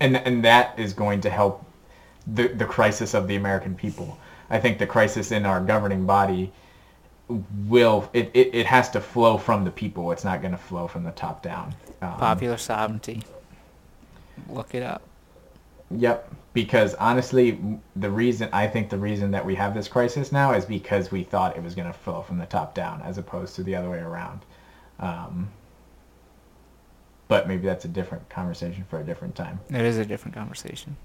and 0.00 0.16
and 0.16 0.44
that 0.44 0.78
is 0.78 0.92
going 0.92 1.20
to 1.22 1.30
help 1.30 1.64
the 2.26 2.48
the 2.48 2.66
crisis 2.66 3.14
of 3.14 3.26
the 3.28 3.36
American 3.36 3.74
people. 3.74 4.18
I 4.50 4.60
think 4.60 4.78
the 4.78 4.86
crisis 4.86 5.32
in 5.32 5.46
our 5.46 5.60
governing 5.60 6.06
body 6.06 6.52
will 7.66 8.08
it, 8.12 8.30
it, 8.34 8.54
it 8.54 8.66
has 8.66 8.90
to 8.90 9.00
flow 9.00 9.38
from 9.38 9.64
the 9.64 9.70
people. 9.70 10.12
It's 10.12 10.24
not 10.24 10.40
going 10.40 10.52
to 10.52 10.58
flow 10.58 10.86
from 10.86 11.04
the 11.04 11.12
top 11.12 11.42
down. 11.42 11.74
Um, 12.00 12.18
Popular 12.18 12.56
sovereignty. 12.56 13.22
Look 14.48 14.74
it 14.74 14.82
up. 14.82 15.02
Yep. 15.90 16.34
Because 16.52 16.94
honestly, 16.94 17.58
the 17.96 18.10
reason 18.10 18.48
I 18.52 18.66
think 18.66 18.90
the 18.90 18.98
reason 18.98 19.30
that 19.30 19.44
we 19.44 19.54
have 19.54 19.74
this 19.74 19.86
crisis 19.86 20.32
now 20.32 20.52
is 20.52 20.64
because 20.64 21.10
we 21.10 21.22
thought 21.22 21.56
it 21.56 21.62
was 21.62 21.74
going 21.74 21.86
to 21.86 21.92
flow 21.92 22.22
from 22.22 22.38
the 22.38 22.46
top 22.46 22.74
down, 22.74 23.00
as 23.02 23.18
opposed 23.18 23.54
to 23.56 23.62
the 23.62 23.76
other 23.76 23.90
way 23.90 23.98
around. 23.98 24.40
Um, 24.98 25.48
but 27.28 27.46
maybe 27.46 27.66
that's 27.66 27.84
a 27.84 27.88
different 27.88 28.28
conversation 28.28 28.84
for 28.88 29.00
a 29.00 29.04
different 29.04 29.36
time. 29.36 29.60
It 29.70 29.82
is 29.82 29.98
a 29.98 30.04
different 30.04 30.34
conversation. 30.34 30.96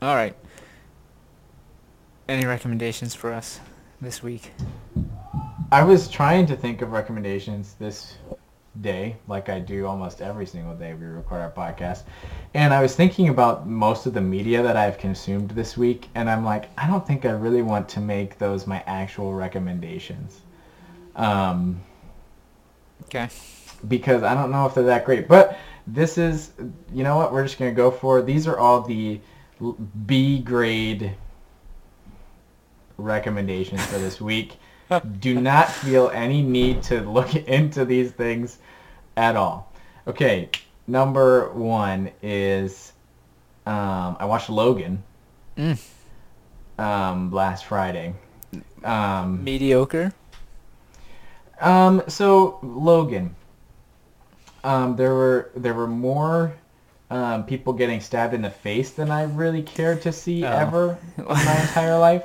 All 0.00 0.14
right. 0.14 0.36
Any 2.28 2.46
recommendations 2.46 3.14
for 3.14 3.32
us 3.32 3.58
this 4.00 4.22
week? 4.22 4.52
I 5.72 5.82
was 5.82 6.08
trying 6.08 6.46
to 6.46 6.56
think 6.56 6.82
of 6.82 6.92
recommendations 6.92 7.74
this 7.80 8.16
day, 8.80 9.16
like 9.26 9.48
I 9.48 9.58
do 9.60 9.86
almost 9.86 10.20
every 10.20 10.46
single 10.46 10.74
day 10.74 10.94
we 10.94 11.06
record 11.06 11.40
our 11.40 11.50
podcast. 11.50 12.02
And 12.54 12.72
I 12.72 12.80
was 12.80 12.94
thinking 12.94 13.28
about 13.28 13.66
most 13.66 14.06
of 14.06 14.14
the 14.14 14.20
media 14.20 14.62
that 14.62 14.76
I've 14.76 14.98
consumed 14.98 15.50
this 15.50 15.76
week, 15.76 16.08
and 16.14 16.30
I'm 16.30 16.44
like, 16.44 16.70
I 16.78 16.86
don't 16.86 17.06
think 17.06 17.24
I 17.24 17.30
really 17.30 17.62
want 17.62 17.88
to 17.90 18.00
make 18.00 18.38
those 18.38 18.66
my 18.66 18.82
actual 18.86 19.34
recommendations. 19.34 20.40
Um, 21.16 21.80
Okay. 23.04 23.28
because 23.88 24.22
I 24.22 24.34
don't 24.34 24.50
know 24.50 24.66
if 24.66 24.74
they're 24.74 24.84
that 24.84 25.04
great. 25.04 25.26
But 25.28 25.58
this 25.86 26.18
is, 26.18 26.50
you 26.92 27.02
know 27.02 27.16
what, 27.16 27.32
we're 27.32 27.44
just 27.44 27.58
going 27.58 27.72
to 27.72 27.76
go 27.76 27.90
for, 27.90 28.20
these 28.22 28.46
are 28.46 28.58
all 28.58 28.82
the 28.82 29.20
B 30.06 30.38
grade 30.40 31.14
recommendations 32.98 33.84
for 33.86 33.98
this 33.98 34.20
week. 34.20 34.56
Do 35.20 35.40
not 35.40 35.70
feel 35.70 36.10
any 36.10 36.42
need 36.42 36.82
to 36.84 37.00
look 37.02 37.34
into 37.48 37.84
these 37.84 38.10
things 38.10 38.58
at 39.16 39.36
all. 39.36 39.72
Okay, 40.06 40.48
number 40.86 41.50
one 41.52 42.10
is 42.22 42.92
um, 43.66 44.16
I 44.18 44.24
watched 44.24 44.48
Logan 44.50 45.02
Mm. 45.56 45.78
um, 46.78 47.32
last 47.32 47.64
Friday. 47.64 48.14
Um, 48.84 49.42
Mediocre. 49.44 50.12
um, 51.60 52.02
so 52.06 52.58
Logan, 52.62 53.34
um, 54.64 54.94
there 54.96 55.12
were 55.14 55.50
there 55.56 55.74
were 55.74 55.88
more 55.88 56.54
um, 57.10 57.44
people 57.44 57.72
getting 57.72 58.00
stabbed 58.00 58.34
in 58.34 58.42
the 58.42 58.50
face 58.50 58.92
than 58.92 59.10
I 59.10 59.24
really 59.24 59.62
cared 59.62 60.00
to 60.02 60.12
see 60.12 60.44
Oh. 60.44 60.50
ever 60.50 60.98
in 61.18 61.24
my 61.24 61.60
entire 61.60 61.98
life. 61.98 62.22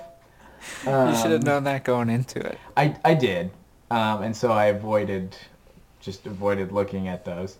You 0.85 1.15
should 1.15 1.31
have 1.31 1.41
Um, 1.41 1.45
known 1.45 1.63
that 1.65 1.83
going 1.83 2.09
into 2.09 2.39
it. 2.39 2.57
I 2.77 2.95
I 3.05 3.13
did, 3.13 3.51
um, 3.91 4.21
and 4.23 4.35
so 4.35 4.51
I 4.51 4.65
avoided, 4.65 5.35
just 5.99 6.25
avoided 6.25 6.71
looking 6.71 7.07
at 7.07 7.25
those. 7.25 7.57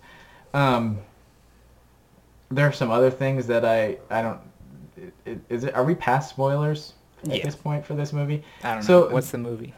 Um, 0.52 0.98
there 2.50 2.66
are 2.68 2.72
some 2.72 2.90
other 2.90 3.10
things 3.10 3.46
that 3.48 3.64
I 3.64 3.96
I 4.10 4.22
don't. 4.22 4.40
Is 5.48 5.64
it? 5.64 5.74
Are 5.74 5.84
we 5.84 5.94
past 5.94 6.30
spoilers 6.30 6.92
at 7.24 7.36
Yeah. 7.36 7.44
this 7.44 7.56
point 7.56 7.84
for 7.84 7.94
this 7.94 8.12
movie? 8.12 8.44
I 8.62 8.74
don't 8.74 8.76
know. 8.88 9.06
so- 9.06 9.12
What's 9.12 9.30
the 9.30 9.38
movie? 9.38 9.74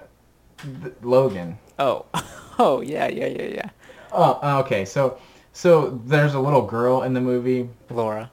Th- 0.82 0.94
Logan. 1.02 1.58
Oh, 1.78 2.04
oh 2.58 2.80
yeah, 2.80 3.08
yeah, 3.08 3.26
yeah, 3.26 3.42
yeah. 3.48 3.68
Oh, 4.12 4.58
okay. 4.60 4.84
So 4.84 5.18
so 5.52 6.00
there's 6.06 6.34
a 6.34 6.40
little 6.40 6.62
girl 6.62 7.02
in 7.02 7.14
the 7.14 7.20
movie. 7.20 7.68
Laura. 7.90 8.30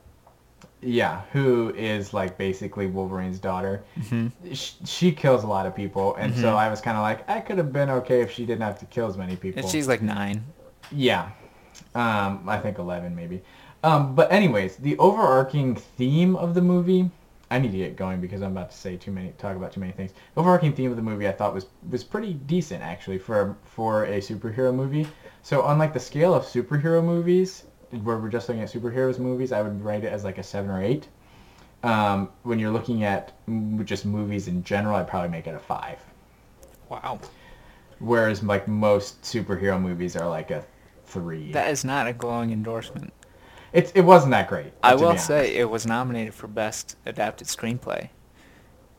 Yeah, 0.85 1.21
who 1.31 1.73
is 1.75 2.13
like 2.13 2.37
basically 2.37 2.87
Wolverine's 2.87 3.39
daughter. 3.39 3.83
hmm 4.09 4.27
She, 4.51 4.73
she 4.85 5.11
kills 5.11 5.43
a 5.43 5.47
lot 5.47 5.65
of 5.65 5.73
people, 5.75 6.15
and 6.15 6.33
so 6.35 6.53
Mhm. 6.53 6.55
I 6.57 6.69
was 6.69 6.81
kind 6.81 6.97
of 6.97 7.03
like, 7.03 7.27
I 7.29 7.39
could 7.39 7.57
have 7.57 7.71
been 7.71 7.89
okay 7.89 8.21
if 8.21 8.31
she 8.31 8.45
didn't 8.45 8.61
have 8.63 8.79
to 8.79 8.85
kill 8.85 9.07
as 9.07 9.17
many 9.17 9.35
people. 9.35 9.61
And 9.61 9.69
she's 9.69 9.87
like 9.87 10.01
nine. 10.01 10.43
Yeah. 10.91 11.29
Um, 11.95 12.43
I 12.47 12.57
think 12.59 12.77
11 12.77 13.15
maybe. 13.15 13.41
Um, 13.83 14.15
but 14.15 14.31
anyways, 14.31 14.77
the 14.77 14.97
overarching 14.97 15.75
theme 15.75 16.35
of 16.35 16.53
the 16.55 16.61
movie, 16.61 17.09
I 17.51 17.59
need 17.59 17.71
to 17.71 17.77
get 17.77 17.95
going 17.95 18.19
because 18.21 18.41
I'm 18.41 18.51
about 18.51 18.71
to 18.71 18.77
say 18.77 18.95
too 18.97 19.11
many, 19.11 19.31
talk 19.37 19.55
about 19.55 19.71
too 19.71 19.79
many 19.79 19.91
things. 19.91 20.11
The 20.35 20.41
overarching 20.41 20.73
theme 20.73 20.89
of 20.89 20.97
the 20.97 21.03
movie 21.03 21.27
I 21.27 21.31
thought 21.31 21.53
was, 21.53 21.67
was 21.89 22.03
pretty 22.03 22.33
decent 22.33 22.81
actually 22.81 23.17
for, 23.19 23.55
for 23.63 24.05
a 24.05 24.19
superhero 24.19 24.73
movie. 24.73 25.07
So 25.41 25.61
on 25.61 25.77
like 25.77 25.93
the 25.93 25.99
scale 25.99 26.33
of 26.33 26.43
superhero 26.43 27.03
movies, 27.03 27.63
where 28.03 28.17
we're 28.17 28.29
just 28.29 28.49
looking 28.49 28.63
at 28.63 28.71
superheroes 28.71 29.19
movies, 29.19 29.51
I 29.51 29.61
would 29.61 29.83
rate 29.83 30.03
it 30.03 30.11
as 30.11 30.23
like 30.23 30.37
a 30.37 30.43
seven 30.43 30.71
or 30.71 30.83
eight. 30.83 31.07
Um, 31.83 32.29
when 32.43 32.59
you're 32.59 32.71
looking 32.71 33.03
at 33.03 33.33
just 33.83 34.05
movies 34.05 34.47
in 34.47 34.63
general, 34.63 34.95
I'd 34.95 35.07
probably 35.07 35.29
make 35.29 35.47
it 35.47 35.55
a 35.55 35.59
five. 35.59 35.99
Wow. 36.89 37.19
Whereas 37.99 38.43
like 38.43 38.67
most 38.67 39.21
superhero 39.21 39.81
movies 39.81 40.15
are 40.15 40.27
like 40.27 40.51
a 40.51 40.63
three. 41.05 41.51
That 41.51 41.69
is 41.69 41.83
not 41.83 42.07
a 42.07 42.13
glowing 42.13 42.51
endorsement. 42.51 43.13
It 43.73 43.91
it 43.95 44.01
wasn't 44.01 44.31
that 44.31 44.47
great. 44.47 44.71
I 44.83 44.95
will 44.95 45.17
say 45.17 45.55
it 45.55 45.69
was 45.69 45.85
nominated 45.85 46.33
for 46.33 46.47
Best 46.47 46.95
Adapted 47.05 47.47
Screenplay 47.47 48.09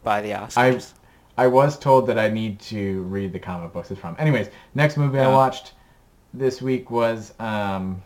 by 0.03 0.21
the 0.21 0.31
Oscars. 0.31 0.93
I 1.37 1.45
I 1.45 1.47
was 1.47 1.79
told 1.79 2.07
that 2.09 2.19
I 2.19 2.29
need 2.29 2.61
to 2.61 3.03
read 3.05 3.33
the 3.33 3.39
comic 3.39 3.73
books 3.73 3.91
it's 3.91 4.01
from. 4.01 4.17
Anyways, 4.19 4.51
next 4.75 4.97
movie 4.97 5.19
I 5.19 5.29
watched 5.29 5.73
this 6.33 6.61
week 6.61 6.91
was 6.91 7.33
um, 7.41 8.03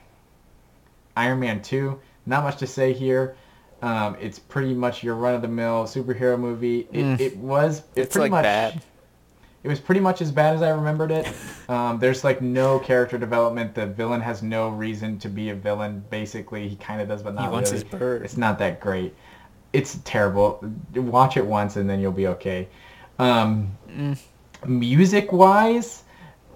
Iron 1.18 1.40
Man 1.40 1.60
Two. 1.62 1.98
Not 2.26 2.44
much 2.44 2.56
to 2.58 2.66
say 2.66 2.92
here. 2.92 3.36
Um, 3.82 4.16
it's 4.20 4.38
pretty 4.38 4.74
much 4.74 5.02
your 5.02 5.14
run 5.14 5.34
of 5.34 5.42
the 5.42 5.48
mill 5.48 5.84
superhero 5.84 6.38
movie. 6.38 6.88
It, 6.92 7.04
Mm. 7.04 7.20
it 7.20 7.36
was 7.36 7.80
it 7.94 8.02
It's, 8.02 8.12
pretty 8.14 8.24
like, 8.24 8.30
much 8.30 8.42
bad. 8.44 8.82
It 9.64 9.68
was 9.68 9.80
pretty 9.80 10.00
much 10.00 10.20
as 10.22 10.30
bad 10.30 10.54
as 10.54 10.62
I 10.62 10.70
remembered 10.70 11.10
it. 11.10 11.26
Um, 11.68 11.98
there's 11.98 12.22
like 12.24 12.40
no 12.40 12.78
character 12.78 13.18
development. 13.18 13.74
The 13.74 13.86
villain 13.86 14.20
has 14.20 14.42
no 14.42 14.68
reason 14.70 15.18
to 15.18 15.28
be 15.28 15.50
a 15.50 15.54
villain. 15.54 16.02
Basically, 16.10 16.68
he 16.68 16.76
kind 16.76 17.00
of 17.00 17.08
does, 17.08 17.22
but 17.22 17.34
not 17.34 17.44
he 17.44 17.48
wants 17.50 17.70
really. 17.72 17.84
his 17.84 17.98
bird. 17.98 18.22
It's 18.22 18.36
not 18.36 18.58
that 18.60 18.80
great. 18.80 19.14
It's 19.72 19.98
terrible. 20.04 20.64
Watch 20.94 21.36
it 21.36 21.44
once 21.44 21.76
and 21.76 21.90
then 21.90 22.00
you'll 22.00 22.12
be 22.12 22.28
okay. 22.28 22.68
Um, 23.18 23.76
Mm. 23.90 24.16
music 24.66 25.32
wise, 25.32 26.04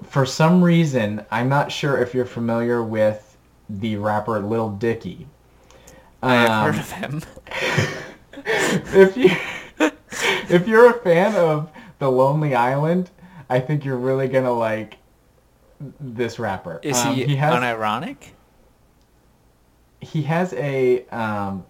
for 0.08 0.24
some 0.24 0.62
reason, 0.62 1.24
I'm 1.30 1.48
not 1.48 1.70
sure 1.70 1.98
if 1.98 2.14
you're 2.14 2.24
familiar 2.24 2.82
with 2.82 3.31
the 3.68 3.96
rapper 3.96 4.40
Lil 4.40 4.70
Dicky. 4.70 5.28
I've 6.22 6.50
Um, 6.50 6.62
heard 6.62 6.76
of 6.78 6.90
him. 6.92 7.22
if 8.36 9.16
you 9.16 9.30
if 10.48 10.66
you're 10.68 10.90
a 10.90 10.94
fan 11.00 11.34
of 11.36 11.70
The 11.98 12.10
Lonely 12.10 12.54
Island, 12.54 13.10
I 13.50 13.60
think 13.60 13.84
you're 13.84 13.96
really 13.98 14.28
gonna 14.28 14.52
like 14.52 14.98
this 16.00 16.38
rapper. 16.38 16.80
Is 16.82 17.04
Um, 17.04 17.14
he, 17.14 17.24
he 17.24 17.36
has 17.36 17.54
unironic? 17.54 18.32
he 20.00 20.22
has 20.22 20.52
a 20.54 21.06
um 21.08 21.64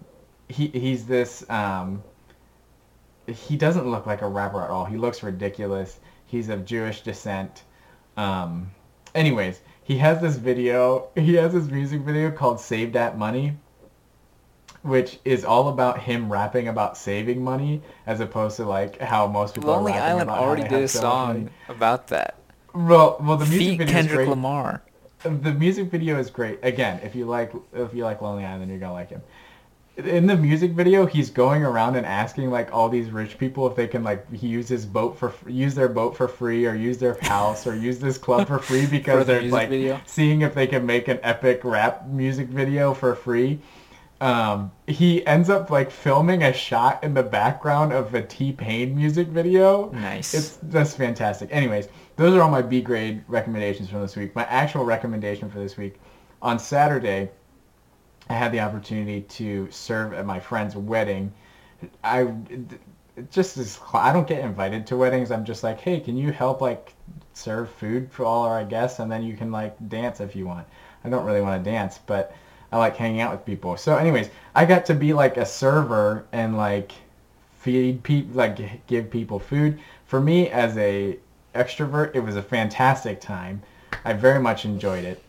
he 0.49 0.67
he's 0.67 1.05
this 1.05 1.47
um 1.49 2.03
he 3.27 3.55
doesn't 3.57 3.89
look 3.89 4.05
like 4.05 4.21
a 4.21 4.27
rapper 4.27 4.61
at 4.63 4.69
all. 4.69 4.85
He 4.85 4.97
looks 4.97 5.23
ridiculous. 5.23 5.99
He's 6.25 6.49
of 6.49 6.65
Jewish 6.65 7.01
descent. 7.01 7.63
Um 8.17 8.71
anyways, 9.15 9.61
he 9.83 9.97
has 9.97 10.21
this 10.21 10.35
video, 10.35 11.09
he 11.15 11.35
has 11.35 11.53
this 11.53 11.65
music 11.65 12.01
video 12.01 12.31
called 12.31 12.59
Save 12.59 12.93
That 12.93 13.17
Money 13.17 13.57
which 14.83 15.17
is 15.23 15.45
all 15.45 15.69
about 15.69 15.99
him 15.99 16.31
rapping 16.31 16.67
about 16.67 16.97
saving 16.97 17.41
money 17.43 17.81
as 18.05 18.19
opposed 18.19 18.57
to 18.57 18.65
like 18.65 18.99
how 18.99 19.25
most 19.27 19.55
people 19.55 19.69
Lonely 19.69 19.93
are 19.93 19.95
rapping 19.95 20.11
Island 20.11 20.29
about 20.29 20.39
already 20.39 20.63
did 20.63 20.73
a 20.73 20.79
have 20.81 20.89
so 20.89 21.01
much 21.01 21.27
money. 21.27 21.39
song 21.45 21.49
about 21.69 22.07
that. 22.07 22.35
Well, 22.75 23.17
well, 23.21 23.37
the 23.37 23.45
music 23.45 23.79
video 23.79 23.99
is 23.99 24.07
great. 24.07 24.27
Lamar. 24.27 24.83
The 25.23 25.53
music 25.53 25.89
video 25.89 26.19
is 26.19 26.29
great. 26.29 26.59
Again, 26.63 26.99
if 27.01 27.15
you 27.15 27.25
like 27.25 27.53
if 27.73 27.93
you 27.93 28.03
like 28.03 28.21
Lonely 28.21 28.43
Island, 28.43 28.69
you're 28.69 28.79
gonna 28.79 28.93
like 28.93 29.09
him. 29.09 29.21
In 29.95 30.25
the 30.25 30.35
music 30.35 30.71
video, 30.71 31.05
he's 31.05 31.29
going 31.29 31.63
around 31.63 31.95
and 31.95 32.05
asking 32.05 32.49
like 32.49 32.73
all 32.73 32.89
these 32.89 33.11
rich 33.11 33.37
people 33.37 33.67
if 33.67 33.75
they 33.75 33.87
can 33.87 34.03
like 34.03 34.25
use 34.31 34.67
his 34.67 34.87
boat 34.87 35.19
for 35.19 35.31
use 35.47 35.75
their 35.75 35.87
boat 35.87 36.17
for 36.17 36.27
free 36.27 36.65
or 36.65 36.73
use 36.73 36.97
their 36.97 37.15
house 37.21 37.67
or 37.67 37.75
use 37.75 37.99
this 37.99 38.17
club 38.17 38.47
for 38.47 38.57
free 38.57 38.85
because 38.91 39.27
the 39.27 39.33
they're 39.33 39.43
like 39.43 39.69
video? 39.69 40.01
seeing 40.07 40.41
if 40.41 40.55
they 40.55 40.65
can 40.65 40.83
make 40.83 41.09
an 41.09 41.19
epic 41.21 41.61
rap 41.63 42.07
music 42.07 42.47
video 42.47 42.93
for 42.95 43.13
free. 43.13 43.59
Um, 44.19 44.71
he 44.87 45.23
ends 45.27 45.51
up 45.51 45.69
like 45.69 45.91
filming 45.91 46.41
a 46.41 46.53
shot 46.53 47.03
in 47.03 47.13
the 47.13 47.21
background 47.21 47.93
of 47.93 48.15
a 48.15 48.23
T-Pain 48.23 48.95
music 48.95 49.27
video. 49.27 49.91
Nice. 49.91 50.33
It's 50.33 50.57
that's 50.63 50.95
fantastic. 50.95 51.49
Anyways, 51.51 51.87
those 52.15 52.33
are 52.33 52.41
all 52.41 52.49
my 52.49 52.63
B 52.63 52.81
grade 52.81 53.23
recommendations 53.27 53.89
from 53.89 54.01
this 54.01 54.15
week. 54.15 54.35
My 54.35 54.45
actual 54.45 54.85
recommendation 54.85 55.51
for 55.51 55.59
this 55.59 55.77
week, 55.77 55.99
on 56.41 56.57
Saturday, 56.57 57.29
I 58.29 58.33
had 58.33 58.51
the 58.51 58.61
opportunity 58.61 59.21
to 59.21 59.69
serve 59.71 60.13
at 60.13 60.25
my 60.25 60.39
friend's 60.39 60.75
wedding. 60.75 61.33
I 62.03 62.33
just 63.31 63.57
is 63.57 63.79
I 63.93 64.13
don't 64.13 64.27
get 64.27 64.43
invited 64.43 64.87
to 64.87 64.97
weddings. 64.97 65.31
I'm 65.31 65.45
just 65.45 65.63
like, 65.63 65.79
hey, 65.79 65.99
can 65.99 66.17
you 66.17 66.31
help 66.31 66.61
like 66.61 66.93
serve 67.33 67.69
food 67.69 68.11
for 68.11 68.25
all 68.25 68.43
our 68.43 68.63
guests, 68.63 68.99
and 68.99 69.11
then 69.11 69.23
you 69.23 69.35
can 69.35 69.51
like 69.51 69.75
dance 69.89 70.21
if 70.21 70.35
you 70.35 70.45
want. 70.45 70.67
I 71.03 71.09
don't 71.09 71.25
really 71.25 71.41
want 71.41 71.63
to 71.63 71.69
dance, 71.69 71.99
but 72.05 72.35
I 72.71 72.77
like 72.77 72.95
hanging 72.95 73.21
out 73.21 73.31
with 73.31 73.45
people. 73.45 73.77
So, 73.77 73.97
anyways, 73.97 74.29
I 74.55 74.65
got 74.65 74.85
to 74.87 74.93
be 74.93 75.13
like 75.13 75.37
a 75.37 75.45
server 75.45 76.25
and 76.31 76.57
like 76.57 76.91
feed 77.59 78.03
people, 78.03 78.35
like 78.35 78.87
give 78.87 79.09
people 79.09 79.39
food. 79.39 79.79
For 80.05 80.21
me, 80.21 80.49
as 80.49 80.77
a 80.77 81.17
extrovert, 81.55 82.15
it 82.15 82.19
was 82.19 82.35
a 82.35 82.41
fantastic 82.41 83.19
time. 83.19 83.61
I 84.05 84.13
very 84.13 84.39
much 84.39 84.65
enjoyed 84.65 85.03
it. 85.03 85.21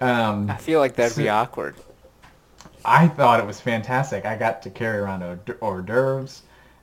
Um, 0.00 0.50
I 0.50 0.56
feel 0.56 0.80
like 0.80 0.96
that'd 0.96 1.16
be 1.16 1.28
awkward. 1.28 1.76
I 2.84 3.08
thought 3.08 3.40
it 3.40 3.46
was 3.46 3.60
fantastic. 3.60 4.24
I 4.26 4.36
got 4.36 4.62
to 4.62 4.70
carry 4.70 4.98
around 4.98 5.22
hors- 5.22 5.56
hors 5.60 5.82
d'oeuvres. 5.82 6.42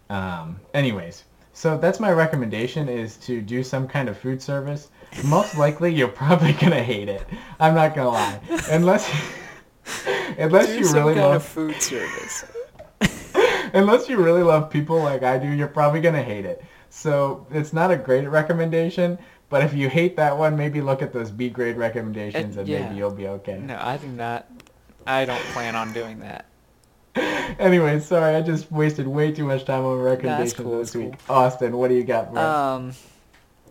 Um, 0.10 0.60
anyways, 0.74 1.24
so 1.54 1.78
that's 1.78 2.00
my 2.00 2.12
recommendation 2.12 2.88
is 2.90 3.18
to 3.18 3.42
do 3.42 3.64
some 3.64 3.88
kind 3.88 4.10
of 4.10 4.18
food 4.18 4.42
service. 4.42 4.90
Most 5.26 5.58
likely, 5.58 5.94
you're 5.94 6.08
probably 6.08 6.54
gonna 6.62 6.82
hate 6.84 7.10
it. 7.10 7.26
I'm 7.60 7.76
not 7.76 7.96
gonna 7.96 8.10
lie, 8.10 8.40
unless 8.70 9.10
unless 10.38 10.68
Do 10.68 10.78
you 10.78 10.84
some 10.86 10.98
really 11.00 11.14
kind 11.16 11.26
love 11.28 11.36
of 11.38 11.46
food 11.46 11.82
service. 11.82 12.46
unless 13.74 14.08
you 14.10 14.18
really 14.18 14.44
love 14.44 14.70
people 14.70 15.02
like 15.02 15.24
I 15.24 15.38
do, 15.38 15.48
you're 15.48 15.68
probably 15.68 16.02
gonna 16.02 16.24
hate 16.24 16.46
it. 16.46 16.64
So 16.90 17.46
it's 17.52 17.74
not 17.74 17.92
a 17.92 17.98
great 17.98 18.28
recommendation. 18.28 19.18
But 19.50 19.64
if 19.64 19.74
you 19.74 19.90
hate 19.90 20.16
that 20.18 20.38
one, 20.38 20.56
maybe 20.56 20.80
look 20.80 21.02
at 21.02 21.12
those 21.12 21.32
B 21.32 21.50
grade 21.50 21.76
recommendations, 21.76 22.56
Uh, 22.56 22.60
and 22.60 22.70
yeah. 22.70 22.84
maybe 22.84 22.96
you'll 22.98 23.10
be 23.10 23.28
okay. 23.28 23.58
No, 23.58 23.80
I 23.82 23.98
do 23.98 24.08
not. 24.08 24.46
I 25.10 25.26
don't 25.26 25.42
plan 25.54 25.76
on 25.76 25.92
doing 25.92 26.20
that. 26.20 26.46
Anyway, 27.58 28.00
sorry, 28.00 28.36
I 28.36 28.42
just 28.42 28.72
wasted 28.72 29.08
way 29.08 29.32
too 29.32 29.44
much 29.44 29.66
time 29.66 29.84
on 29.84 29.98
recommendations 30.00 30.54
cool, 30.54 30.80
this 30.80 30.96
week. 30.96 31.16
Austin, 31.28 31.76
what 31.76 31.90
do 31.90 31.96
you 31.96 32.04
got 32.04 32.30
for 32.32 32.38
us? 32.38 32.56
Um, 32.56 32.94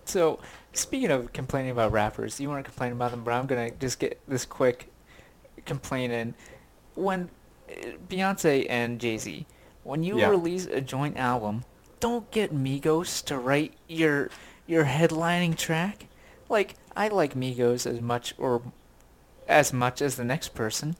so 0.05 0.41
speaking 0.73 1.11
of 1.11 1.33
complaining 1.33 1.71
about 1.71 1.93
rappers, 1.93 2.41
you 2.41 2.51
weren't 2.51 2.67
complaining 2.67 2.97
about 2.97 3.13
them, 3.13 3.23
but 3.23 3.33
I'm 3.33 3.47
gonna 3.47 3.71
just 3.71 4.01
get 4.01 4.21
this 4.27 4.45
quick 4.45 4.93
complaint 5.65 6.13
in. 6.13 6.35
When 6.97 7.31
Beyonce 8.09 8.67
and 8.69 9.01
Jay 9.01 9.17
Z, 9.17 9.47
when 9.85 10.03
you 10.03 10.19
Yeah. 10.19 10.29
release 10.29 10.67
a 10.67 10.81
joint 10.81 11.17
album, 11.17 11.65
don't 12.01 12.31
get 12.33 12.53
Migos 12.53 13.25
to 13.27 13.39
write 13.39 13.75
your 13.87 14.29
your 14.67 14.85
headlining 14.85 15.57
track. 15.57 16.09
Like 16.49 16.75
I 16.97 17.09
like 17.09 17.35
Migos 17.35 17.87
as 17.87 18.01
much 18.01 18.35
or 18.39 18.61
as 19.47 19.73
much 19.73 20.03
as 20.03 20.17
the 20.17 20.25
next 20.25 20.49
person. 20.55 20.97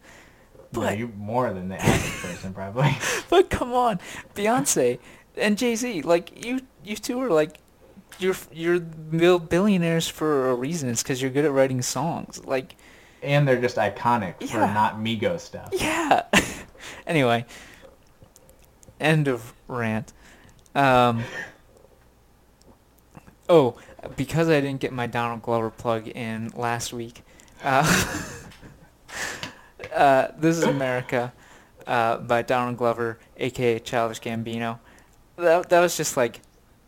No, 0.73 0.81
But 0.81 0.99
you 0.99 1.13
more 1.17 1.53
than 1.53 1.69
the 1.69 1.81
average 1.83 2.13
person 2.23 2.53
probably. 2.55 2.97
but 3.31 3.49
come 3.51 3.73
on, 3.73 4.01
Beyonce 4.35 4.99
and 5.37 5.57
Jay 5.57 5.75
Z, 5.77 6.03
like 6.03 6.45
you 6.45 6.61
you 6.85 6.97
two 6.97 7.21
are 7.21 7.31
like 7.31 7.59
you're 8.19 8.37
you're 8.53 8.81
billionaires 9.39 10.09
for 10.09 10.51
a 10.51 10.55
reason. 10.55 10.89
It's 10.91 11.03
because 11.03 11.23
you're 11.23 11.31
good 11.31 11.45
at 11.45 11.53
writing 11.53 11.81
songs. 11.83 12.45
Like 12.45 12.77
and 13.23 13.49
they're 13.49 13.61
just 13.61 13.77
iconic 13.77 14.35
for 14.39 14.59
Yeah. 14.59 14.73
not 14.75 14.97
Migos 14.99 15.41
stuff. 15.41 15.71
yeah. 15.73 16.23
anyway, 17.07 17.47
end 19.01 19.27
of 19.29 19.55
rant. 19.69 20.13
Um. 20.75 21.25
Oh, 23.49 23.77
because 24.17 24.49
I 24.49 24.61
didn't 24.61 24.81
get 24.81 24.93
my 24.93 25.07
Donald 25.07 25.43
Glover 25.43 25.71
plug 25.71 26.07
in 26.09 26.49
last 26.55 26.93
week. 26.93 27.23
Uh, 27.65 27.83
uh, 29.95 30.29
this 30.39 30.57
is 30.57 30.65
America 30.65 31.33
uh, 31.87 32.19
by 32.19 32.43
Donald 32.43 32.77
Glover, 32.77 33.19
aka 33.37 33.79
Childish 33.79 34.21
Gambino. 34.21 34.79
That 35.37 35.69
that 35.69 35.81
was 35.81 35.97
just 35.97 36.17
like, 36.17 36.41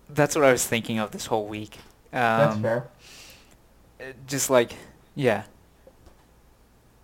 that's 0.08 0.34
what 0.34 0.44
I 0.44 0.52
was 0.52 0.66
thinking 0.66 0.98
of 0.98 1.10
this 1.12 1.26
whole 1.26 1.46
week. 1.46 1.76
Um, 2.12 2.20
That's 2.20 2.58
fair. 2.58 2.88
Just 4.26 4.50
like, 4.50 4.72
yeah. 5.14 5.44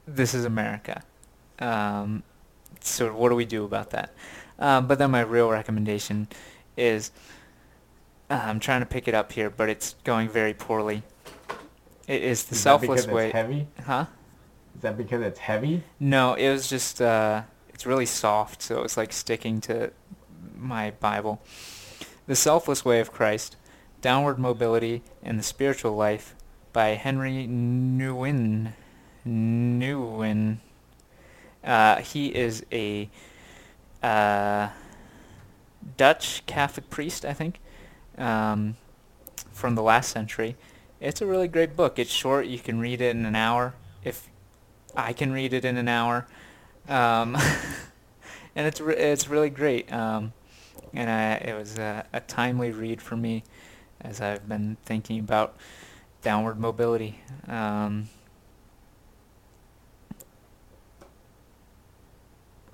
This 0.06 0.34
is 0.34 0.44
America. 0.44 1.02
Um, 1.58 2.22
so 2.80 3.12
what 3.12 3.30
do 3.30 3.34
we 3.34 3.44
do 3.44 3.64
about 3.64 3.90
that? 3.90 4.14
Um, 4.58 4.86
but 4.86 4.98
then 4.98 5.10
my 5.10 5.20
real 5.20 5.50
recommendation 5.50 6.28
is, 6.76 7.10
uh, 8.30 8.40
I'm 8.44 8.60
trying 8.60 8.80
to 8.80 8.86
pick 8.86 9.08
it 9.08 9.14
up 9.14 9.32
here, 9.32 9.50
but 9.50 9.68
it's 9.68 9.94
going 10.04 10.28
very 10.28 10.54
poorly. 10.54 11.02
It 12.06 12.22
is 12.22 12.44
the 12.44 12.54
Is 12.54 12.60
selfless 12.60 13.06
way. 13.06 13.26
It's 13.26 13.34
heavy? 13.34 13.66
Huh? 13.84 14.06
Is 14.76 14.82
that 14.82 14.98
because 14.98 15.22
it's 15.22 15.38
heavy? 15.38 15.82
No, 15.98 16.34
it 16.34 16.50
was 16.50 16.68
just 16.68 17.00
uh, 17.00 17.42
it's 17.70 17.86
really 17.86 18.04
soft, 18.04 18.60
so 18.60 18.82
it's 18.82 18.98
like 18.98 19.10
sticking 19.10 19.62
to 19.62 19.90
my 20.54 20.90
Bible. 21.00 21.40
The 22.26 22.36
Selfless 22.36 22.84
Way 22.84 23.00
of 23.00 23.10
Christ, 23.10 23.56
Downward 24.02 24.38
Mobility 24.38 25.02
and 25.22 25.38
the 25.38 25.42
Spiritual 25.42 25.96
Life 25.96 26.34
by 26.74 26.88
Henry 26.88 27.46
Nouwen. 27.48 28.72
Nouwen. 29.26 30.58
Uh, 31.64 31.96
he 31.96 32.26
is 32.34 32.66
a 32.70 33.08
uh, 34.02 34.68
Dutch 35.96 36.44
Catholic 36.44 36.90
priest, 36.90 37.24
I 37.24 37.32
think, 37.32 37.60
um, 38.18 38.76
from 39.52 39.74
the 39.74 39.82
last 39.82 40.10
century. 40.10 40.54
It's 41.00 41.22
a 41.22 41.26
really 41.26 41.48
great 41.48 41.76
book. 41.76 41.98
It's 41.98 42.10
short. 42.10 42.46
You 42.46 42.58
can 42.58 42.78
read 42.78 43.00
it 43.00 43.16
in 43.16 43.24
an 43.24 43.34
hour. 43.34 43.72
If 44.04 44.28
I 44.96 45.12
can 45.12 45.32
read 45.32 45.52
it 45.52 45.64
in 45.64 45.76
an 45.76 45.88
hour, 45.88 46.26
um, 46.88 47.36
and 48.56 48.66
it's 48.66 48.80
re- 48.80 48.96
it's 48.96 49.28
really 49.28 49.50
great. 49.50 49.92
Um, 49.92 50.32
and 50.94 51.10
I, 51.10 51.32
it 51.34 51.54
was 51.56 51.78
a, 51.78 52.06
a 52.12 52.20
timely 52.20 52.70
read 52.70 53.02
for 53.02 53.16
me, 53.16 53.44
as 54.00 54.20
I've 54.20 54.48
been 54.48 54.76
thinking 54.84 55.18
about 55.18 55.56
downward 56.22 56.58
mobility. 56.58 57.20
Um, 57.46 58.08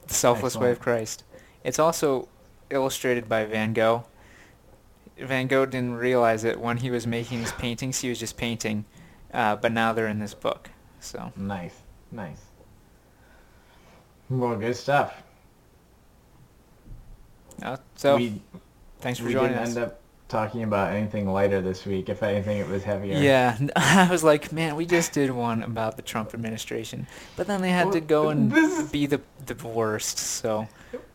the 0.07 0.15
Selfless 0.15 0.57
Way 0.57 0.71
of 0.71 0.81
Christ. 0.81 1.25
It's 1.65 1.79
also 1.79 2.29
illustrated 2.71 3.29
by 3.29 3.45
Van 3.45 3.73
Gogh. 3.73 4.05
Van 5.19 5.47
Gogh 5.47 5.67
didn't 5.67 5.95
realize 5.95 6.45
it 6.45 6.59
when 6.59 6.79
he 6.79 6.91
was 6.91 7.07
making 7.07 7.41
his 7.41 7.53
paintings. 7.53 8.01
He 8.01 8.09
was 8.09 8.19
just 8.19 8.37
painting, 8.37 8.85
uh, 9.33 9.57
but 9.57 9.73
now 9.73 9.93
they're 9.93 10.09
in 10.09 10.19
this 10.19 10.35
book. 10.35 10.71
So 11.01 11.33
Nice. 11.37 11.82
Nice. 12.13 12.41
Well, 14.29 14.57
good 14.57 14.77
stuff. 14.77 15.23
Uh, 17.63 17.77
so 17.97 18.17
we 18.17 18.41
thanks 19.01 19.19
for 19.19 19.27
we 19.27 19.33
joining 19.33 19.51
didn't 19.53 19.63
us. 19.63 19.77
end 19.77 19.79
up 19.87 20.01
talking 20.29 20.63
about 20.63 20.93
anything 20.95 21.29
lighter 21.31 21.61
this 21.61 21.85
week. 21.85 22.09
If 22.09 22.23
anything, 22.23 22.59
it 22.59 22.67
was 22.69 22.83
heavier. 22.83 23.19
Yeah, 23.19 23.59
I 23.77 24.09
was 24.11 24.25
like, 24.25 24.53
man, 24.53 24.77
we 24.77 24.87
just 24.87 25.13
did 25.13 25.31
one 25.31 25.63
about 25.63 25.97
the 25.97 26.03
Trump 26.03 26.33
administration, 26.35 27.07
but 27.37 27.47
then 27.47 27.61
they 27.61 27.71
had 27.71 27.93
to 27.93 28.01
go 28.01 28.31
and 28.31 28.55
is- 28.57 28.91
be 28.91 29.07
the 29.07 29.21
the 29.47 29.55
worst. 29.67 30.19
So 30.19 30.67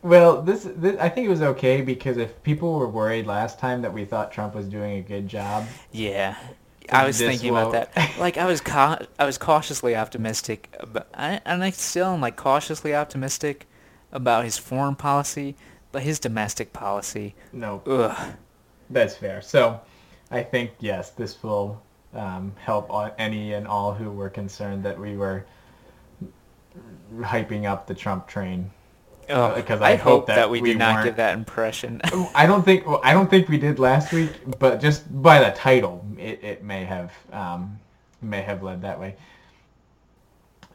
Well, 0.03 0.41
this, 0.41 0.67
this 0.75 0.97
I 0.99 1.09
think 1.09 1.25
it 1.25 1.29
was 1.29 1.41
okay 1.41 1.81
because 1.81 2.17
if 2.17 2.41
people 2.43 2.77
were 2.77 2.87
worried 2.87 3.25
last 3.25 3.59
time 3.59 3.81
that 3.81 3.91
we 3.93 4.05
thought 4.05 4.31
Trump 4.31 4.53
was 4.55 4.67
doing 4.67 4.99
a 4.99 5.01
good 5.01 5.27
job, 5.27 5.65
yeah, 5.91 6.35
I 6.91 7.05
was 7.05 7.19
This 7.19 7.27
thinking 7.29 7.49
about 7.51 7.71
that. 7.73 7.91
Like 8.19 8.37
I 8.37 8.45
was 8.45 8.61
ca- 8.61 9.05
I 9.19 9.25
was 9.25 9.37
cautiously 9.37 9.95
optimistic, 9.95 10.75
but 10.91 11.07
I 11.13 11.41
and 11.45 11.63
I 11.63 11.69
still 11.71 12.07
am 12.13 12.21
like 12.21 12.35
cautiously 12.35 12.95
optimistic 12.95 13.67
about 14.11 14.43
his 14.45 14.57
foreign 14.57 14.95
policy, 14.95 15.55
but 15.91 16.03
his 16.03 16.19
domestic 16.19 16.73
policy, 16.73 17.35
no, 17.53 17.81
ugh. 17.85 18.33
that's 18.89 19.15
fair. 19.15 19.41
So, 19.41 19.81
I 20.31 20.43
think 20.43 20.71
yes, 20.79 21.11
this 21.11 21.41
will 21.43 21.81
um, 22.13 22.53
help 22.57 22.89
all, 22.89 23.11
any 23.17 23.53
and 23.53 23.67
all 23.67 23.93
who 23.93 24.11
were 24.11 24.29
concerned 24.29 24.83
that 24.83 24.99
we 24.99 25.17
were 25.17 25.45
hyping 27.19 27.65
up 27.65 27.87
the 27.87 27.93
Trump 27.95 28.27
train. 28.27 28.71
Oh, 29.29 29.55
because 29.55 29.81
I, 29.81 29.91
I 29.91 29.95
hope 29.95 30.03
hope 30.03 30.27
that, 30.27 30.35
that 30.35 30.49
we, 30.49 30.61
we 30.61 30.69
did 30.69 30.79
not 30.79 31.03
give 31.03 31.17
that 31.17 31.33
impression. 31.33 32.01
I 32.35 32.45
don't 32.45 32.63
think 32.63 32.87
well, 32.87 33.01
I 33.03 33.13
don't 33.13 33.29
think 33.29 33.49
we 33.49 33.57
did 33.57 33.79
last 33.79 34.13
week, 34.13 34.31
but 34.59 34.79
just 34.79 35.03
by 35.21 35.39
the 35.39 35.55
title, 35.55 36.05
it, 36.17 36.43
it 36.43 36.63
may 36.63 36.85
have 36.85 37.11
um, 37.31 37.77
may 38.21 38.41
have 38.41 38.63
led 38.63 38.81
that 38.81 38.99
way. 38.99 39.15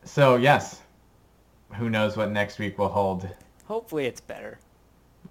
So 0.04 0.36
yes, 0.36 0.80
who 1.74 1.88
knows 1.88 2.16
what 2.16 2.30
next 2.30 2.58
week 2.58 2.78
will 2.78 2.88
hold? 2.88 3.28
Hopefully, 3.64 4.06
it's 4.06 4.20
better. 4.20 4.58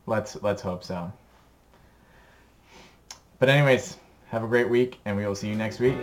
Let's 0.08 0.42
let's 0.42 0.62
hope 0.62 0.84
so. 0.84 1.12
But 3.38 3.50
anyways, 3.50 3.98
have 4.30 4.44
a 4.44 4.48
great 4.48 4.70
week, 4.70 5.00
and 5.06 5.16
we 5.16 5.26
will 5.26 5.36
see 5.36 5.50
you 5.50 5.56
next 5.56 5.80
week. 5.80 5.98